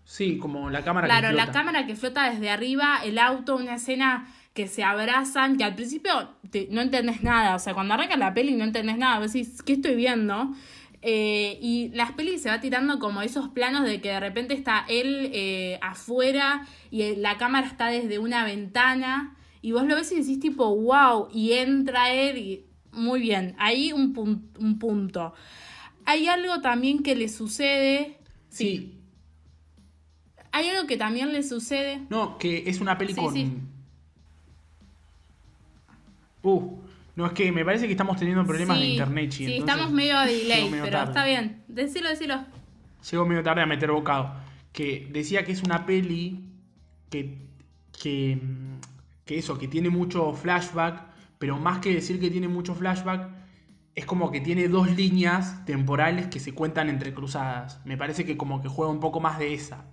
Sí, 0.10 0.38
como 0.38 0.70
la 0.70 0.84
cámara 0.84 1.08
claro, 1.08 1.30
que 1.30 1.34
la 1.36 1.43
flota. 1.43 1.60
cámara 1.60 1.86
que 1.86 1.96
flota 1.96 2.30
desde 2.32 2.50
arriba, 2.50 3.00
el 3.04 3.20
auto, 3.20 3.58
una 3.58 3.76
escena 3.76 4.34
que 4.54 4.67
se 4.67 4.84
abrazan, 4.84 5.58
que 5.58 5.65
al 5.65 5.76
principio 5.76 6.30
te- 6.50 6.67
no 6.72 6.82
entendés 6.82 7.22
nada, 7.24 7.56
o 7.56 7.60
sea, 7.60 7.74
cuando 7.74 7.93
arranca 7.93 8.15
la 8.15 8.34
peli 8.34 8.56
no 8.56 8.63
entendés 8.63 8.98
nada, 8.98 9.20
vos 9.20 9.34
decís, 9.34 9.62
¿qué 9.63 9.74
estoy 9.74 9.96
viendo? 9.96 10.54
Eh, 11.02 11.60
y 11.62 11.89
las 11.89 12.13
pelis 12.13 12.41
se 12.41 12.50
va 12.50 12.60
tirando 12.62 13.00
como 13.00 13.22
esos 13.22 13.50
planos 13.50 13.84
de 13.86 14.02
que 14.02 14.10
de 14.10 14.20
repente 14.20 14.54
está 14.56 14.86
él 14.89 15.30
eh, 15.34 15.78
afuera 15.82 16.65
y 16.89 17.15
la 17.17 17.38
cámara 17.38 17.67
está 17.67 17.88
desde 17.88 18.17
una 18.17 18.46
ventana 18.46 19.36
y 19.62 19.74
vos 19.74 19.84
lo 19.86 19.96
ves 19.96 20.12
y 20.13 20.15
decís 20.22 20.39
tipo, 20.39 20.74
wow, 20.76 21.28
y 21.34 21.54
entra 21.54 22.12
él 22.13 22.38
y 22.38 22.65
muy 22.93 23.20
bien, 23.20 23.56
ahí 23.60 23.91
un, 23.93 24.13
pun- 24.15 24.50
un 24.58 24.80
punto. 24.80 25.34
Hay 26.06 26.28
algo 26.28 26.62
también 26.62 27.04
que 27.04 27.15
le 27.15 27.28
sucede, 27.30 28.17
Sí. 28.50 28.93
Hay 30.58 30.70
algo 30.70 30.88
que 30.88 30.98
también 30.98 31.32
le 31.34 31.43
sucede, 31.43 32.02
No, 32.10 32.38
que 32.38 32.63
es 32.70 32.82
una 32.82 32.98
peli 32.98 33.13
Sí, 33.13 33.22
con. 33.22 33.34
sí. 33.34 33.52
Uh, 36.43 36.78
no, 37.15 37.26
es 37.26 37.32
que 37.34 37.52
me 37.52 37.65
parece 37.65 37.86
que 37.88 37.91
estamos 37.93 38.17
teniendo 38.17 38.46
problemas 38.46 38.80
de 38.80 38.86
internet, 38.86 39.32
Sí, 39.32 39.46
entonces 39.46 39.70
estamos 39.70 39.91
medio 39.91 40.17
a 40.17 40.26
delay, 40.26 40.70
medio 40.70 40.84
pero 40.84 40.98
tarde. 40.98 41.12
está 41.12 41.26
bien. 41.26 41.63
Decilo, 41.67 42.10
decilo. 42.10 42.46
Llego 43.10 43.26
medio 43.26 43.43
tarde 43.43 43.62
a 43.62 43.65
meter 43.65 43.91
bocado. 43.91 44.34
Que 44.72 45.08
decía 45.12 45.43
que 45.43 45.52
es 45.52 45.63
una 45.63 45.86
peli 45.86 46.43
que. 47.10 47.38
que. 48.02 48.39
que 49.26 49.38
eso, 49.39 49.58
que 49.58 49.67
tiene 49.67 49.89
mucho 49.89 50.34
flashback, 50.34 51.04
pero 51.39 51.58
más 51.58 51.80
que 51.80 51.93
decir 51.93 52.20
que 52.20 52.30
tiene 52.30 52.48
mucho 52.48 52.76
flashback, 52.76 53.30
es 53.96 54.06
como 54.06 54.32
que 54.32 54.39
tiene 54.39 54.67
dos 54.67 54.89
líneas 54.96 55.65
temporales 55.65 56.28
que 56.28 56.39
se 56.39 56.54
cuentan 56.54 56.88
entrecruzadas. 56.89 57.82
Me 57.84 57.98
parece 57.98 58.26
que 58.26 58.38
como 58.38 58.62
que 58.62 58.67
juega 58.70 58.91
un 58.91 59.00
poco 59.00 59.20
más 59.20 59.39
de 59.39 59.54
esa. 59.56 59.86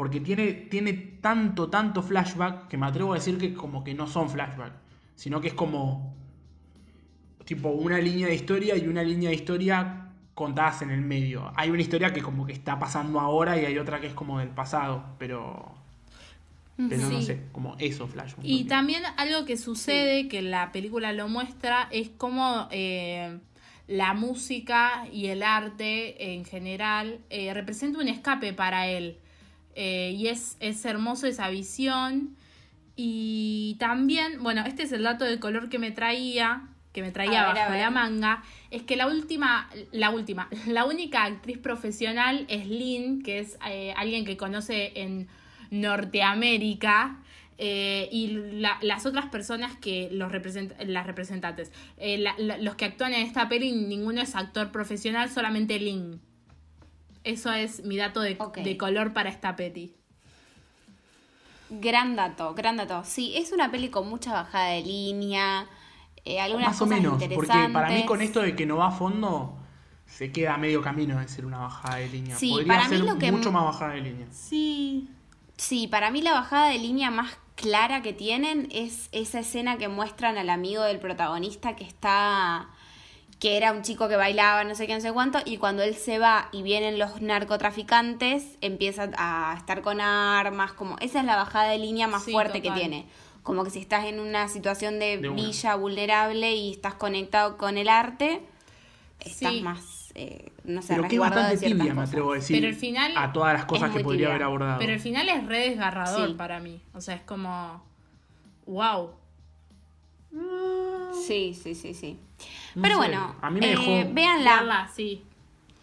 Porque 0.00 0.18
tiene, 0.18 0.52
tiene 0.52 0.94
tanto, 0.94 1.68
tanto 1.68 2.02
flashback 2.02 2.68
que 2.68 2.78
me 2.78 2.86
atrevo 2.86 3.12
a 3.12 3.16
decir 3.16 3.36
que 3.36 3.52
como 3.52 3.84
que 3.84 3.92
no 3.92 4.06
son 4.06 4.30
flashback, 4.30 4.72
sino 5.14 5.42
que 5.42 5.48
es 5.48 5.52
como 5.52 6.16
tipo 7.44 7.68
una 7.68 7.98
línea 7.98 8.26
de 8.26 8.34
historia 8.34 8.78
y 8.78 8.88
una 8.88 9.02
línea 9.02 9.28
de 9.28 9.36
historia 9.36 10.08
contadas 10.32 10.80
en 10.80 10.90
el 10.90 11.02
medio. 11.02 11.52
Hay 11.54 11.68
una 11.68 11.82
historia 11.82 12.14
que 12.14 12.22
como 12.22 12.46
que 12.46 12.54
está 12.54 12.78
pasando 12.78 13.20
ahora 13.20 13.60
y 13.60 13.66
hay 13.66 13.76
otra 13.76 14.00
que 14.00 14.06
es 14.06 14.14
como 14.14 14.38
del 14.38 14.48
pasado, 14.48 15.04
pero 15.18 15.70
pero 16.88 17.06
no 17.10 17.20
sé, 17.20 17.42
como 17.52 17.76
eso 17.78 18.08
flash. 18.08 18.32
Y 18.42 18.64
también 18.64 19.02
algo 19.18 19.44
que 19.44 19.58
sucede, 19.58 20.28
que 20.28 20.40
la 20.40 20.72
película 20.72 21.12
lo 21.12 21.28
muestra, 21.28 21.88
es 21.90 22.08
como 22.08 22.68
eh, 22.70 23.38
la 23.86 24.14
música 24.14 25.06
y 25.12 25.26
el 25.26 25.42
arte 25.42 26.32
en 26.32 26.46
general 26.46 27.20
eh, 27.28 27.52
representa 27.52 27.98
un 27.98 28.08
escape 28.08 28.54
para 28.54 28.86
él. 28.86 29.18
Eh, 29.82 30.14
y 30.14 30.26
es, 30.28 30.56
es 30.60 30.84
hermoso 30.84 31.26
esa 31.26 31.48
visión. 31.48 32.36
Y 32.96 33.76
también, 33.78 34.42
bueno, 34.42 34.62
este 34.66 34.82
es 34.82 34.92
el 34.92 35.02
dato 35.04 35.24
de 35.24 35.38
color 35.40 35.70
que 35.70 35.78
me 35.78 35.90
traía, 35.90 36.68
que 36.92 37.00
me 37.00 37.10
traía 37.12 37.46
ver, 37.46 37.54
bajo 37.54 37.70
la 37.80 37.90
manga, 37.90 38.42
es 38.70 38.82
que 38.82 38.96
la 38.96 39.06
última, 39.06 39.70
la 39.92 40.10
última, 40.10 40.48
la 40.66 40.84
única 40.84 41.24
actriz 41.24 41.56
profesional 41.56 42.44
es 42.48 42.66
Lynn, 42.66 43.22
que 43.22 43.38
es 43.38 43.56
eh, 43.66 43.94
alguien 43.96 44.26
que 44.26 44.36
conoce 44.36 44.92
en 44.96 45.28
Norteamérica. 45.70 47.16
eh, 47.62 48.08
y 48.10 48.28
la- 48.58 48.78
las 48.80 49.04
otras 49.04 49.26
personas 49.26 49.76
que 49.76 50.08
los 50.12 50.32
represent 50.32 50.72
las 50.86 51.06
representantes, 51.06 51.70
eh, 51.98 52.16
la- 52.16 52.34
la- 52.38 52.56
los 52.56 52.74
que 52.74 52.86
actúan 52.86 53.12
en 53.12 53.20
esta 53.26 53.50
peli, 53.50 53.72
ninguno 53.72 54.22
es 54.22 54.34
actor 54.34 54.72
profesional, 54.72 55.28
solamente 55.28 55.78
Lynn. 55.78 56.20
Eso 57.24 57.52
es 57.52 57.84
mi 57.84 57.96
dato 57.96 58.20
de, 58.20 58.36
color 58.78 59.12
para 59.12 59.28
esta 59.28 59.56
peti. 59.56 59.94
Gran 61.68 62.16
dato, 62.16 62.54
gran 62.54 62.76
dato. 62.76 63.02
Sí, 63.04 63.34
es 63.36 63.52
una 63.52 63.70
peli 63.70 63.90
con 63.90 64.08
mucha 64.08 64.32
bajada 64.32 64.70
de 64.70 64.82
línea, 64.82 65.66
eh, 66.24 66.40
algunas 66.40 66.68
Más 66.68 66.82
o 66.82 66.86
menos, 66.86 67.22
porque 67.34 67.68
para 67.72 67.90
mí 67.90 68.04
con 68.06 68.20
esto 68.22 68.40
de 68.40 68.56
que 68.56 68.66
no 68.66 68.78
va 68.78 68.88
a 68.88 68.90
fondo, 68.90 69.56
se 70.06 70.32
queda 70.32 70.54
a 70.54 70.58
medio 70.58 70.82
camino 70.82 71.20
de 71.20 71.28
ser 71.28 71.46
una 71.46 71.58
bajada 71.58 71.96
de 71.96 72.08
línea. 72.08 72.36
Sí, 72.36 72.50
Podría 72.50 72.74
para 72.74 72.88
mí 72.88 72.96
ser 72.96 73.04
lo 73.04 73.18
que- 73.18 73.30
mucho 73.32 73.52
más 73.52 73.64
bajada 73.64 73.92
de 73.94 74.00
línea. 74.00 74.26
Sí. 74.32 75.08
Sí, 75.56 75.86
para 75.86 76.10
mí 76.10 76.22
la 76.22 76.32
bajada 76.32 76.70
de 76.70 76.78
línea 76.78 77.10
más 77.10 77.36
clara 77.54 78.00
que 78.02 78.14
tienen 78.14 78.68
es 78.72 79.08
esa 79.12 79.40
escena 79.40 79.76
que 79.76 79.88
muestran 79.88 80.38
al 80.38 80.48
amigo 80.48 80.82
del 80.82 80.98
protagonista 80.98 81.76
que 81.76 81.84
está 81.84 82.70
que 83.40 83.56
era 83.56 83.72
un 83.72 83.82
chico 83.82 84.06
que 84.08 84.16
bailaba 84.16 84.62
no 84.64 84.74
sé 84.76 84.86
qué 84.86 84.94
no 84.94 85.00
sé 85.00 85.12
cuánto 85.12 85.38
y 85.44 85.56
cuando 85.56 85.82
él 85.82 85.94
se 85.96 86.18
va 86.18 86.48
y 86.52 86.62
vienen 86.62 86.98
los 86.98 87.20
narcotraficantes 87.22 88.58
empieza 88.60 89.08
a 89.16 89.54
estar 89.56 89.80
con 89.82 90.00
armas 90.00 90.72
como 90.74 90.96
esa 91.00 91.20
es 91.20 91.24
la 91.24 91.36
bajada 91.36 91.70
de 91.70 91.78
línea 91.78 92.06
más 92.06 92.24
Sí, 92.24 92.32
fuerte 92.32 92.60
total. 92.60 92.74
que 92.74 92.80
tiene 92.80 93.06
como 93.42 93.64
que 93.64 93.70
si 93.70 93.78
estás 93.80 94.04
en 94.04 94.20
una 94.20 94.48
situación 94.48 94.98
de, 94.98 95.16
De 95.18 95.28
una. 95.30 95.42
villa 95.42 95.74
vulnerable 95.74 96.52
y 96.54 96.70
estás 96.70 96.94
conectado 96.94 97.56
con 97.56 97.78
el 97.78 97.88
arte 97.88 98.42
estás 99.20 99.52
Sí. 99.54 99.62
más 99.62 100.12
eh, 100.16 100.50
no 100.64 100.82
sé 100.82 100.94
Pero 100.96 101.04
que 101.08 101.16
de 101.16 101.18
bastante 101.20 101.56
tibia, 101.56 101.94
me 101.94 102.02
atrevo 102.02 102.32
a 102.32 102.34
decir. 102.34 102.56
Pero 102.56 102.68
el 102.68 102.74
final 102.74 103.12
a 103.16 103.32
todas 103.32 103.54
las 103.54 103.64
cosas 103.64 103.90
que 103.92 104.00
podría 104.00 104.26
tibia. 104.26 104.28
haber 104.30 104.42
abordado. 104.42 104.78
Pero 104.80 104.92
el 104.92 104.98
final 105.00 105.28
es 105.28 105.46
re 105.46 105.70
desgarrador 105.70 106.28
Sí. 106.28 106.34
para 106.34 106.58
mí. 106.58 106.82
O 106.94 107.00
sea, 107.00 107.14
es 107.14 107.22
como. 107.22 107.80
¡Wow! 108.66 109.12
Sí 111.26 111.54
sí 111.54 111.74
sí 111.74 111.94
sí 111.94 112.18
No 112.74 112.82
pero 112.82 112.94
sé, 112.94 112.98
bueno 112.98 113.36
a 113.40 113.50
mí 113.50 113.60
me 113.60 113.72
eh, 113.72 113.76
dejó- 113.76 114.14
véanla 114.14 114.56
Verla, 114.56 114.90
sí. 114.94 115.22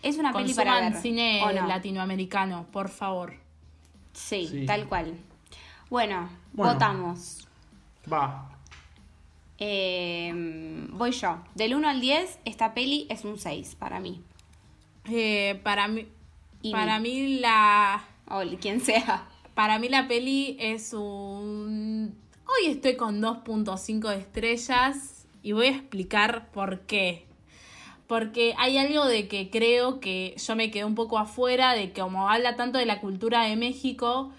Es 0.03 0.17
una 0.17 0.31
peli 0.31 0.53
para 0.53 0.71
Consuman 0.73 0.93
ver. 0.93 1.01
cine 1.01 1.41
¿o 1.43 1.51
no? 1.51 1.67
latinoamericano, 1.67 2.65
por 2.71 2.87
favor. 2.89 3.33
Sí, 4.13 4.47
Sí. 4.47 4.65
tal 4.65 4.87
cual. 4.87 5.15
Bueno, 5.89 6.29
Bueno. 6.53 6.73
votamos. 6.73 7.47
Va. 8.11 8.49
Eh, 9.57 10.31
voy 10.91 11.11
yo. 11.11 11.39
Del 11.55 11.73
1 11.75 11.89
al 11.89 11.99
10, 11.99 12.39
esta 12.45 12.73
peli 12.73 13.07
es 13.09 13.25
un 13.25 13.37
6 13.39 13.75
para 13.75 13.99
mí. 13.99 14.21
Eh, 15.09 15.59
para 15.63 15.87
mí. 15.87 16.07
Y 16.61 16.71
Para 16.71 16.99
mi- 16.99 17.09
mí 17.09 17.39
la. 17.39 18.03
O 18.29 18.41
quien 18.59 18.79
sea. 18.81 19.27
Para 19.55 19.79
mí 19.79 19.89
la 19.89 20.07
peli 20.07 20.55
es 20.59 20.93
un... 20.93 22.15
Hoy 22.45 22.67
estoy 22.71 22.95
con 22.95 23.19
2.5 23.21 24.11
estrellas 24.15 25.16
y 25.47 25.53
voy 25.53 25.67
a 25.67 25.71
explicar 25.71 26.49
por 26.51 26.81
qué. 26.81 27.25
Porque 28.05 28.53
hay 28.57 28.77
algo 28.77 29.05
de 29.05 29.29
que 29.29 29.49
creo 29.49 30.01
que 30.01 30.35
yo 30.45 30.57
me 30.57 30.71
quedé 30.71 30.83
un 30.83 30.93
poco 30.93 31.17
afuera, 31.17 31.73
de 31.73 31.93
que 31.93 32.01
como 32.01 32.29
habla 32.29 32.57
tanto 32.57 32.77
de 32.79 32.85
la 32.85 32.99
cultura 32.99 33.43
de 33.43 33.55
México, 33.55 34.33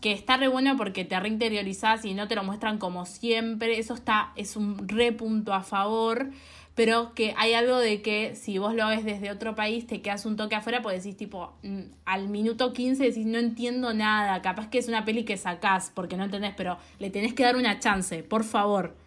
que 0.00 0.12
está 0.12 0.38
re 0.38 0.48
bueno 0.48 0.74
porque 0.78 1.04
te 1.04 1.20
reinteriorizás 1.20 2.06
y 2.06 2.14
no 2.14 2.28
te 2.28 2.34
lo 2.34 2.44
muestran 2.44 2.78
como 2.78 3.04
siempre, 3.04 3.78
eso 3.78 3.92
está, 3.92 4.32
es 4.36 4.56
un 4.56 4.88
re 4.88 5.12
punto 5.12 5.52
a 5.52 5.62
favor, 5.62 6.30
pero 6.74 7.12
que 7.12 7.34
hay 7.36 7.52
algo 7.52 7.76
de 7.76 8.00
que 8.00 8.34
si 8.34 8.56
vos 8.56 8.74
lo 8.74 8.88
ves 8.88 9.04
desde 9.04 9.30
otro 9.30 9.54
país 9.54 9.86
te 9.86 10.00
quedas 10.00 10.24
un 10.24 10.36
toque 10.36 10.54
afuera 10.54 10.80
porque 10.80 10.96
decís 10.96 11.18
tipo, 11.18 11.52
mm, 11.62 11.80
al 12.06 12.28
minuto 12.30 12.72
15 12.72 13.04
decís 13.04 13.26
no 13.26 13.36
entiendo 13.36 13.92
nada, 13.92 14.40
capaz 14.40 14.70
que 14.70 14.78
es 14.78 14.88
una 14.88 15.04
peli 15.04 15.24
que 15.24 15.36
sacás 15.36 15.92
porque 15.94 16.16
no 16.16 16.24
entendés, 16.24 16.54
pero 16.56 16.78
le 16.98 17.10
tenés 17.10 17.34
que 17.34 17.42
dar 17.42 17.56
una 17.56 17.80
chance, 17.80 18.22
por 18.22 18.44
favor. 18.44 19.03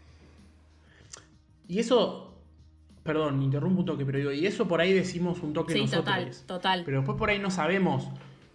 Y 1.68 1.80
eso, 1.80 2.44
perdón, 3.04 3.42
interrumpo 3.42 3.82
un 3.82 3.86
toque, 3.86 4.06
pero 4.06 4.18
digo, 4.20 4.32
y 4.32 4.46
eso 4.46 4.68
por 4.68 4.82
ahí 4.82 4.94
decimos 4.94 5.42
un 5.42 5.54
toque 5.54 5.74
Sí, 5.74 5.82
nosotros. 5.82 6.06
total, 6.06 6.46
total. 6.46 6.84
Pero 6.86 6.98
después 7.00 7.18
por 7.18 7.30
ahí 7.30 7.40
no 7.40 7.52
sabemos, 7.52 8.10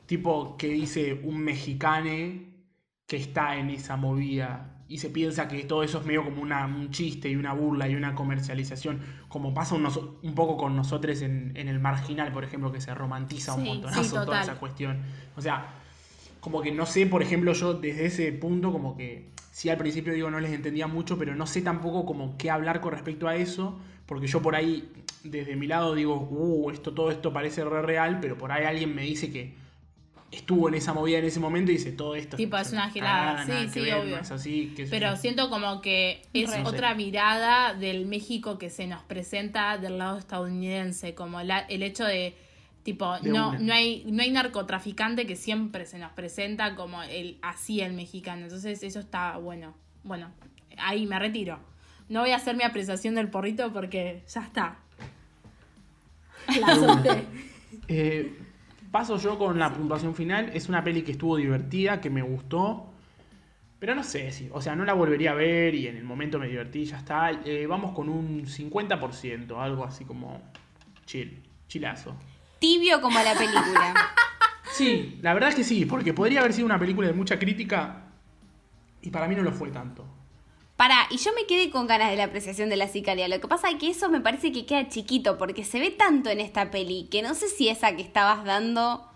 tipo, 0.07 0.57
que 0.57 0.69
dice 0.69 1.21
un 1.25 1.39
mexicane 1.39 2.53
que 3.07 3.17
está 3.17 3.57
en 3.57 3.71
esa 3.71 3.97
movida 3.97 4.85
y 4.89 4.99
se 4.99 5.11
piensa 5.11 5.49
que 5.49 5.65
todo 5.65 5.83
eso 5.83 6.01
es 6.01 6.07
medio 6.07 6.25
como 6.25 6.43
una, 6.43 6.67
un 6.67 6.91
chiste 6.91 7.29
y 7.31 7.37
una 7.37 7.55
burla 7.55 7.89
y 7.89 7.95
una 7.95 8.15
comercialización, 8.15 9.01
como 9.29 9.55
pasa 9.55 9.75
un, 9.75 10.35
poco 10.35 10.57
con 10.57 10.77
nosotros 10.77 11.23
en, 11.23 11.53
en 11.57 11.69
el 11.69 11.81
marginal, 11.81 12.31
por 12.33 12.45
ejemplo, 12.45 12.71
que 12.71 12.81
se 12.81 12.95
romantiza 12.95 13.55
un 13.55 13.65
montonazo 13.65 14.05
sí, 14.05 14.11
toda 14.25 14.43
esa 14.43 14.57
cuestión. 14.57 15.01
O 15.37 15.41
sea, 15.41 15.82
como 16.43 16.61
que 16.61 16.73
no 16.73 16.87
sé, 16.87 17.07
por 17.07 17.23
ejemplo, 17.23 17.53
yo 17.53 17.75
desde 17.75 18.07
ese 18.07 18.33
punto, 18.33 18.73
como 18.73 18.97
que 18.97 19.27
sí 19.53 19.69
al 19.69 19.79
principio 19.79 20.13
digo 20.13 20.29
no 20.29 20.41
les 20.41 20.51
entendía 20.53 20.89
mucho, 20.89 21.17
pero 21.17 21.37
no 21.37 21.47
sé 21.47 21.63
tampoco 21.63 22.05
como 22.05 22.37
qué 22.37 22.51
hablar 22.51 22.81
con 22.81 22.91
respecto 22.91 23.29
a 23.29 23.37
eso, 23.37 23.79
porque 24.07 24.27
yo 24.27 24.43
por 24.43 24.57
ahí, 24.57 24.91
desde 25.23 25.55
mi 25.55 25.69
lado, 25.69 25.95
digo, 25.95 26.17
uh, 26.17 26.71
esto, 26.73 26.93
todo 26.93 27.13
esto 27.13 27.33
parece 27.33 27.65
re 27.65 27.81
real, 27.83 28.19
pero 28.21 28.37
por 28.37 28.51
ahí 28.51 28.65
alguien 28.65 28.93
me 28.93 29.03
dice 29.03 29.31
que 29.31 29.55
estuvo 30.33 30.69
en 30.69 30.75
esa 30.75 30.93
movida 30.93 31.19
en 31.19 31.27
ese 31.27 31.39
momento 31.39 31.71
y 31.71 31.77
dice 31.77 31.93
todo 31.93 32.17
esto. 32.17 32.37
Tipo, 32.37 32.57
es 32.57 32.73
una 32.73 32.91
gilada. 32.91 33.45
nada 33.45 33.63
Sí, 33.63 33.69
sí, 33.73 33.81
ver, 33.83 33.95
obvio. 33.95 34.17
no 34.17 34.35
así, 34.35 34.75
Pero 34.91 35.15
siento 35.17 35.49
como 35.49 35.81
que 35.81 36.23
es 36.33 36.51
otra 36.65 36.97
mirada 36.97 37.73
del 37.75 38.07
México 38.07 38.59
que 38.59 38.69
se 38.69 38.89
nos 38.89 39.03
presenta 39.05 39.79
del 39.79 39.99
lado 39.99 40.19
estadounidense, 40.19 41.15
como 41.15 41.41
la- 41.43 41.61
el 41.61 41.85
hecho 41.85 42.05
de 42.05 42.35
tipo 42.83 43.19
De 43.21 43.31
no 43.31 43.51
una. 43.51 43.59
no 43.59 43.73
hay 43.73 44.05
no 44.07 44.23
hay 44.23 44.31
narcotraficante 44.31 45.27
que 45.27 45.37
siempre 45.37 45.87
se 45.87 45.99
nos 45.99 46.13
presenta 46.13 46.75
como 46.75 47.03
el 47.03 47.39
así 47.43 47.81
el 47.81 47.93
mexicano. 47.93 48.43
Entonces, 48.43 48.83
eso 48.83 49.01
está 49.01 49.37
bueno. 49.39 49.75
Bueno, 50.05 50.31
ahí 50.79 51.07
me 51.07 51.19
retiro. 51.19 51.59
No 52.09 52.21
voy 52.21 52.31
a 52.31 52.37
hacer 52.37 52.57
mi 52.57 52.65
apreciación 52.65 53.15
del 53.15 53.29
porrito 53.29 53.73
porque 53.73 54.23
ya 54.29 54.43
está. 54.43 54.77
La 56.61 56.75
solté. 56.75 57.25
Eh, 57.89 58.39
paso 58.91 59.17
yo 59.17 59.39
con 59.39 59.59
la 59.59 59.73
puntuación 59.73 60.15
final. 60.15 60.51
Es 60.53 60.69
una 60.69 60.85
peli 60.85 61.03
que 61.03 61.13
estuvo 61.13 61.37
divertida, 61.37 62.01
que 62.01 62.11
me 62.11 62.23
gustó. 62.23 62.93
Pero 63.79 63.97
no 63.97 64.05
sé 64.05 64.31
si, 64.31 64.49
o 64.53 64.61
sea, 64.61 64.77
no 64.77 64.85
la 64.85 64.93
volvería 64.93 65.33
a 65.33 65.35
ver 65.35 65.75
y 65.75 65.89
en 65.89 65.97
el 65.97 66.05
momento 66.05 66.39
me 66.39 66.47
divertí, 66.47 66.85
ya 66.85 66.99
está. 66.99 67.33
Eh, 67.45 67.67
vamos 67.67 67.93
con 67.93 68.09
un 68.09 68.45
50%, 68.47 69.59
algo 69.59 69.85
así 69.85 70.05
como 70.05 70.41
chill, 71.05 71.43
chilazo. 71.67 72.15
Tibio 72.63 73.01
como 73.03 73.19
la 73.21 73.35
película. 73.35 73.95
Sí, 74.73 75.19
la 75.21 75.35
verdad 75.35 75.51
es 75.51 75.55
que 75.55 75.65
sí, 75.65 75.85
porque 75.85 76.15
podría 76.15 76.41
haber 76.41 76.55
sido 76.55 76.65
una 76.65 76.79
película 76.79 77.07
de 77.07 77.13
mucha 77.13 77.39
crítica 77.39 78.05
y 79.03 79.11
para 79.11 79.29
mí 79.29 79.35
no 79.35 79.43
lo 79.43 79.53
fue 79.53 79.71
tanto. 79.71 80.07
Pará, 80.79 81.07
y 81.11 81.19
yo 81.19 81.31
me 81.35 81.45
quedé 81.45 81.69
con 81.71 81.87
ganas 81.87 82.09
de 82.11 82.17
la 82.17 82.25
apreciación 82.25 82.71
de 82.71 82.77
la 82.77 82.89
sicaria. 82.89 83.29
Lo 83.29 83.39
que 83.39 83.49
pasa 83.49 83.69
es 83.69 83.77
que 83.77 83.91
eso 83.91 84.09
me 84.09 84.23
parece 84.23 84.51
que 84.51 84.65
queda 84.65 84.89
chiquito, 84.89 85.37
porque 85.37 85.63
se 85.65 85.79
ve 85.79 85.91
tanto 85.91 86.31
en 86.31 86.41
esta 86.41 86.71
peli 86.71 87.07
que 87.11 87.21
no 87.21 87.35
sé 87.35 87.49
si 87.49 87.69
esa 87.69 87.95
que 87.97 88.01
estabas 88.03 88.45
dando 88.47 89.07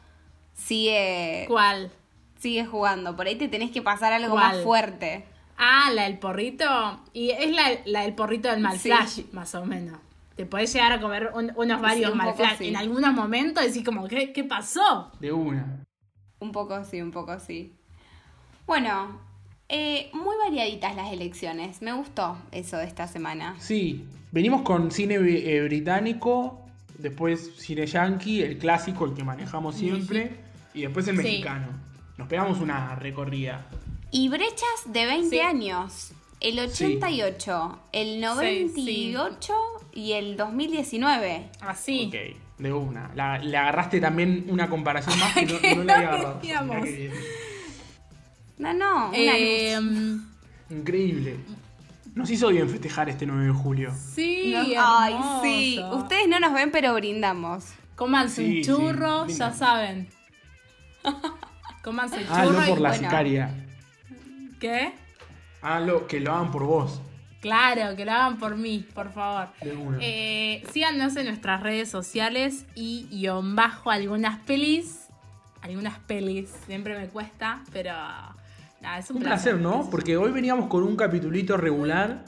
sigue, 0.55 1.47
¿Cuál? 1.49 1.91
sigue 2.39 2.67
jugando. 2.67 3.17
Por 3.17 3.27
ahí 3.27 3.37
te 3.37 3.49
tenés 3.49 3.71
que 3.71 3.81
pasar 3.81 4.13
algo 4.13 4.33
¿Cuál? 4.35 4.57
más 4.57 4.63
fuerte. 4.63 5.25
Ah, 5.57 5.91
la 5.95 6.03
del 6.03 6.19
porrito. 6.19 6.67
Y 7.15 7.31
es 7.31 7.51
la, 7.51 7.71
la 7.87 8.03
del 8.03 8.15
porrito 8.15 8.51
del 8.51 8.61
mal 8.61 8.79
Sí. 8.79 8.91
flash, 8.91 9.21
más 9.33 9.55
o 9.55 9.65
menos. 9.65 9.99
Te 10.37 10.45
podés 10.47 10.73
llegar 10.73 10.93
a 10.93 11.01
comer 11.01 11.31
un- 11.35 11.53
unos 11.57 11.81
varios 11.81 12.13
sí. 12.59 12.69
En 12.69 12.77
algunos 12.77 13.13
momentos 13.15 13.65
decís 13.65 13.85
como, 13.85 14.07
¿qué, 14.07 14.33
qué 14.33 14.45
pasó? 14.45 15.11
De 15.19 15.33
una. 15.33 15.83
Un 16.41 16.53
poco 16.53 16.85
sí, 16.85 17.01
un 17.01 17.11
poco 17.11 17.39
sí. 17.41 17.73
Bueno, 18.67 19.19
eh, 19.69 20.11
muy 20.13 20.37
variaditas 20.45 20.95
las 20.95 21.11
elecciones. 21.13 21.81
Me 21.83 21.93
gustó 21.93 22.37
eso 22.53 22.77
de 22.77 22.85
esta 22.85 23.07
semana. 23.07 23.57
Sí, 23.59 24.05
venimos 24.33 24.63
con 24.63 24.91
cine 24.91 25.15
eh, 25.15 25.63
británico, 25.63 26.61
después 26.99 27.53
cine 27.57 27.87
yankee, 27.87 28.43
el 28.43 28.59
clásico, 28.59 29.07
el 29.07 29.15
que 29.15 29.25
manejamos 29.25 29.77
siempre, 29.77 30.37
y 30.75 30.83
después 30.83 31.09
el 31.09 31.17
Sí. 31.17 31.23
mexicano. 31.23 31.69
Nos 32.19 32.29
pegamos 32.29 32.61
una 32.61 32.95
recorrida. 32.97 33.67
Y 34.11 34.29
brechas 34.29 34.83
de 34.87 35.07
20 35.07 35.31
Sí. 35.31 35.41
años. 35.41 36.13
El 36.41 36.59
88, 36.59 37.79
el 37.93 38.21
98 38.21 39.55
y 39.97 40.13
el 40.13 40.37
2019. 40.37 41.49
Así. 41.61 42.07
Ok, 42.09 42.37
de 42.59 42.73
una. 42.73 43.11
La- 43.15 43.39
le 43.39 43.57
agarraste 43.57 44.01
también 44.01 44.45
una 44.49 44.69
comparación 44.69 45.19
más 45.19 45.35
que 45.35 45.47
no, 45.47 45.55
no 45.77 45.85
le 45.85 45.93
había 45.93 46.09
agarrado. 46.09 46.39
veníamos. 46.41 46.77
Mirá 46.77 46.85
qué 46.85 46.97
bien. 46.97 47.13
No, 48.59 48.73
no, 48.75 49.09
una 49.09 49.17
Eh, 49.17 49.79
luz. 49.81 50.23
Increíble. 50.71 51.37
Nos 52.15 52.31
hizo 52.31 52.49
bien 52.49 52.69
festejar 52.71 53.09
este 53.11 53.27
9 53.27 53.45
de 53.47 53.53
julio. 53.53 53.93
sí, 54.15 54.53
No- 54.55 54.61
hermoso. 54.63 54.81
Ay, 54.87 55.15
sí. 55.43 55.81
Ustedes 55.93 56.29
no 56.29 56.41
nos 56.41 56.53
ven, 56.55 56.71
pero 56.71 56.95
brindamos. 56.95 57.67
Cómanse 57.95 58.43
Sí, 58.43 58.49
un 58.49 58.55
sí, 58.57 58.63
churro, 58.65 59.27
lindo. 59.27 59.39
ya 59.39 59.53
saben. 59.53 60.09
Cómanse 61.83 62.17
el 62.21 62.27
Ah, 62.31 62.45
churro 62.45 62.61
no 62.61 62.67
por 62.67 62.79
y 62.79 62.83
la 62.83 62.89
bueno. 62.91 63.05
sicaria. 63.05 63.51
¿Qué? 64.59 64.93
Ah, 65.63 65.81
lo, 65.81 66.07
que 66.07 66.21
lo 66.21 66.33
hagan 66.33 66.51
por 66.51 66.65
vos. 66.65 67.01
Claro, 67.47 67.97
que 67.97 68.05
lo 68.05 68.13
hagan 68.13 68.39
por 68.39 68.57
mí, 68.57 68.85
por 68.95 69.13
favor. 69.13 69.49
Eh, 70.01 70.65
síganos 70.73 71.17
en 71.17 71.27
nuestras 71.27 71.63
redes 71.63 71.89
sociales 71.89 72.67
y 72.75 73.07
guion 73.11 73.55
bajo 73.55 73.91
algunas 73.91 74.39
pelis. 74.41 75.09
Algunas 75.63 75.99
pelis, 76.01 76.51
siempre 76.67 76.99
me 76.99 77.09
cuesta, 77.09 77.63
pero 77.73 77.93
nada, 78.81 78.99
es 78.99 79.11
un, 79.11 79.19
Un 79.19 79.23
placer, 79.23 79.57
¿no? 79.59 79.89
Porque 79.91 80.17
hoy 80.17 80.31
veníamos 80.31 80.69
con 80.69 80.83
un 80.83 80.97
capitulito 80.97 81.57
regular 81.57 82.25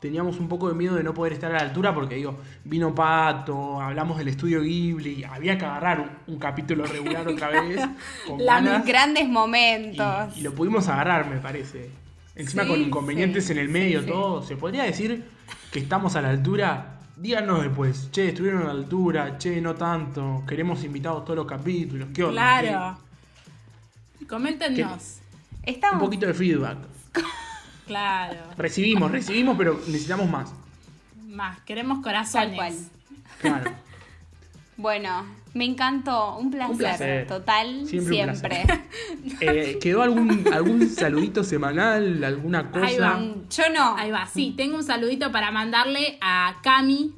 teníamos 0.00 0.38
un 0.38 0.48
poco 0.48 0.68
de 0.68 0.74
miedo 0.74 0.94
de 0.94 1.02
no 1.02 1.14
poder 1.14 1.32
estar 1.32 1.50
a 1.50 1.58
la 1.58 1.62
altura 1.62 1.94
porque 1.94 2.16
digo, 2.16 2.38
vino 2.64 2.94
Pato, 2.94 3.80
hablamos 3.80 4.18
del 4.18 4.28
estudio 4.28 4.60
Ghibli, 4.62 5.24
había 5.24 5.58
que 5.58 5.64
agarrar 5.64 6.00
un, 6.00 6.34
un 6.34 6.38
capítulo 6.38 6.84
regular 6.84 7.26
otra 7.26 7.48
vez. 7.48 7.80
Con 8.26 8.38
ganas, 8.38 8.84
Grandes 8.84 9.24
y, 9.24 9.28
momentos. 9.28 10.36
y 10.36 10.42
lo 10.42 10.52
pudimos 10.54 10.86
agarrar, 10.88 11.28
me 11.28 11.38
parece. 11.38 11.90
Encima 12.36 12.62
Sí, 12.64 12.68
con 12.68 12.80
inconvenientes 12.80 13.46
sí, 13.46 13.52
en 13.52 13.58
el 13.58 13.68
medio, 13.68 14.02
sí. 14.02 14.06
todo. 14.08 14.42
¿Se 14.42 14.56
podría 14.56 14.84
decir 14.84 15.24
que 15.72 15.78
estamos 15.78 16.14
a 16.16 16.22
la 16.22 16.28
altura? 16.30 16.92
Díganos 17.16 17.62
después, 17.62 18.10
che, 18.12 18.28
estuvieron 18.28 18.62
a 18.62 18.64
la 18.66 18.70
altura, 18.72 19.38
che, 19.38 19.60
no 19.60 19.74
tanto, 19.74 20.44
queremos 20.46 20.84
invitados 20.84 21.24
todos 21.24 21.36
los 21.38 21.46
capítulos, 21.46 22.08
¿qué 22.12 22.22
onda? 22.24 22.60
Claro. 22.60 22.98
Coméntenos. 24.28 25.20
¿Qué? 25.64 25.70
Estamos. 25.72 25.94
Un 26.02 26.06
poquito 26.06 26.26
de 26.26 26.34
feedback. 26.34 26.78
Claro. 27.86 28.40
Recibimos, 28.56 29.12
recibimos, 29.12 29.56
pero 29.56 29.80
necesitamos 29.86 30.28
más. 30.28 30.52
Más, 31.28 31.60
queremos 31.60 32.02
Tal 32.02 32.02
cual. 32.02 32.24
corazones. 32.52 32.88
Claro. 33.40 33.70
Bueno, 34.78 35.24
me 35.54 35.64
encantó. 35.64 36.36
Un 36.36 36.50
placer. 36.50 36.70
Un 36.72 36.78
placer. 36.78 37.26
Total, 37.26 37.86
Siempre. 37.86 38.66
Eh, 39.40 39.78
¿Quedó 39.80 40.02
algún, 40.02 40.44
algún 40.52 40.86
saludito 40.88 41.42
semanal? 41.44 42.22
¿Alguna 42.22 42.70
cosa? 42.70 42.86
Ahí 42.86 42.98
va. 42.98 43.20
Yo 43.50 43.62
no. 43.74 43.96
Ahí 43.96 44.10
va, 44.10 44.26
sí, 44.26 44.52
tengo 44.56 44.76
un 44.76 44.84
saludito 44.84 45.32
para 45.32 45.50
mandarle 45.50 46.18
a 46.20 46.56
Cami. 46.62 47.12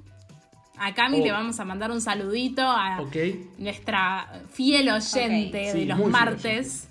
A 0.79 0.95
Cami 0.95 1.21
Oh. 1.21 1.25
le 1.25 1.33
vamos 1.33 1.59
a 1.59 1.65
mandar 1.65 1.91
un 1.91 2.01
saludito 2.01 2.63
a 2.63 3.01
Ok. 3.01 3.17
nuestra 3.59 4.29
fiel 4.53 4.89
oyente 4.91 5.59
de 5.59 5.73
Sí, 5.73 5.85
los 5.87 5.99
muy 5.99 6.13
fiel 6.13 6.13
martes. 6.13 6.89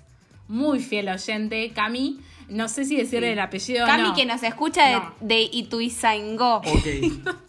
Muy 0.48 0.80
fiel 0.80 1.08
oyente, 1.08 1.70
Cami. 1.74 2.20
No 2.50 2.68
sé 2.68 2.84
si 2.84 2.96
decirle 2.96 3.32
el 3.32 3.38
apellido 3.40 3.86
Cami 3.86 4.08
no. 4.08 4.14
que 4.14 4.26
nos 4.26 4.42
escucha 4.42 4.86
de, 4.86 4.94
No. 4.96 5.14
de 5.20 5.40
Ituizangó. 5.52 6.56
Ok. 6.56 6.66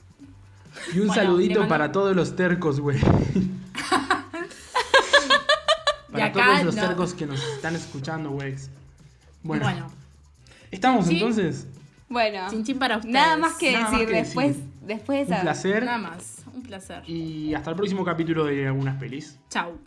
Y 0.93 0.99
un 0.99 1.07
Bueno, 1.07 1.13
saludito 1.21 1.59
mando- 1.59 1.69
para 1.69 1.91
todos 1.91 2.15
los 2.15 2.35
tercos, 2.35 2.79
güey. 2.79 2.99
para 6.11 6.25
acá 6.25 6.45
todos 6.45 6.63
los 6.63 6.75
no. 6.75 6.87
tercos 6.87 7.13
que 7.13 7.25
nos 7.25 7.43
están 7.43 7.75
escuchando, 7.75 8.31
güey. 8.31 8.55
Bueno, 9.43 9.63
Bueno, 9.63 9.87
¿estamos 10.71 11.07
Sí. 11.07 11.13
entonces? 11.15 11.67
Bueno, 12.09 12.47
chin 12.49 12.63
chin 12.63 12.79
para 12.79 12.97
ustedes. 12.97 13.13
nada 13.13 13.37
más 13.37 13.53
que 13.55 13.71
Nada 13.71 13.83
más 13.83 13.91
decir 13.91 14.07
que 14.07 14.13
después, 14.15 14.47
decir. 14.57 14.63
después 14.81 15.27
de 15.29 15.35
Un 15.35 15.41
placer. 15.41 15.83
Nada 15.85 15.97
más, 15.99 16.37
un 16.53 16.63
placer. 16.63 17.03
Y 17.07 17.53
hasta 17.53 17.69
el 17.69 17.75
próximo 17.75 18.03
capítulo 18.03 18.45
de 18.45 18.67
algunas 18.67 18.97
pelis. 18.99 19.37
Chau. 19.49 19.79